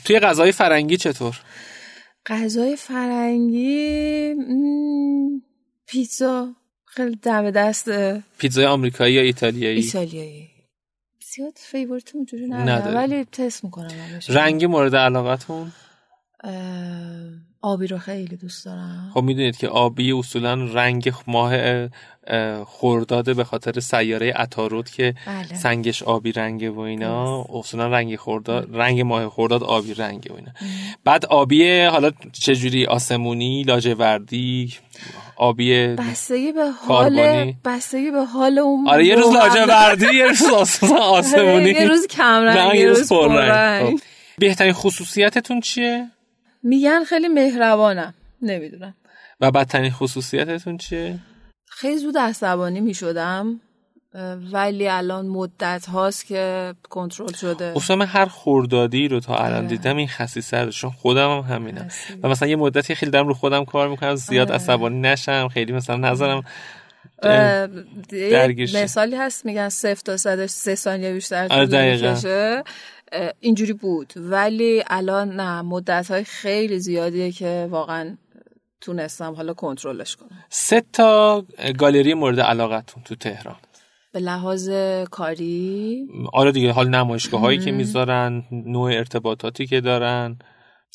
توی 0.04 0.18
غذای 0.18 0.52
فرنگی 0.52 0.96
چطور؟ 0.96 1.40
غذای 2.26 2.76
فرنگی 2.76 4.34
پیتزا. 5.86 6.48
خیلی 6.86 7.16
دم 7.16 7.50
دست. 7.50 7.90
پیتزای 8.38 8.66
آمریکایی 8.66 9.14
یا 9.14 9.22
ایتالیایی؟ 9.22 9.76
ایتالیایی. 9.76 10.48
زیاد 11.34 11.52
فیورت 11.56 12.14
اونجوری 12.14 12.46
نداره 12.46 12.96
ولی 12.96 13.24
تست 13.24 13.64
می‌کنم 13.64 13.90
رنگی 14.28 14.66
مورد 14.66 14.96
علاقتون؟ 14.96 15.72
آبی 17.62 17.86
رو 17.86 17.98
خیلی 17.98 18.36
دوست 18.36 18.64
دارم. 18.64 19.10
خب 19.14 19.22
می‌دونید 19.22 19.56
که 19.56 19.68
آبی 19.68 20.12
اصولا 20.12 20.54
رنگ 20.64 21.12
ماه 21.26 21.52
خورداده 22.64 23.34
به 23.34 23.44
خاطر 23.44 23.80
سیاره 23.80 24.34
اتارود 24.38 24.90
که 24.90 25.14
بله. 25.26 25.58
سنگش 25.58 26.02
آبی 26.02 26.32
رنگه 26.32 26.70
و 26.70 26.80
اینا. 26.80 27.46
اصولا 27.54 27.88
رنگ 27.88 28.16
خورداد 28.16 28.68
رنگ 28.72 29.00
ماه 29.00 29.28
خورداد 29.28 29.62
آبی 29.62 29.94
رنگه 29.94 30.32
و 30.32 30.36
اینا. 30.36 30.50
بعد 31.04 31.26
آبی 31.26 31.80
حالا 31.80 32.10
چجوری؟ 32.32 32.86
آسمونی 32.86 33.62
لاجوردی 33.62 34.74
آبی 35.36 35.86
بستگی 35.86 36.52
به 36.52 36.70
حال 36.70 37.52
بستگی 37.64 38.10
به 38.10 38.24
حال 38.24 38.58
اون 38.58 38.88
آره 38.88 39.06
یه 39.06 39.14
روز 39.14 39.34
لاجوردی 39.34 40.16
یه 40.16 40.26
روز 40.26 40.42
آسمونی. 41.00 41.70
یه 41.70 41.88
روز 41.88 42.06
کم 42.06 42.42
رنگ 42.42 42.74
یه 42.74 42.88
روز 42.88 43.08
پر 43.08 43.28
رنگ 43.28 43.86
خب. 43.90 44.02
بهترین 44.38 44.72
خصوصیتتون 44.72 45.60
چیه؟ 45.60 46.10
میگن 46.62 47.04
خیلی 47.04 47.28
مهربانم. 47.28 48.14
نمی‌دونم. 48.42 48.94
و 49.40 49.50
بدترین 49.50 49.90
خصوصیتتون 49.90 50.76
چیه؟ 50.76 51.18
خیلی 51.66 51.98
زود 51.98 52.18
عصبانی 52.18 52.80
می‌شدم 52.80 53.60
ولی 54.52 54.88
الان 54.88 55.26
مدت 55.26 55.86
هاست 55.88 56.26
که 56.26 56.74
کنترل 56.90 57.32
شده. 57.32 57.72
اصلا 57.76 57.96
من 57.96 58.06
هر 58.06 58.26
خوردادی 58.26 59.08
رو 59.08 59.20
تا 59.20 59.36
الان 59.36 59.58
آره. 59.58 59.66
دیدم 59.66 59.96
این 59.96 60.08
خصیصه 60.08 60.70
چون 60.70 60.90
خودم 60.90 61.30
هم 61.30 61.54
همینم. 61.54 61.88
و 62.22 62.28
مثلا 62.28 62.48
یه 62.48 62.56
مدتی 62.56 62.94
خیلی 62.94 63.12
دارم 63.12 63.28
رو 63.28 63.34
خودم 63.34 63.64
کار 63.64 63.88
می‌کنم 63.88 64.14
زیاد 64.14 64.48
آره. 64.48 64.60
عصبانی 64.60 65.00
نشم 65.00 65.48
خیلی 65.48 65.72
مثلا 65.72 65.96
نظرم 65.96 66.42
مثالی 68.74 69.16
هست 69.16 69.46
میگن 69.46 69.68
صفر 69.68 70.02
تا 70.04 70.16
صدش 70.16 70.50
سه 70.50 70.74
ثانیه 70.74 71.12
بیشتر 71.12 71.46
آره 71.50 72.62
اینجوری 73.40 73.72
بود. 73.72 74.12
ولی 74.16 74.82
الان 74.86 75.36
نه 75.40 75.62
مدت 75.62 76.10
های 76.10 76.24
خیلی 76.24 76.78
زیادیه 76.78 77.32
که 77.32 77.68
واقعا 77.70 78.16
تونستم 78.80 79.34
حالا 79.34 79.54
کنترلش 79.54 80.16
کنم. 80.16 80.44
سه 80.50 80.82
تا 80.92 81.44
گالری 81.78 82.14
مورد 82.14 82.40
علاقتون 82.40 83.02
تو 83.02 83.14
تهران. 83.14 83.56
به 84.12 84.20
لحاظ 84.20 84.70
کاری؟ 85.10 86.06
آره 86.32 86.52
دیگه 86.52 86.72
حال 86.72 86.88
نمایشگاه 86.88 87.40
هایی 87.40 87.58
که 87.58 87.72
می‌ذارن 87.72 88.44
نوع 88.52 88.92
ارتباطاتی 88.92 89.66
که 89.66 89.80
دارن. 89.80 90.38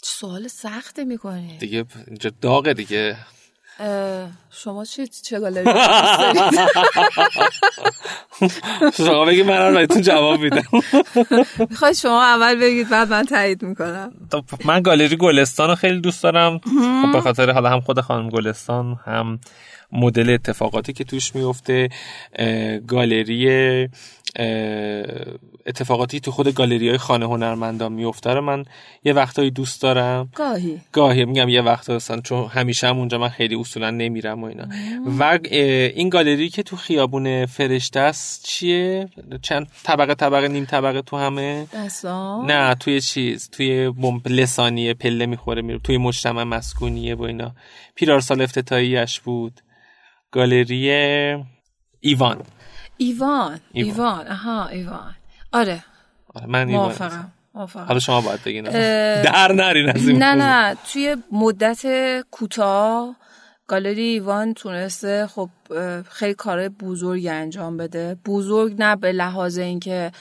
سوال 0.04 0.48
سخته 0.48 1.04
می‌کنی. 1.04 1.58
دیگه 1.58 1.86
اینجا 2.08 2.32
داغه 2.42 2.74
دیگه. 2.74 3.18
شما 4.52 4.86
چی 4.86 5.08
چه 5.08 5.40
گالری 5.40 5.66
شما 8.98 9.26
بگید 9.26 9.46
من 9.46 9.74
بهتون 9.74 10.02
جواب 10.02 10.40
میدم. 10.40 10.64
می‌خوای 11.70 11.96
شما 11.96 12.24
اول 12.24 12.56
بگید 12.56 12.90
بعد 12.90 13.10
من 13.10 13.26
تایید 13.26 13.64
می‌کنم. 13.64 14.12
من 14.66 14.82
گالری 14.82 15.16
گلستان 15.16 15.70
رو 15.70 15.76
خیلی 15.76 16.00
دوست 16.00 16.24
دارم. 16.24 16.58
خب 17.04 17.12
به 17.12 17.22
خاطر 17.22 17.52
حالا 17.52 17.70
هم 17.70 17.82
خود 17.82 18.02
خانم 18.02 18.30
گلستان 18.30 19.00
هم 19.06 19.40
مدل 19.92 20.30
اتفاقاتی 20.30 20.94
که 20.94 21.04
توش 21.04 21.36
میفته 21.36 21.90
گالری 22.88 23.90
اتفاقاتی 25.68 26.20
تو 26.20 26.32
خود 26.32 26.54
گالری 26.54 26.90
های 26.90 26.98
خانه 26.98 27.26
هنرمندان 27.26 27.94
میفته 27.94 28.34
رو 28.34 28.42
من 28.42 28.66
یه 29.04 29.14
وقتایی 29.14 29.52
دوست 29.52 29.82
دارم. 29.82 30.30
گاهی. 30.36 30.82
گاهی. 30.92 31.26
میگم 31.26 31.50
یه 31.50 31.62
وقتا 31.62 31.96
اصلا 31.96 32.22
چون 32.22 32.48
همیشه 32.48 32.88
هم 32.88 32.98
اونجا 32.98 33.18
من 33.18 33.30
خیلی 33.30 33.56
اصولا 33.56 33.90
نمیرم 33.90 34.44
و 34.44 34.46
اینا. 34.46 34.68
و 35.20 35.40
این 35.96 36.10
گالری 36.10 36.50
که 36.50 36.64
تو 36.64 36.76
خیابون 36.76 37.46
فرشته 37.46 38.00
است 38.00 38.46
چیه؟ 38.46 39.10
چند 39.42 39.68
طبقه 39.84 40.14
طبقه 40.16 40.48
نیم 40.48 40.66
طبقه 40.66 41.02
تو 41.02 41.18
همه؟ 41.18 41.68
دستان 41.74 42.52
نه 42.52 42.76
توی 42.76 43.02
چیز 43.02 43.50
توی 43.50 43.90
بمب 43.90 44.28
لسانیه 44.28 44.94
پله 44.94 45.26
می‌خوره 45.26 45.62
میره 45.62 45.80
توی 45.80 45.98
مجتمع 45.98 46.44
مسکونیه 46.44 47.16
و 47.16 47.22
اینا. 47.22 47.52
پیرارسال 47.96 48.42
افتتاحیش 48.42 49.20
بود. 49.20 49.62
گالری 50.32 50.90
ایوان. 50.90 51.44
ایوان. 52.02 52.44
ایوان. 52.98 53.60
ایوان. 53.74 54.28
آها 54.28 54.68
ایوان. 54.68 55.16
آره. 55.52 55.84
آره، 56.34 56.46
من 56.46 56.64
موافقم 56.64 57.32
موافقم. 57.54 57.86
حالا 57.86 58.00
شما 58.00 58.22
باید 58.22 58.44
بگین. 58.44 58.68
اه، 58.68 58.74
در 59.22 59.52
نرین 59.52 59.90
از 59.90 60.08
این 60.08 60.24
نه. 60.24 60.36
نه 60.36 60.78
توی 60.94 61.16
مدت 61.32 61.82
کوتاه 62.32 63.16
گالری 63.68 64.02
ایوان 64.02 64.54
تونسته 64.54 65.28
خب 65.28 65.50
خیلی 66.10 66.34
کار 66.34 66.70
بزرگی 66.70 67.30
انجام 67.30 67.78
بده. 67.78 68.18
بزرگ 68.26 68.76
نه 68.80 68.96
به 68.96 69.12
لحاظ 69.12 69.58
اینکه 69.58 70.12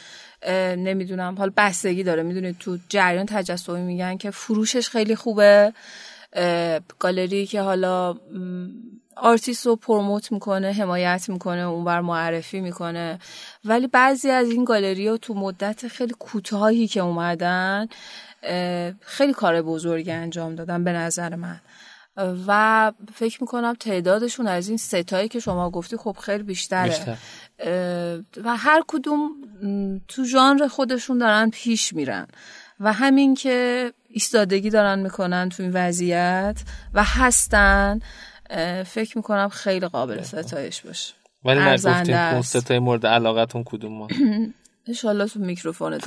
نمی‌دونم 0.77 1.35
حال 1.39 1.53
بستگی 1.57 2.03
داره. 2.03 2.23
می‌دونید 2.23 2.59
تو 2.59 2.79
جریان 2.89 3.27
تجسمی 3.27 3.81
میگن 3.81 4.17
که 4.17 4.31
فروشش 4.31 4.89
خیلی 4.89 5.17
خوبه. 5.17 5.73
گالری 6.99 7.47
که 7.47 7.61
حالا 7.61 8.15
آرتیست 9.17 9.67
رو 9.67 9.77
promote 9.77 10.33
می‌کنه 10.33 10.73
حمایت 10.73 11.29
می‌کنه 11.29 11.61
اونور 11.61 12.01
معرفی 12.01 12.61
می‌کنه. 12.61 13.19
ولی 13.65 13.87
بعضی 13.87 14.31
از 14.31 14.51
این 14.51 14.65
گالری 14.65 15.09
ها 15.09 15.17
تو 15.17 15.35
مدت 15.35 15.89
خیلی 15.89 16.15
کوتاهی 16.19 16.87
که 16.87 17.01
اومدن 17.01 17.87
خیلی 19.01 19.33
کار 19.33 19.63
بزرگی 19.63 20.11
انجام 20.11 20.55
دادن 20.55 20.85
به 20.85 20.93
نظر 20.93 21.35
من. 21.35 21.61
و 22.47 22.93
فکر 23.15 23.39
می‌کنم 23.41 23.75
تعدادشون 23.81 24.47
از 24.47 24.69
این 24.69 24.77
سه‌تایی 24.77 25.29
که 25.29 25.41
شما 25.41 25.71
گفتی 25.71 25.97
خب 25.97 26.17
خیلی 26.21 26.43
بیشتره. 26.43 26.89
بیشتر. 26.89 27.17
و 28.45 28.57
هر 28.57 28.83
کدوم 28.89 29.31
تو 30.09 30.25
ژانر 30.25 30.69
خودشون 30.69 31.19
دارن 31.19 31.51
پیش 31.51 31.93
میرن. 31.93 32.27
و 32.81 32.93
همین 32.93 33.35
که 33.35 33.93
ایستادگی 34.09 34.71
دارن 34.71 34.99
می‌کنن 34.99 35.49
تو 35.49 35.63
این 35.63 35.73
وضعیت 35.73 36.57
و 36.95 37.05
هستن. 37.05 38.01
فکر 38.87 39.17
می‌کنم 39.17 39.49
خیلی 39.49 39.89
قابل 39.89 40.23
ستایش 40.23 40.81
باشه. 40.81 41.15
ولی 41.45 41.61
نگفتین 41.61 42.15
اون. 42.15 42.43
ستای 42.43 42.79
مورد 42.79 43.07
علاقتون 43.07 43.65
کدوم 43.67 43.93
ما؟ 43.93 44.09
انشالله 44.89 45.27
تو 45.27 45.41
میکروفون 45.41 46.01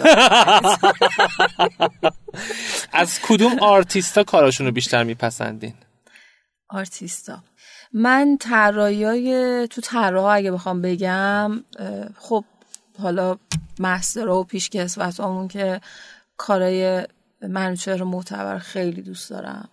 از 2.94 3.20
کدوم 3.24 3.60
آرتیستا 3.60 4.24
کاراشون 4.24 4.66
رو 4.68 4.72
بیشتر 4.72 5.04
میپسندین؟ 5.04 5.74
آرتیستا. 6.70 7.38
من 7.94 8.38
طراحیای 8.40 9.68
تو 9.68 9.82
طراح 9.82 10.26
اگه 10.26 10.52
بخوام 10.52 10.82
بگم 10.82 11.64
خب 12.18 12.46
حالا 13.00 13.38
مسترها 13.80 14.40
و 14.40 14.44
پیشکسوتامون 14.44 15.48
که 15.48 15.82
کارای 16.38 17.08
منوچهر 17.42 18.04
معتبر 18.04 18.58
خیلی 18.58 19.02
دوست 19.02 19.30
دارم. 19.30 19.70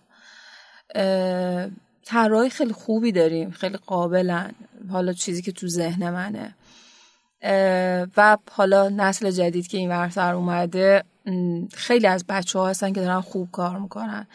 طراحی 2.07 2.49
خیلی 2.49 2.73
خوبی 2.73 3.11
داریم 3.11 3.51
خیلی 3.51 3.77
قابلن. 3.77 4.51
حالا 4.91 5.13
چیزی 5.13 5.41
که 5.41 5.51
تو 5.51 5.67
ذهن 5.67 6.09
منه. 6.09 6.55
و 8.17 8.37
حالا 8.51 8.89
نسل 8.89 9.31
جدید 9.31 9.67
که 9.67 9.77
این 9.77 9.89
ورتر 9.89 10.33
اومده 10.33 11.03
خیلی 11.73 12.07
از 12.07 12.25
بچه 12.29 12.59
ها 12.59 12.69
هستن 12.69 12.93
که 12.93 13.01
دارن 13.01 13.21
خوب 13.21 13.51
کار 13.51 13.79
می‌کنن. 13.79 14.27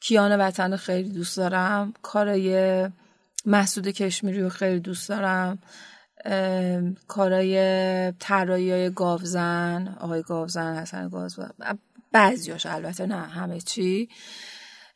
کیان 0.00 0.40
وطن 0.40 0.70
رو 0.70 0.76
خیلی 0.76 1.08
دوست 1.08 1.36
دارم. 1.36 1.92
کارای 2.02 2.88
محسود 3.46 3.88
کشمیری 3.88 4.42
رو 4.42 4.48
خیلی 4.48 4.80
دوست 4.80 5.08
دارم. 5.08 5.58
کارای 7.08 8.12
طراحی 8.12 8.70
های 8.70 8.90
گاوزن. 8.90 9.96
آقای 10.00 10.22
گاوزن 10.22 10.76
حسن 10.76 11.08
گاوزن 11.08 11.50
بعضیاش 12.12 12.66
البته 12.66 13.06
نه 13.06 13.16
همه 13.16 13.60
چی. 13.60 14.08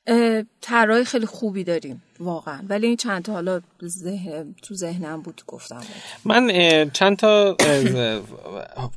اه، 0.06 0.42
طراحی 0.60 1.04
خیلی 1.04 1.26
خوبی 1.26 1.64
داریم 1.64 2.02
واقعا. 2.20 2.60
ولی 2.68 2.86
این 2.86 2.96
چند 2.96 3.22
تا 3.22 3.32
حالا 3.32 3.60
ذهن 3.84 4.54
تو 4.62 4.74
ذهنم 4.74 5.22
بود 5.22 5.42
گفتم. 5.46 5.80
من 6.24 6.50
چند 6.92 7.16
تا 7.16 7.56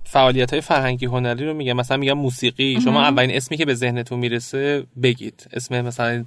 فعالیت 0.04 0.52
های 0.52 0.62
فرهنگی 0.62 1.06
هنری 1.06 1.46
رو 1.46 1.54
میگم. 1.54 1.74
مثلا 1.74 1.98
میگم 1.98 2.14
موسیقی. 2.14 2.82
شما 2.84 3.02
اولین 3.02 3.36
اسمی 3.36 3.58
که 3.58 3.66
به 3.66 3.74
ذهنتون 3.74 4.20
می‌رسه 4.20 4.84
بگید. 5.04 5.48
اسم 5.54 5.82
مثلا 5.82 6.26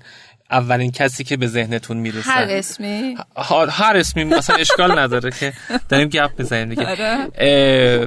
اولین 0.53 0.91
کسی 0.91 1.25
که 1.25 1.37
به 1.37 1.47
ذهنتون 1.47 1.97
می‌رسه. 1.97 2.31
هر 2.31 2.47
اسمی. 2.51 3.17
هر, 3.71 3.97
اسمی 3.97 4.25
مثلا 4.25 4.57
اشکال 4.57 4.99
نداره 4.99 5.31
که 5.31 5.53
داریم 5.89 6.09
گپ 6.09 6.31
می‌زنیم 6.39 6.69
دیگه. 6.69 6.91
آره. 6.91 7.17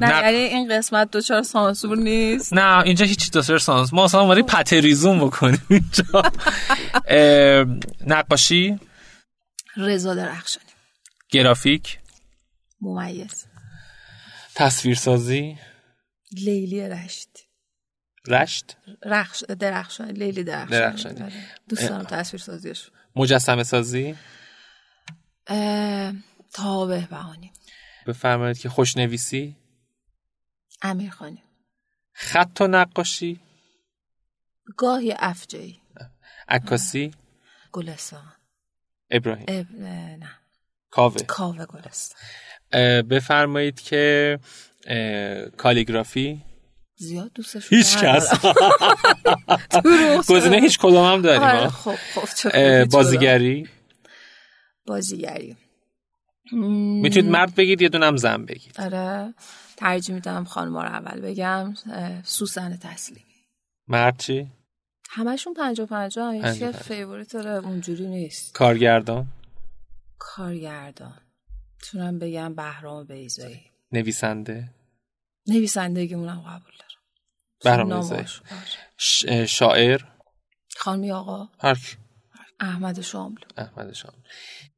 نق- 0.00 0.24
یعنی 0.24 0.36
این 0.36 0.78
قسمت 0.78 1.10
دوچار 1.10 1.42
سانسور 1.42 1.96
نیست. 1.96 2.52
نه 2.54 2.82
اینجا 2.82 3.06
هیچ 3.06 3.30
دوستر 3.30 3.58
سانس 3.58 3.92
ما 3.92 4.04
اصلا 4.04 4.20
اومدیم 4.20 4.46
پتریزون 4.46 5.18
بکنیم 5.20 5.62
اینجا. 5.70 6.22
نقاشی؟ 8.06 8.78
رضا 9.76 10.14
درخشانی. 10.14 10.66
گرافیک؟ 11.30 11.98
ممیز. 12.80 13.46
تصویرسازی؟ 14.54 15.56
لیلی 16.32 16.88
رشت 16.88 17.28
رشت؟ 18.28 18.76
رخش 19.04 19.44
درخشانی 19.44 20.12
لیلی 20.12 20.44
درخشانی, 20.44 20.80
درخشانی. 20.80 21.22
آره. 21.22 21.32
دوست 21.68 21.88
دارم 21.88 22.04
تصویر 22.04 22.42
سازیش. 22.42 22.90
مجسمه 23.16 23.62
سازی؟ 23.62 24.16
تابه 26.52 27.06
بهانی 27.10 27.52
بفرمایید 28.06 28.58
که 28.58 28.68
خوشنویسی؟ 28.68 29.56
امیر 30.82 31.10
خانی. 31.10 31.42
خط 32.12 32.60
و 32.60 32.66
نقاشی؟ 32.66 33.40
گاهی 34.76 35.14
افجایی 35.18 35.80
عکاسی؟ 36.48 37.10
گلستان. 37.72 38.32
ابراهیم. 39.10 39.44
اب... 39.48 39.66
نه. 40.18 40.30
کاوه. 40.90 41.22
کاوه 41.22 41.66
گلستان. 41.66 42.18
بفرمایید 43.02 43.80
که 43.80 44.38
اه، 44.86 45.50
calligraphy؟ 45.50 46.42
زیاد 46.96 47.32
دوستش 47.32 47.72
هیچ 47.72 47.96
کس. 47.96 48.32
گزینه 50.32 50.56
هیچ 50.56 50.78
کدوم 50.78 51.12
هم 51.12 51.22
داریم 51.22 51.42
آره. 51.42 51.68
خب 51.68 51.94
خب. 52.14 52.84
بازیگری؟ 52.84 53.68
بازیگری. 54.86 55.56
می‌تونید 56.52 57.30
مرد 57.30 57.54
بگید 57.54 57.82
یه 57.82 57.88
دونم 57.88 58.16
زن 58.16 58.44
بگید. 58.44 58.80
آره 58.80 59.34
ترجیح 59.76 60.14
میدم 60.14 60.44
خانم 60.44 60.74
رو 60.74 60.82
اول 60.82 61.20
بگم. 61.20 61.74
سوسن 62.24 62.76
تسلیمی 62.76 63.34
مرد 63.88 64.18
چی؟ 64.18 64.46
همشون 65.10 65.54
پنجا 65.54 65.86
پنجا. 65.86 66.30
هیچ. 66.30 66.62
favorite 66.64 67.32
داره 67.32 67.66
اونجوری 67.66 68.06
نیست. 68.06 68.54
کارگردان؟ 68.54 69.26
کارگردان. 70.18 71.20
تونم 71.82 72.18
بگم 72.18 72.54
بهرام 72.54 73.06
بیزایی 73.06 73.60
نویسنده؟ 73.92 74.70
نویسندگیمونم 75.46 76.40
قبول 76.40 76.72
اه، 79.28 79.46
شاعر. 79.46 80.00
خانمی 80.76 81.12
آقا. 81.12 81.48
هر؟ 81.60 81.78
احمد 82.60 83.00
شاملو. 83.00 83.38
احمد 83.56 83.92
شام 83.92 84.12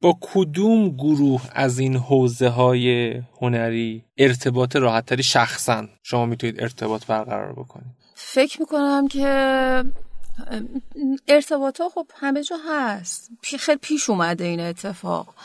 با 0.01 0.17
کدوم 0.21 0.89
گروه 0.89 1.41
از 1.51 1.79
این 1.79 1.95
حوزه 1.95 2.49
های 2.49 3.13
هنری 3.41 4.05
ارتباط 4.17 4.75
راحتتری 4.75 5.23
شخصا 5.23 5.87
شما 6.03 6.25
می‌تونید 6.25 6.61
ارتباط 6.61 7.05
برقرار 7.05 7.53
بکنید؟ 7.53 7.95
فکر 8.15 8.59
می‌کنم 8.59 9.07
که 9.07 9.83
ارتباط 11.27 11.81
ها 11.81 11.89
خب 11.89 12.07
همه 12.15 12.43
جا 12.43 12.55
هست. 12.69 13.29
خیلی 13.59 13.79
پیش 13.81 14.09
اومده 14.09 14.43
این 14.43 14.59
اتفاق. 14.59 15.35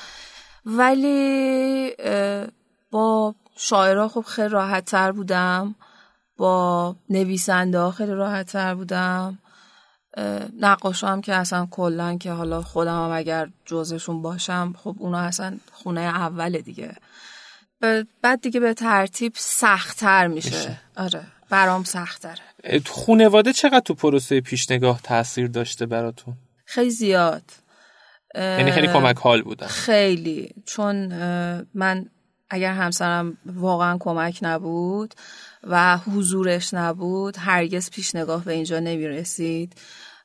ولی 0.67 1.91
با 2.91 3.35
شاعرها 3.57 4.09
خب 4.09 4.21
خیلی 4.21 4.49
راحت 4.49 4.85
تر 4.85 5.13
بودم. 5.13 5.75
با 6.37 6.97
نویسنده 7.11 7.79
ها 7.79 7.91
خیلی 7.91 8.13
راحت 8.13 8.53
تر 8.53 8.75
بودم. 8.75 9.39
نقاش 10.61 11.05
هم 11.05 11.21
که 11.21 11.35
اصلا 11.35 11.69
کلا 11.71 12.17
که 12.19 12.33
حالا 12.33 12.63
خودم 12.63 13.05
هم 13.05 13.11
اگر 13.11 13.49
جزشون 13.65 14.23
باشم 14.23 14.75
خب 14.79 14.97
اونا 14.99 15.19
اصلا 15.19 15.59
خونه 15.73 16.01
اوله 16.01 16.59
دیگه. 16.59 16.95
بعد 18.23 18.41
دیگه 18.41 18.61
به 18.61 18.75
ترتیب 18.75 19.33
سختتر 19.37 20.27
میشه. 20.27 20.81
آره 20.97 21.27
برام 21.51 21.85
تو 22.85 22.93
خونواده 22.93 23.53
چقدر 23.53 23.81
تو 23.81 23.95
پروسه 23.95 24.41
پیشنگاه 24.41 25.01
تاثیر 25.03 25.47
داشته 25.47 25.87
براتون؟ 25.87 26.35
خیلی 26.65 26.91
زیاد. 26.91 27.43
یعنی 28.35 28.73
خیلی 28.73 28.87
کمک 28.87 29.19
حال 29.19 29.43
بودن. 29.43 29.67
خیلی. 29.67 30.55
چون 30.67 30.97
من 31.75 32.07
اگر 32.55 32.73
همسرم 32.73 33.37
واقعا 33.47 33.99
کمک 34.01 34.39
نبود 34.43 35.15
و 35.65 35.97
حضورش 35.97 36.75
نبود 36.75 37.37
هرگز 37.39 37.91
پیش 37.91 38.15
نگاه 38.15 38.45
به 38.45 38.53
اینجا 38.53 38.81
نمی 38.81 39.09
رسید 39.09 39.75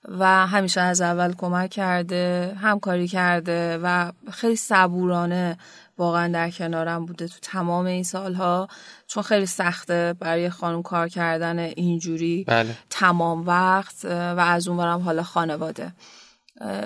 و 0.07 0.47
همیشه 0.47 0.81
از 0.81 1.01
اول 1.01 1.33
کمک 1.33 1.69
کرده 1.69 2.55
همکاری 2.61 3.07
کرده 3.07 3.79
و 3.83 4.11
خیلی 4.31 4.55
صبورانه 4.55 5.57
واقعا 5.97 6.31
در 6.31 6.49
کنارم 6.49 7.05
بوده 7.05 7.27
تو 7.27 7.35
تمام 7.41 7.85
این 7.85 8.03
سالها 8.03 8.67
چون 9.07 9.23
خیلی 9.23 9.45
سخته 9.45 10.15
برای 10.19 10.49
خانم 10.49 10.81
کار 10.81 11.07
کردن 11.07 11.59
اینجوری 11.59 12.43
بله. 12.47 12.75
تمام 12.89 13.47
وقت 13.47 14.05
و 14.05 14.39
از 14.39 14.67
اونورم 14.67 15.01
حالا 15.01 15.23
خانواده 15.23 15.91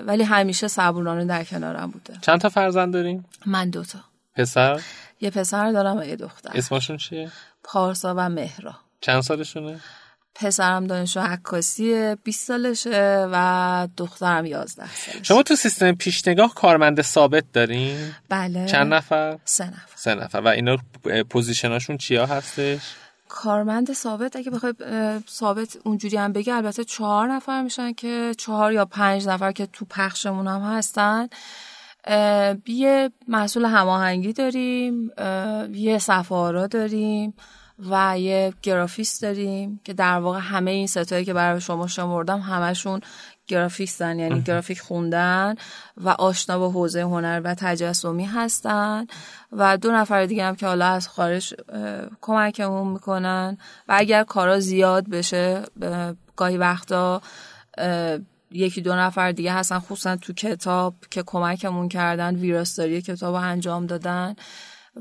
ولی 0.07 0.23
همیشه 0.23 0.67
صبورانه 0.67 1.25
در 1.25 1.43
کنارم 1.43 1.91
بوده 1.91 2.13
چند 2.21 2.39
تا 2.39 2.49
فرزند 2.49 2.93
داریم؟ 2.93 3.25
من 3.45 3.69
دوتا 3.69 3.99
پسر؟ 4.35 4.81
یه 5.23 5.29
پسر 5.29 5.71
دارم 5.71 5.97
و 5.97 6.03
یه 6.03 6.15
دختر 6.15 6.51
اسمشون 6.53 6.97
چیه؟ 6.97 7.31
پارسا 7.63 8.13
و 8.17 8.29
مهرا 8.29 8.75
چند 9.01 9.21
سالشونه؟ 9.21 9.79
پسرم 10.35 10.87
دانشجو 10.87 11.19
عکاسی 11.19 12.15
20 12.15 12.47
سالشه 12.47 13.27
و 13.31 13.87
دخترم 13.97 14.45
11 14.45 14.95
سالشه 14.95 15.23
شما 15.23 15.43
تو 15.43 15.55
سیستم 15.55 15.91
پیشنگاه 15.91 16.53
کارمند 16.55 17.01
ثابت 17.01 17.43
دارین؟ 17.53 18.11
بله 18.29 18.65
چند 18.65 18.93
نفر؟ 18.93 19.37
سه 19.45 19.65
نفر 19.65 19.95
سه 19.95 20.15
نفر 20.15 20.39
و 20.39 20.47
اینا 20.47 20.77
پوزیشناشون 21.29 21.97
چیا 21.97 22.25
هستش؟ 22.25 22.81
کارمند 23.29 23.93
ثابت 23.93 24.35
اگه 24.35 24.51
بخوای 24.51 24.73
ثابت 25.29 25.77
اونجوری 25.83 26.17
هم 26.17 26.33
بگه 26.33 26.53
البته 26.53 26.83
چهار 26.83 27.27
نفر 27.27 27.61
میشن 27.61 27.93
که 27.93 28.31
چهار 28.37 28.73
یا 28.73 28.85
پنج 28.85 29.27
نفر 29.27 29.51
که 29.51 29.65
تو 29.65 29.85
پخشمون 29.85 30.47
هم 30.47 30.61
هستن 30.61 31.27
یه 32.67 33.11
مسئول 33.27 33.65
هماهنگی 33.65 34.33
داریم 34.33 35.11
یه 35.73 35.97
سفارا 35.97 36.67
داریم 36.67 37.33
و 37.79 38.19
یه 38.19 38.53
گرافیست 38.61 39.21
داریم 39.21 39.81
که 39.83 39.93
در 39.93 40.19
واقع 40.19 40.39
همه 40.39 40.71
این 40.71 40.87
ستایی 40.87 41.25
که 41.25 41.33
برای 41.33 41.61
شما 41.61 41.87
شمردم 41.87 42.39
همشون 42.39 43.01
گرافیستن 43.47 44.19
یعنی 44.19 44.41
گرافیک 44.41 44.79
خوندن 44.79 45.55
و 45.97 46.09
آشنا 46.09 46.59
با 46.59 46.69
حوزه 46.69 47.01
هنر 47.01 47.41
و 47.43 47.55
تجسمی 47.55 48.25
هستن 48.25 49.07
و 49.51 49.77
دو 49.77 49.91
نفر 49.91 50.25
دیگه 50.25 50.43
هم 50.43 50.55
که 50.55 50.67
حالا 50.67 50.85
از 50.85 51.07
خارج 51.07 51.53
کمکمون 52.21 52.87
می‌کنن 52.87 53.57
و 53.87 53.95
اگر 53.97 54.23
کارا 54.23 54.59
زیاد 54.59 55.09
بشه 55.09 55.61
گاهی 56.35 56.57
وقتا 56.57 57.21
یکی 58.53 58.81
دو 58.81 58.95
نفر 58.95 59.31
دیگه 59.31 59.53
هستن 59.53 59.79
خصوصا 59.79 60.15
تو 60.15 60.33
کتاب 60.33 60.95
که 61.11 61.23
کمکمون 61.25 61.89
کردن 61.89 62.35
ویراستاری 62.35 63.01
کتاب 63.01 63.33
انجام 63.33 63.85
دادن. 63.85 64.35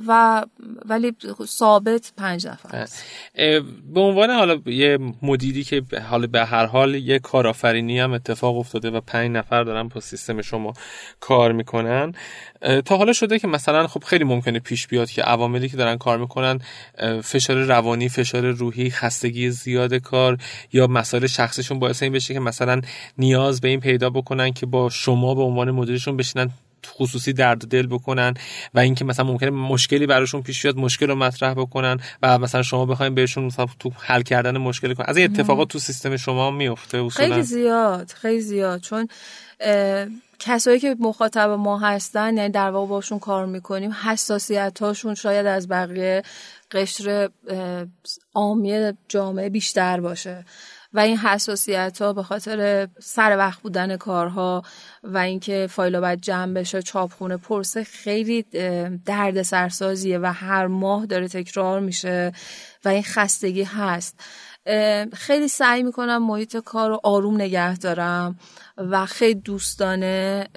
و 0.07 0.43
ولی 0.84 1.12
ثابت 1.45 2.12
پنج 2.16 2.47
نفر 2.47 2.88
به 3.95 4.01
عنوان 4.01 4.30
حالا 4.30 4.61
یه 4.66 4.99
مدیری 5.22 5.64
که 5.64 5.82
حالا 6.11 6.26
به 6.26 6.45
هر 6.45 6.66
حال 6.66 6.95
یه 6.95 7.18
کارآفرینی 7.18 7.99
هم 7.99 8.12
اتفاق 8.12 8.57
افتاده 8.57 8.90
و 8.90 9.01
پنج 9.01 9.30
نفر 9.30 9.64
دارن 9.64 9.88
با 9.88 10.01
سیستم 10.01 10.43
شما 10.43 10.72
کار 11.20 11.53
می‌کنن 11.53 12.14
تا 12.84 12.97
حالا 12.97 13.12
شده 13.12 13.38
که 13.38 13.49
مثلا 13.49 13.86
خب 13.86 14.05
خیلی 14.05 14.24
ممکنه 14.24 14.59
پیش 14.59 14.86
بیاد 14.86 15.11
که 15.11 15.22
عواملی 15.22 15.68
که 15.68 15.76
دارن 15.76 15.99
کار 15.99 16.18
می‌کنن 16.18 16.61
فشار 17.22 17.57
روانی 17.57 18.09
فشار 18.09 18.51
روحی 18.51 18.90
خستگی 18.90 19.51
زیاد 19.51 19.95
کار 19.95 20.38
یا 20.72 20.86
مسائل 20.86 21.26
شخصیشون 21.26 21.78
باعث 21.78 22.03
این 22.03 22.12
بشه 22.12 22.34
که 22.34 22.40
مثلا 22.40 22.80
نیاز 23.18 23.61
به 23.61 23.68
این 23.68 23.80
پیدا 23.80 24.11
بکنن 24.11 24.53
که 24.53 24.66
با 24.66 24.90
شما 24.90 25.34
به 25.34 25.43
عنوان 25.43 25.70
مدیرشون 25.70 26.16
بشینن 26.16 26.51
خصوصی 26.87 27.33
درد 27.33 27.68
دل 27.68 27.87
بکنن 27.87 28.35
و 28.74 28.78
اینکه 28.78 29.05
مثلا 29.05 29.26
ممکنه 29.26 29.51
مشکلی 29.51 30.07
براشون 30.07 30.43
پیش 30.43 30.62
بیاد 30.62 30.76
مشکل 30.76 31.07
رو 31.07 31.14
مطرح 31.14 31.55
بکنن 31.55 32.01
و 32.22 32.39
مثلا 32.39 32.62
شما 32.62 32.87
بخواید 32.87 33.14
بهشون 33.14 33.45
مثلا 33.45 33.66
تو 33.78 33.91
حل 33.99 34.22
کردن 34.22 34.59
مشکل 34.59 34.95
کنن 34.95 35.07
از 35.09 35.16
این 35.16 35.30
اتفاقات 35.30 35.68
تو 35.68 35.78
سیستم 35.78 36.16
شما 36.16 36.51
میفته 36.51 36.99
اصولا. 36.99 37.28
خیلی 37.28 37.43
زیاد 37.43 38.11
خیلی 38.11 38.41
زیاد. 38.41 38.80
چون 38.80 39.09
کسایی 40.39 40.80
که 40.80 40.97
مخاطب 41.01 41.51
ما 41.51 41.78
هستن 41.78 42.37
یعنی 42.37 42.49
در 42.49 42.70
واقع 42.70 42.89
باشون 42.89 43.18
کار 43.18 43.47
می‌کنیم 43.47 43.93
حساسیت 43.93 44.78
هاشون 44.83 45.14
شاید 45.14 45.47
از 45.47 45.68
بقیه 45.68 46.22
قشر 46.70 47.30
عامی 48.35 48.93
جامعه 49.09 49.49
بیشتر 49.49 50.01
باشه. 50.01 50.45
و 50.95 51.01
این 51.01 51.16
حساسیت 51.16 52.03
ها 52.03 52.12
به 52.12 52.22
خاطر 52.22 52.88
سر 53.01 53.36
وقت 53.36 53.61
بودن 53.61 53.97
کارها 53.97 54.62
و 55.03 55.18
اینکه 55.18 55.66
فایل 55.70 56.01
باید 56.01 56.20
جمع 56.20 56.55
بشه 56.55 56.82
چاپخونه 56.82 57.36
پرسه 57.36 57.84
خیلی 57.84 58.43
درد 59.07 59.43
سرسازیه 59.43 60.18
و 60.18 60.32
هر 60.32 60.66
ماه 60.66 61.07
داره 61.07 61.28
تکرار 61.28 61.80
میشه 61.80 62.32
و 62.84 62.88
این 62.88 63.03
خستگی 63.03 63.62
هست. 63.62 64.20
خیلی 65.12 65.49
سعی 65.49 65.82
می‌کنم 65.82 66.26
محیط 66.26 66.57
کار 66.57 66.88
رو 66.88 67.01
آروم 67.03 67.34
نگه 67.34 67.76
دارم 67.76 68.38
و 68.78 69.07
خیلی 69.07 69.40
دوستانه 69.40 70.49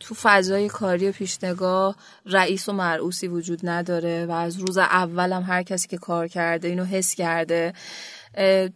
تو 0.00 0.14
فضای 0.14 0.68
کاری 0.68 1.08
و 1.08 1.12
پیشنگاه 1.12 1.96
رئیس 2.26 2.68
و 2.68 2.72
مرعوسی 2.72 3.28
وجود 3.28 3.60
نداره 3.62 4.26
و 4.26 4.30
از 4.30 4.56
روز 4.56 4.78
اولم 4.78 5.42
هر 5.42 5.62
کسی 5.62 5.88
که 5.88 5.98
کار 5.98 6.28
کرده 6.28 6.68
اینو 6.68 6.84
حس 6.84 7.14
کرده. 7.14 7.72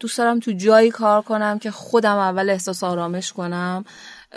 دوست 0.00 0.18
دارم 0.18 0.40
تو 0.40 0.52
جایی 0.52 0.90
کار 0.90 1.22
کنم 1.22 1.58
که 1.58 1.70
خودم 1.70 2.16
اول 2.16 2.50
احساس 2.50 2.84
آرامش 2.84 3.32
کنم 3.32 3.84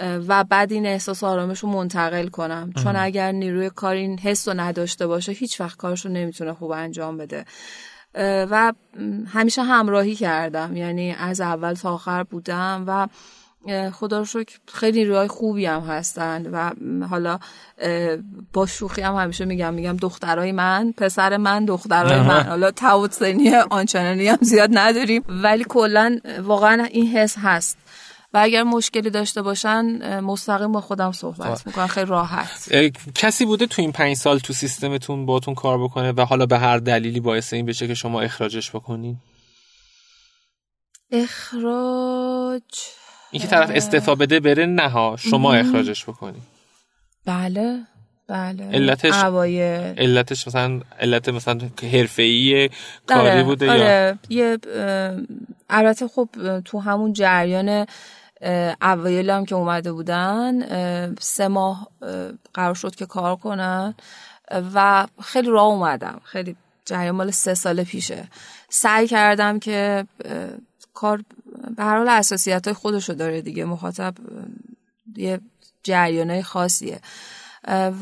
و 0.01 0.43
بعد 0.43 0.71
این 0.71 0.85
احساس 0.85 1.23
آرامش 1.23 1.59
رو 1.59 1.69
منتقل 1.69 2.27
کنم. 2.27 2.73
چون 2.83 2.95
اگر 2.95 3.31
نیروی 3.31 3.69
کار 3.69 3.95
این 3.95 4.19
حس 4.19 4.47
رو 4.47 4.53
نداشته 4.53 5.07
باشه 5.07 5.31
هیچ 5.31 5.61
وقت 5.61 5.77
کارش 5.77 6.05
رو 6.05 6.11
نمی‌تونه 6.11 6.53
خوب 6.53 6.71
انجام 6.71 7.17
بده. 7.17 7.45
و 8.51 8.73
همیشه 9.27 9.63
همراهی 9.63 10.15
کردم. 10.15 10.77
یعنی 10.77 11.15
از 11.19 11.41
اول 11.41 11.73
تا 11.73 11.93
آخر 11.93 12.23
بودم 12.23 12.83
و 12.87 13.07
خدا 13.93 14.19
رو 14.19 14.25
شکر 14.25 14.59
خیلی 14.73 14.99
نیروهای 14.99 15.27
خوبی 15.27 15.65
هم 15.65 15.81
هستن 15.81 16.45
و 16.51 16.71
حالا 17.05 17.39
با 18.53 18.65
شوخی 18.65 19.01
هم 19.01 19.15
همیشه 19.15 19.45
میگم 19.45 19.73
میگم 19.73 19.97
دخترای 19.97 20.51
من 20.51 20.93
پسر 20.97 21.37
من 21.37 21.65
دخترای 21.65 22.21
من. 22.21 22.43
حالا 22.43 22.71
تفاوت 22.71 23.13
سنی 23.13 23.55
آنچنانی 23.55 24.27
هم 24.27 24.37
زیاد 24.41 24.69
نداریم. 24.73 25.23
ولی 25.27 25.65
کلا 25.69 26.19
واقعا 26.43 26.83
این 26.83 27.07
حس 27.07 27.35
هست. 27.37 27.77
و 28.33 28.37
اگر 28.37 28.63
مشکلی 28.63 29.09
داشته 29.09 29.41
باشن 29.41 30.19
مستقیم 30.19 30.71
با 30.71 30.81
خودم 30.81 31.11
صحبت 31.11 31.67
می‌کنن 31.67 31.87
خیلی 31.87 32.05
راحت. 32.05 32.69
کسی 33.15 33.45
بوده 33.45 33.65
تو 33.65 33.81
این 33.81 33.91
پنج 33.91 34.17
سال 34.17 34.39
تو 34.39 34.53
سیستمتون 34.53 35.25
باتون 35.25 35.55
کار 35.55 35.83
بکنه 35.83 36.11
و 36.11 36.21
حالا 36.21 36.45
به 36.45 36.59
هر 36.59 36.77
دلیلی 36.77 37.19
باعث 37.19 37.53
این 37.53 37.65
بشه 37.65 37.87
که 37.87 37.93
شما 37.93 38.21
اخراجش 38.21 38.71
بکنین؟ 38.71 39.17
اخراج 41.11 42.61
اینکه 43.31 43.47
طرف 43.47 43.71
استعفا 43.73 44.15
بده 44.15 44.39
بره 44.39 44.65
نه 44.65 44.89
ها 44.89 45.15
شما 45.19 45.53
اخراجش 45.53 46.03
بکنی. 46.03 46.41
بله 47.25 47.79
بله. 48.27 48.69
علتش 48.73 49.13
اوایل. 49.13 49.99
علتش 49.99 50.47
مثلا 50.47 50.81
علت 50.99 51.29
مثلا 51.29 51.59
حرفه‌ای 51.93 52.69
کاری 53.07 53.29
آره، 53.29 53.43
بوده 53.43 53.71
آره. 53.71 54.19
یه 54.29 54.57
البته 55.69 56.07
خب 56.07 56.29
تو 56.65 56.79
همون 56.79 57.13
جریان 57.13 57.85
اوایل 58.81 59.29
هم 59.29 59.45
که 59.45 59.55
اومده 59.55 59.91
بودن 59.91 61.15
سه 61.19 61.47
ماه 61.47 61.87
قرار 62.53 62.75
شد 62.75 62.95
که 62.95 63.05
کار 63.05 63.35
کنن 63.35 63.95
و 64.75 65.07
خیلی 65.23 65.49
راه 65.49 65.65
اومدم. 65.65 66.21
خیلی 66.23 66.55
جریان 66.85 67.15
مال 67.15 67.31
سه 67.31 67.53
سال 67.53 67.83
پیشه. 67.83 68.27
سعی 68.69 69.07
کردم 69.07 69.59
که 69.59 70.05
کار 70.93 71.23
به 71.77 71.83
هر 71.83 71.97
حال 71.97 72.09
اساسیت 72.09 72.67
های 72.67 72.73
خودشو 72.73 73.13
داره 73.13 73.41
دیگه 73.41 73.65
مخاطب 73.65 74.15
یه 75.17 75.39
جریان 75.83 76.41
خاصیه 76.41 76.99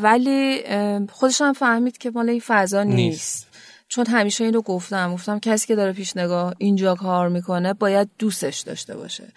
ولی 0.01 0.63
خودش 1.11 1.41
هم 1.41 1.53
فهمید 1.53 1.97
که 1.97 2.11
مال 2.11 2.29
این 2.29 2.41
فضا 2.47 2.83
نیست. 2.83 2.95
نیست. 2.95 3.47
چون 3.87 4.07
همیشه 4.07 4.43
اینو 4.43 4.61
گفتم 4.61 5.13
گفتم 5.13 5.39
کسی 5.39 5.67
که 5.67 5.75
داره 5.75 5.93
پیش 5.93 6.17
نگاه 6.17 6.55
اینجا 6.57 6.95
کار 6.95 7.29
می‌کنه 7.29 7.73
باید 7.73 8.09
دوستش 8.19 8.59
داشته 8.59 8.97
باشه 8.97 9.27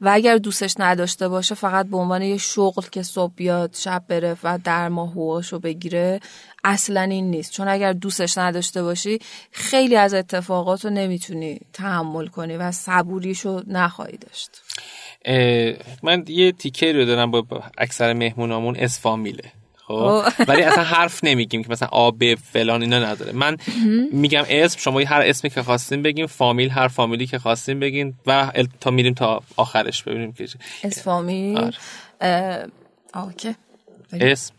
و 0.00 0.08
اگر 0.12 0.36
دوستش 0.36 0.74
نداشته 0.78 1.28
باشه 1.28 1.54
فقط 1.54 1.86
به 1.86 1.96
عنوان 1.96 2.22
یه 2.22 2.36
شغل 2.36 2.82
که 2.92 3.02
صبح 3.02 3.32
بیاد 3.36 3.74
شب 3.74 4.02
بره 4.08 4.36
و 4.42 4.58
در 4.64 4.88
ماه 4.88 5.10
هواشو 5.10 5.58
بگیره 5.58 6.20
اصلا 6.64 7.00
این 7.00 7.30
نیست. 7.30 7.52
چون 7.52 7.68
اگر 7.68 7.92
دوستش 7.92 8.38
نداشته 8.38 8.82
باشی 8.82 9.18
خیلی 9.50 9.96
از 9.96 10.14
اتفاقات 10.14 10.84
رو 10.84 10.90
نمی‌تونی 10.90 11.60
تحمل 11.72 12.26
کنی 12.26 12.56
و 12.56 12.72
صبوریشو 12.72 13.62
نخواهی 13.66 14.16
داشت. 14.16 14.50
من 16.02 16.24
یه 16.28 16.52
تیکه 16.52 16.92
رو 16.92 17.04
دارم 17.04 17.30
با 17.30 17.44
اکثر 17.78 18.12
مهمونامون 18.12 18.76
اسفامیله. 18.76 19.52
خب. 19.88 20.22
ولی 20.48 20.62
اصلا 20.62 20.84
حرف 20.84 21.24
نمیگیم 21.24 21.62
که 21.62 21.70
مثلا 21.70 21.88
آب 21.92 22.34
فلان 22.34 22.82
اینا 22.82 22.98
نداره. 22.98 23.32
من 23.32 23.56
میگم 24.12 24.44
اسم 24.48 24.78
شما 24.80 25.00
هر 25.00 25.20
اسمی 25.20 25.50
که 25.50 25.62
خواستین 25.62 26.02
بگیم 26.02 26.26
فامیل 26.26 26.70
هر 26.70 26.88
فامیلی 26.88 27.26
که 27.26 27.38
خواستین 27.38 27.80
بگین 27.80 28.14
و 28.26 28.52
تا 28.80 28.90
میریم 28.90 29.14
تا 29.14 29.42
آخرش 29.56 30.02
ببینیم 30.02 30.32
که 30.32 30.46
اسم 30.84 31.02
فامیل. 31.02 31.70
اوکی. 33.14 33.56
اسم. 34.12 34.54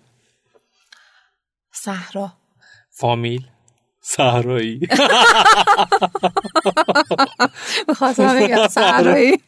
صحرا. 1.73 2.31
فامیل. 2.91 3.45
صحرایی. 4.01 4.79
بخواستم 7.89 8.39
بگم 8.39 8.67
صحرایی. 8.79 9.39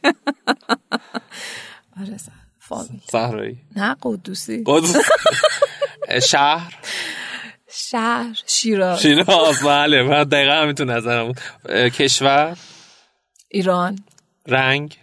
آره. 2.01 2.17
فامیل. 2.71 3.01
صحرایی 3.11 3.57
نه 3.75 3.95
قدوسی. 4.01 4.63
قدس 4.65 4.95
شهر. 6.31 6.73
شهر. 7.67 8.41
شیراز. 8.45 9.01
شیراز. 9.01 9.59
بله 9.63 10.03
من 10.03 10.23
دقیقا 10.23 10.53
همین 10.53 10.89
نظرم 10.89 11.27
بود. 11.27 11.39
کشور. 11.89 12.57
ایران. 13.49 13.99
رنگ. 14.47 14.97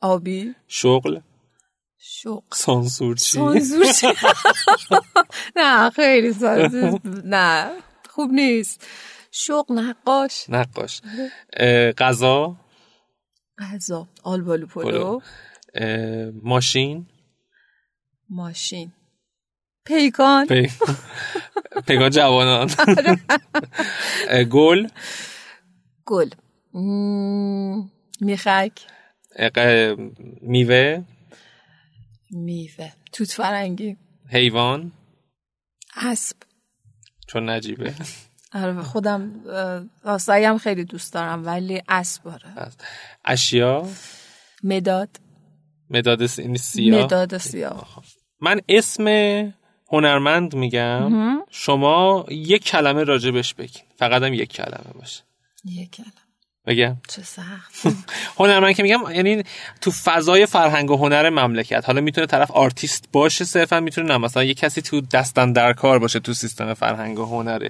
آبی. 0.00 0.54
شغل. 0.68 1.20
شغل 1.98 2.44
سانسورچی؟ 2.52 3.38
سانسور 3.38 3.92
چی؟ 3.92 4.06
نه 5.56 5.90
خیلی 5.90 6.32
سانسور. 6.32 7.00
نه 7.24 7.70
خوب 8.10 8.30
نیست. 8.32 8.86
شغل 9.30 9.72
نقاش. 9.72 10.44
نقاش. 10.48 11.00
غذا. 11.98 12.56
غذا. 13.58 14.08
آلبالو 14.22 14.66
پلو. 14.66 15.20
ماشین. 16.42 17.06
ماشین. 18.30 18.92
پیکان. 19.84 20.46
پی... 20.46 20.68
پیکان 21.86 22.10
جوانان. 22.10 22.70
اه، 24.28 24.44
گل. 24.44 24.88
گل. 26.06 26.30
میخک. 28.20 28.80
میوه. 30.40 31.04
میوه. 32.30 32.92
توت 33.12 33.32
فرنگی. 33.32 33.96
حیوان. 34.28 34.92
اسب. 35.96 36.36
چون 37.26 37.50
نجیبه. 37.50 37.94
آره 38.52 38.82
خودم 38.82 39.40
هم 40.28 40.58
خیلی 40.58 40.84
دوست 40.84 41.12
دارم 41.12 41.46
ولی 41.46 41.82
اسب 41.88 42.28
آره. 42.28 42.48
هست. 42.48 42.84
اشیا. 43.24 43.88
مداد. 44.62 45.08
مداد 45.90 46.26
سیاه. 46.26 47.04
مداد 47.04 47.38
سیاه. 47.38 48.02
من 48.40 48.60
اسم 48.68 49.06
هنرمند 49.92 50.54
میگم. 50.54 51.38
شما 51.50 52.26
یک 52.28 52.64
کلمه 52.64 53.04
راجبش 53.04 53.54
بگین. 53.54 53.82
فقط 53.96 54.22
هم 54.22 54.34
یک 54.34 54.52
کلمه 54.52 54.92
باشه. 54.94 55.22
یک 55.64 55.90
کلمه. 55.90 56.10
بگم. 56.66 56.96
چه 57.08 57.22
سخت. 57.22 57.86
هنرمند 58.38 58.74
که 58.74 58.82
میگم 58.82 59.00
یعنی 59.14 59.42
تو 59.80 59.90
فضای 59.90 60.46
فرهنگ 60.46 60.90
و 60.90 60.96
هنر 60.96 61.30
مملکت 61.30 61.82
حالا 61.86 62.00
می‌تونه 62.00 62.26
طرف 62.26 62.50
آرتیست 62.50 63.08
باشه 63.12 63.44
صرفا 63.44 63.80
می‌تونه 63.80 64.08
نه. 64.08 64.18
مثلا 64.18 64.44
یه 64.44 64.54
کسی 64.54 64.82
تو 64.82 65.00
دست 65.00 65.52
اندر 65.52 65.72
کار 65.72 65.98
باشه 65.98 66.20
تو 66.20 66.34
سیستم 66.34 66.74
فرهنگ 66.74 67.18
و 67.18 67.24
هنر 67.24 67.68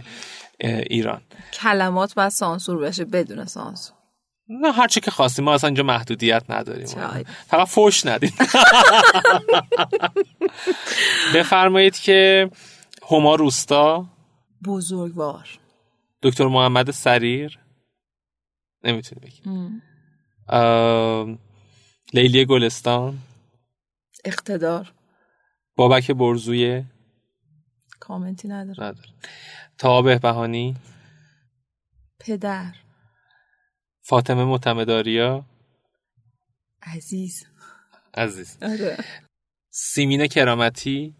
ایران. 0.61 1.21
کلمات 1.53 2.15
باید 2.15 2.29
سانسور 2.29 2.79
بشه 2.79 3.05
بدون 3.05 3.45
سانسور. 3.45 3.97
نه 4.49 4.73
هر 4.73 4.89
چی 4.89 5.01
که 5.01 5.11
خواستیم 5.11 5.45
ما 5.45 5.55
اصلا 5.55 5.69
اینجا 5.69 5.83
محدودیت 5.83 6.45
نداریم. 6.49 6.87
فقط 7.47 7.69
فوش 7.69 8.07
ندیم. 8.07 8.33
بفرمایید 11.35 11.97
که 11.97 12.51
هما 13.11 13.35
روستا 13.35 14.07
بزرگوار. 14.65 15.49
دکتر 16.23 16.47
محمد 16.47 16.91
سریر. 16.91 17.59
نمی‌تونی 18.85 19.21
بگی. 19.21 19.43
لیلی 22.15 22.45
گلستان. 22.45 23.19
اقتدار. 24.25 24.93
بابک 25.77 26.11
برزوی. 26.11 26.85
کامنتی 28.01 28.49
نداره. 28.49 28.85
نداره. 28.85 29.09
تا 29.79 30.03
بهبهانی 30.03 30.77
پدر. 32.21 32.73
فاطمه 34.07 34.45
متمداریا 34.45 35.45
عزیز. 36.83 37.45
عزیز. 38.15 38.59
آره. 38.63 39.05
سیمین 39.71 40.27
کرامتی؟ 40.27 41.15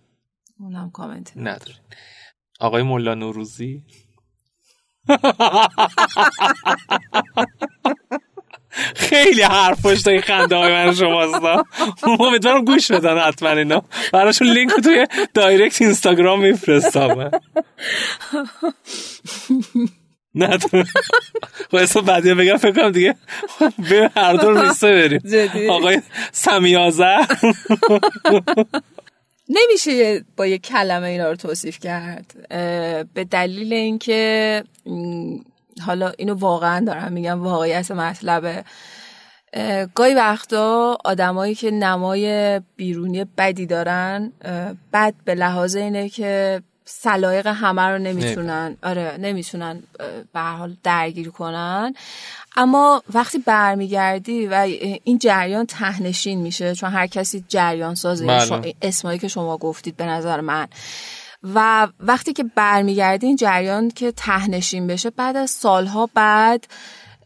اونم 0.59 0.91
کامنتی 0.91 1.41
نداره. 1.41 1.57
نداره. 1.57 1.75
آقای 2.61 2.83
ملا 2.83 3.15
نوروزی؟ 3.15 3.85
خیلی 8.97 9.43
حرف 9.43 9.87
پشت 9.87 10.09
این 10.09 10.21
خنده 10.21 10.57
های 10.57 10.73
من 10.73 10.95
شماست 10.95 11.35
امیدوارم 12.21 12.65
گوش 12.65 12.93
بدن 12.93 13.19
حتما 13.19 13.51
اینا. 13.51 13.83
براشون 14.13 14.49
لینک 14.53 14.71
رو 14.71 14.81
توی 14.81 15.07
دایرکت 15.35 15.83
اینستاگرام 15.83 16.41
میفرستم. 16.41 17.31
نه 20.35 20.59
تو 20.59 20.85
خب 21.71 21.77
اسم 21.77 22.01
بعدی 22.01 22.35
بگم 22.35 22.57
فکر 22.57 22.73
کنم 22.73 22.91
دیگه 22.91 23.15
به 23.91 24.11
هر 24.17 24.33
دو 24.33 24.63
ریسه 24.63 24.93
بریم؟ 24.93 25.71
آقای 25.71 26.03
سمیازه. 26.33 27.17
نمیشه 29.49 30.25
با 30.37 30.47
یه 30.47 30.59
کلمه 30.59 31.07
اینا 31.07 31.31
رو 31.31 31.37
توصیف 31.37 31.79
کرد. 31.79 32.49
به 33.15 33.25
دلیل 33.31 33.73
اینکه 33.73 34.65
حالا 35.87 36.13
اینو 36.19 36.35
واقعا 36.35 36.85
دارم 36.85 37.13
میگم 37.13 37.43
واقعیت 37.43 37.91
مطلبه. 37.91 38.65
اه، 39.53 39.87
گاهی 39.87 40.15
وقتا 40.15 40.99
آدمایی 41.05 41.55
که 41.55 41.71
نمای 41.71 42.61
بیرونی 42.77 43.25
بدی 43.39 43.67
دارن 43.67 44.33
بد 44.93 45.15
به 45.25 45.35
لحاظ 45.35 45.77
اینه 45.77 46.09
که 46.09 46.63
سلایق 46.85 47.47
همه 47.47 47.83
رو 47.83 47.99
نمی‌تونن 47.99 48.77
آره 48.83 49.17
نمی‌تونن 49.21 49.83
به 50.33 50.41
حال 50.41 50.77
درگیر 50.83 51.31
کنن. 51.31 51.95
اما 52.57 53.03
وقتی 53.15 53.39
برمیگردی 53.39 54.47
و 54.47 54.55
این 55.05 55.19
جریان 55.19 55.67
تهنشین 55.67 56.41
میشه 56.41 56.75
چون 56.75 56.91
هر 56.91 57.07
کسی 57.07 57.45
جریان 57.49 57.95
سازه 57.95 58.27
بله. 58.27 58.75
اسمایی 58.83 59.19
که 59.19 59.29
شما 59.29 59.57
گفتید 59.57 59.97
به 59.97 60.07
نظر 60.07 60.41
من. 60.41 60.69
و 61.55 61.89
وقتی 62.01 62.33
که 62.33 62.45
برمیگردی 62.45 63.27
این 63.27 63.37
جریان 63.37 63.91
که 63.91 64.13
تهنشین 64.13 64.87
بشه 64.87 65.11
بعد 65.11 65.37
از 65.37 65.51
سالها 65.51 66.09
بعد 66.15 66.67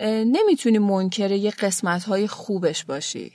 نمی‌تونی 0.01 0.79
منکر 0.79 1.31
یه 1.31 1.51
قسمت 1.51 2.05
های 2.05 2.27
خوبش 2.27 2.85
باشی. 2.85 3.33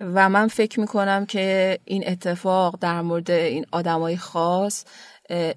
و 0.00 0.28
من 0.28 0.48
فکر 0.48 0.80
می‌کنم 0.80 1.26
که 1.26 1.78
این 1.84 2.04
اتفاق 2.06 2.78
در 2.80 3.02
مورد 3.02 3.30
این 3.30 3.66
آدمای 3.72 4.16
خاص 4.16 4.84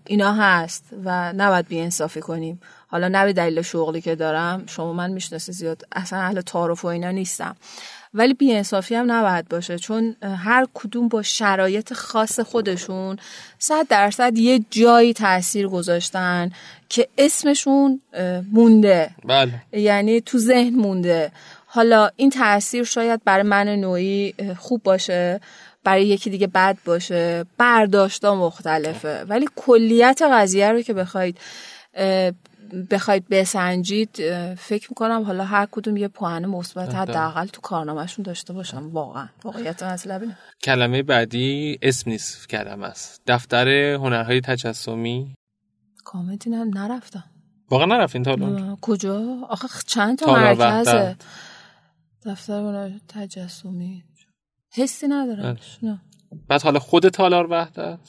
اینا 0.05 0.33
هست 0.33 0.85
و 1.05 1.33
نباید 1.33 1.67
بیانصافی 1.67 2.21
کنیم. 2.21 2.61
حالا 2.87 3.07
نه 3.07 3.25
به 3.25 3.33
دلیل 3.33 3.61
شغلی 3.61 4.01
که 4.01 4.15
دارم 4.15 4.63
شما 4.67 4.93
من 4.93 5.11
می‌شناسی 5.11 5.51
زیاد 5.51 5.81
اصلا 5.91 6.19
اهل 6.19 6.41
تعارف 6.41 6.85
و 6.85 6.87
اینا 6.87 7.11
نیستم. 7.11 7.55
ولی 8.13 8.33
بیانصافی 8.33 8.95
هم 8.95 9.11
نباید 9.11 9.49
باشه 9.49 9.79
چون 9.79 10.15
هر 10.21 10.67
کدوم 10.73 11.07
با 11.07 11.21
شرایط 11.21 11.93
خاص 11.93 12.39
خودشون 12.39 13.17
صد 13.59 13.87
درصد 13.87 14.37
یه 14.37 14.65
جایی 14.71 15.13
تاثیر 15.13 15.67
گذاشتن 15.67 16.51
که 16.89 17.07
اسمشون 17.17 18.01
مونده. 18.51 19.09
بله. 19.25 19.53
یعنی 19.71 20.21
تو 20.21 20.37
ذهن 20.37 20.75
مونده. 20.75 21.31
حالا 21.65 22.09
این 22.15 22.29
تاثیر 22.29 22.83
شاید 22.83 23.21
برای 23.25 23.43
من 23.43 23.67
نوعی 23.67 24.33
خوب 24.59 24.83
باشه. 24.83 25.39
برای 25.83 26.07
یکی 26.07 26.29
دیگه 26.29 26.47
بد 26.47 26.77
باشه. 26.85 27.45
برداشتا 27.57 28.35
مختلفه. 28.35 29.25
ولی 29.27 29.47
کلیت 29.55 30.21
قضیه 30.31 30.71
رو 30.71 30.81
که 30.81 30.93
بخواید 30.93 31.37
بخواید 32.91 33.29
بسنجید 33.29 34.09
فکر 34.55 34.87
می‌کنم 34.89 35.23
حالا 35.23 35.43
هر 35.43 35.67
کدوم 35.71 35.97
یه 35.97 36.07
پوان 36.07 36.45
مثبت 36.45 36.95
حداقل 36.95 37.47
تو 37.47 37.61
کارنامهشون 37.61 38.23
داشته 38.23 38.53
باشن 38.53 38.83
واقعا. 38.83 39.27
واقعیت 39.43 39.83
اینه. 39.83 40.37
کلمه 40.63 41.03
بعدی 41.03 41.79
اسم 41.81 42.09
نیست 42.11 42.49
کلمه 42.49 42.85
است. 42.85 43.21
دفتر 43.27 43.69
هنرهای 43.93 44.41
تجسمی. 44.41 45.35
کامنتی 46.03 46.53
هم 46.53 46.69
نرفتم. 46.77 47.23
واقعا 47.69 47.85
نرفتین 47.85 48.23
تا 48.23 48.37
کجا؟ 48.81 49.37
آخه 49.49 49.67
چند 49.87 50.17
تا 50.17 50.33
مرکزه. 50.33 51.15
دفتر 52.25 52.53
هنر 52.53 52.91
تجسمی. 53.07 54.03
حسی 54.75 55.07
ندارم. 55.07 55.57
نه. 55.83 56.01
بعد 56.47 56.61
حالا 56.61 56.79
خود 56.79 57.09
تالار 57.09 57.47
وحدت؟ 57.51 57.99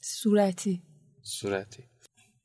صورتی. 0.00 0.82
صورتی. 1.22 1.84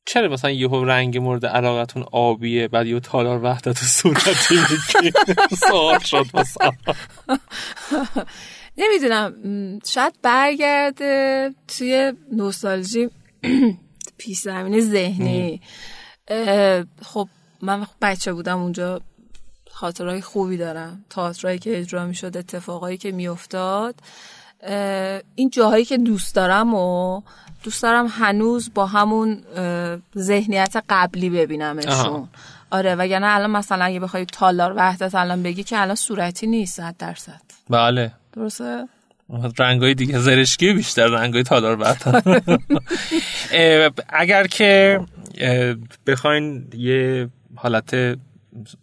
چرا 0.06 0.28
مثلا 0.28 0.50
یهو 0.50 0.84
رنگ 0.84 1.18
مورد 1.18 1.46
علاقتون 1.46 2.04
آبیه 2.12 2.68
بعد 2.68 2.86
یهو 2.86 3.00
تالار 3.00 3.44
وحدت 3.44 3.82
و 3.82 3.86
صورتی 3.86 4.54
میگی؟ 4.54 5.12
سوال 5.68 5.98
شد 5.98 6.26
مثلا. 6.34 6.72
نمی‌دونم. 8.78 9.34
شاید 9.84 10.14
برگرده 10.22 11.50
توی 11.68 12.12
نوستالژی 12.32 13.08
پیش 14.18 14.38
زمینه 14.38 14.80
ذهنی. 14.80 15.60
خب 17.02 17.28
من 17.62 17.86
بچه 18.02 18.32
بودم 18.32 18.58
اونجا 18.58 19.00
خاطرهای 19.80 20.20
خوبی 20.20 20.56
دارم 20.56 21.04
تئاترایی 21.10 21.58
که 21.58 21.78
اجرا 21.78 22.06
می‌شد 22.06 22.36
اتفاقایی 22.36 22.96
که 22.96 23.12
میافتاد. 23.12 23.94
این 25.34 25.50
جاهایی 25.50 25.84
که 25.84 25.98
دوست 25.98 26.34
دارم 26.34 26.74
و 26.74 27.20
دوست 27.62 27.82
دارم 27.82 28.06
هنوز 28.10 28.70
با 28.74 28.86
همون 28.86 29.42
ذهنیت 30.18 30.76
قبلی 30.88 31.30
ببینمشون. 31.30 32.28
آره 32.70 32.94
وگرنه 32.94 33.26
الان 33.26 33.50
مثلا 33.50 33.84
اگه 33.84 34.00
بخوای 34.00 34.24
تالار 34.24 34.72
وحدت 34.76 35.14
الان 35.14 35.42
بگی 35.42 35.62
که 35.62 35.80
الان 35.80 35.94
صورتی 35.94 36.46
نیست 36.46 36.76
صد 36.76 36.94
درصد. 36.98 37.40
بله. 37.70 38.12
درسته؟ 38.32 38.88
رنگای 39.58 39.94
دیگه 39.94 40.18
زرشکی 40.18 40.72
بیشتر 40.72 41.06
رنگای 41.06 41.42
تالار 41.42 41.80
وحدت. 41.80 42.42
اگر 44.08 44.46
که 44.46 45.00
بخواین 46.06 46.68
یه 46.74 47.28
حالت 47.56 48.18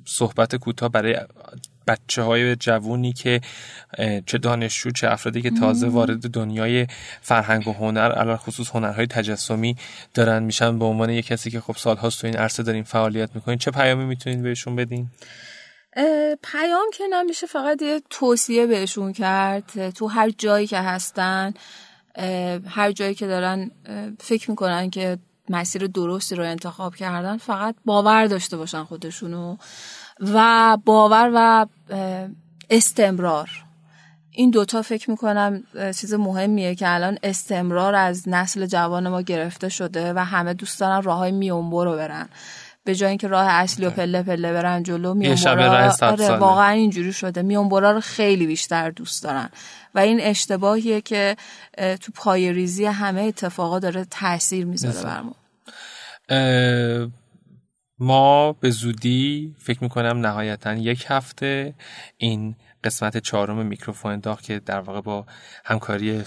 صحبت 0.05 0.55
کوتاه 0.55 0.89
برای 0.89 1.17
بچه 1.87 2.21
های 2.21 2.55
جوونی 2.55 3.13
که 3.13 3.41
چه 4.25 4.37
دانشجو 4.37 4.91
چه 4.91 5.11
افرادی 5.11 5.41
که 5.41 5.51
تازه 5.51 5.87
وارد 5.87 6.29
دنیای 6.29 6.87
فرهنگ 7.21 7.67
و 7.67 7.73
هنر 7.73 8.11
علاوه 8.11 8.37
خصوص 8.37 8.69
هنرهای 8.69 9.07
تجسمی 9.07 9.75
دارن 10.13 10.43
میشن. 10.43 10.79
به 10.79 10.85
عنوان 10.85 11.09
یک 11.09 11.25
کسی 11.25 11.51
که 11.51 11.61
خب 11.61 11.75
سالهاست 11.77 12.21
تو 12.21 12.27
این 12.27 12.35
عرصه 12.35 12.63
دارین 12.63 12.83
فعالیت 12.83 13.35
می‌کنین 13.35 13.57
چه 13.57 13.71
پیامی 13.71 14.05
می‌تونین 14.05 14.43
بهشون 14.43 14.75
بدین؟ 14.75 15.09
پیام 16.43 16.85
که 16.93 17.03
نمیشه 17.07 17.47
فقط 17.47 17.81
یه 17.81 18.01
توصیه 18.09 18.65
بهشون 18.65 19.13
کرد 19.13 19.89
تو 19.89 20.07
هر 20.07 20.29
جایی 20.29 20.67
که 20.67 20.79
هستن 20.79 21.53
هر 22.67 22.91
جایی 22.91 23.15
که 23.15 23.27
دارن 23.27 23.71
فکر 24.19 24.49
می‌کنن 24.49 24.89
که 24.89 25.17
مسیر 25.49 25.87
درستی 25.87 26.35
رو 26.35 26.43
انتخاب 26.43 26.95
کردن 26.95 27.37
فقط 27.37 27.75
باور 27.85 28.25
داشته 28.25 28.57
باشن 28.57 28.83
خودشونو 28.83 29.57
و 30.19 30.77
باور 30.85 31.31
و 31.35 31.65
استمرار. 32.69 33.49
این 34.31 34.49
دوتا 34.49 34.81
فکر 34.81 35.09
می‌کنم 35.11 35.63
چیز 35.73 36.13
مهمیه 36.13 36.75
که 36.75 36.93
الان 36.93 37.17
استمرار 37.23 37.95
از 37.95 38.29
نسل 38.29 38.65
جوان 38.65 39.07
ما 39.09 39.21
گرفته 39.21 39.69
شده 39.69 40.13
و 40.13 40.19
همه 40.19 40.53
دوست 40.53 40.79
دارن 40.79 41.01
راه 41.01 41.17
های 41.17 41.31
میونبو 41.31 41.83
رو 41.83 41.95
برن. 41.95 42.29
به 42.87 42.95
جای 42.95 43.09
اینکه 43.09 43.27
راه 43.27 43.47
اصلی 43.47 43.85
و 43.85 43.89
پله 43.89 44.23
پله 44.23 44.53
برن 44.53 44.83
جلو 44.83 45.13
میونبورا 45.13 45.93
آره 46.01 46.29
واقعا 46.29 46.69
اینجوری 46.69 47.13
شده. 47.13 47.41
میونبورا 47.41 47.91
رو 47.91 47.99
خیلی 47.99 48.47
بیشتر 48.47 48.89
دوست 48.89 49.23
دارن. 49.23 49.49
و 49.95 49.99
این 49.99 50.19
اشتباهیه 50.21 51.01
که 51.01 51.35
تو 51.77 52.11
پای 52.15 52.53
ریزی 52.53 52.85
همه 52.85 53.21
اتفاقا 53.21 53.79
داره 53.79 54.05
تاثیر 54.11 54.65
می‌ذاره 54.65 55.03
بر 55.03 55.21
ما 55.21 55.35
ما 57.99 58.53
به 58.53 58.69
زودی 58.69 59.55
فکر 59.59 59.83
می‌کنم 59.83 60.25
نهایتا 60.25 60.73
یک 60.73 61.05
هفته 61.07 61.73
این 62.17 62.55
قسمت 62.87 63.17
چهارم 63.17 63.65
میکروفون 63.65 64.19
داغ 64.19 64.41
که 64.41 64.61
در 64.65 64.79
واقع 64.79 65.01
با 65.01 65.25
همکاری 65.65 66.21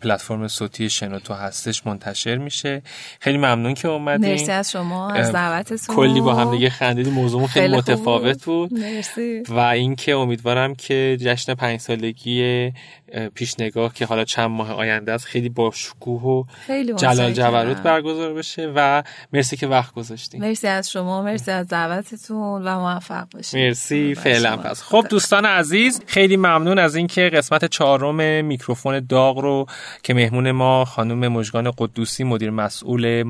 پلتفرم 0.00 0.48
صوتی 0.48 0.90
شنوتو 0.90 1.34
هستش 1.34 1.86
منتشر 1.86 2.36
میشه. 2.36 2.82
خیلی 3.20 3.38
ممنون 3.38 3.74
که 3.74 3.88
اومدین. 3.88 4.30
مرسی 4.30 4.52
از 4.52 4.70
شما 4.70 5.10
از 5.10 5.32
دعوتتون. 5.32 5.96
کلی 5.96 6.20
با 6.20 6.34
هم 6.34 6.50
دیگه 6.50 6.70
خندیدیم 6.70 7.12
موضوع 7.12 7.46
خیلی, 7.46 7.66
خیلی 7.66 7.76
متفاوت 7.76 8.44
بود. 8.44 8.72
مرسی. 8.72 9.42
و 9.48 9.58
اینکه 9.58 10.14
امیدوارم 10.14 10.74
که 10.74 11.18
جشن 11.20 11.54
پنج 11.54 11.80
سالگی 11.80 12.72
پیشنگاه 13.34 13.94
که 13.94 14.06
حالا 14.06 14.24
چند 14.24 14.50
ماه 14.50 14.72
آینده 14.72 15.12
است 15.12 15.24
خیلی 15.24 15.48
با 15.48 15.70
شکوه 15.74 16.22
و 16.22 16.44
جلال 16.96 17.32
جبروت 17.32 17.76
برگزار 17.76 18.34
بشه 18.34 18.72
و 18.76 19.02
مرسی 19.32 19.56
که 19.56 19.66
وقت 19.66 19.94
گذاشتین. 19.94 20.40
مرسی 20.40 20.66
از 20.66 20.90
شما 20.90 21.22
مرسی 21.22 21.50
از 21.50 21.68
دعوتتون 21.68 22.62
و 22.62 22.78
موفق 22.80 23.26
باشید 23.34 23.60
مرسی 23.60 24.14
فعلا 24.14 24.56
پس. 24.56 24.82
خب 24.82 25.06
دوستان 25.10 25.44
عزیز 25.44 26.02
خیلی 26.06 26.36
ممنون 26.36 26.78
از 26.78 26.94
اینکه 26.96 27.30
قسمت 27.34 27.64
چهارم 27.64 28.44
میکروفون 28.44 29.06
داغ 29.08 29.38
رو 29.38 29.66
که 30.02 30.14
مهمون 30.14 30.50
ما 30.50 30.84
خانم 30.84 31.28
مجگان 31.32 31.72
قدوسی 31.78 32.24
مدیر 32.24 32.50
مسئول 32.50 33.22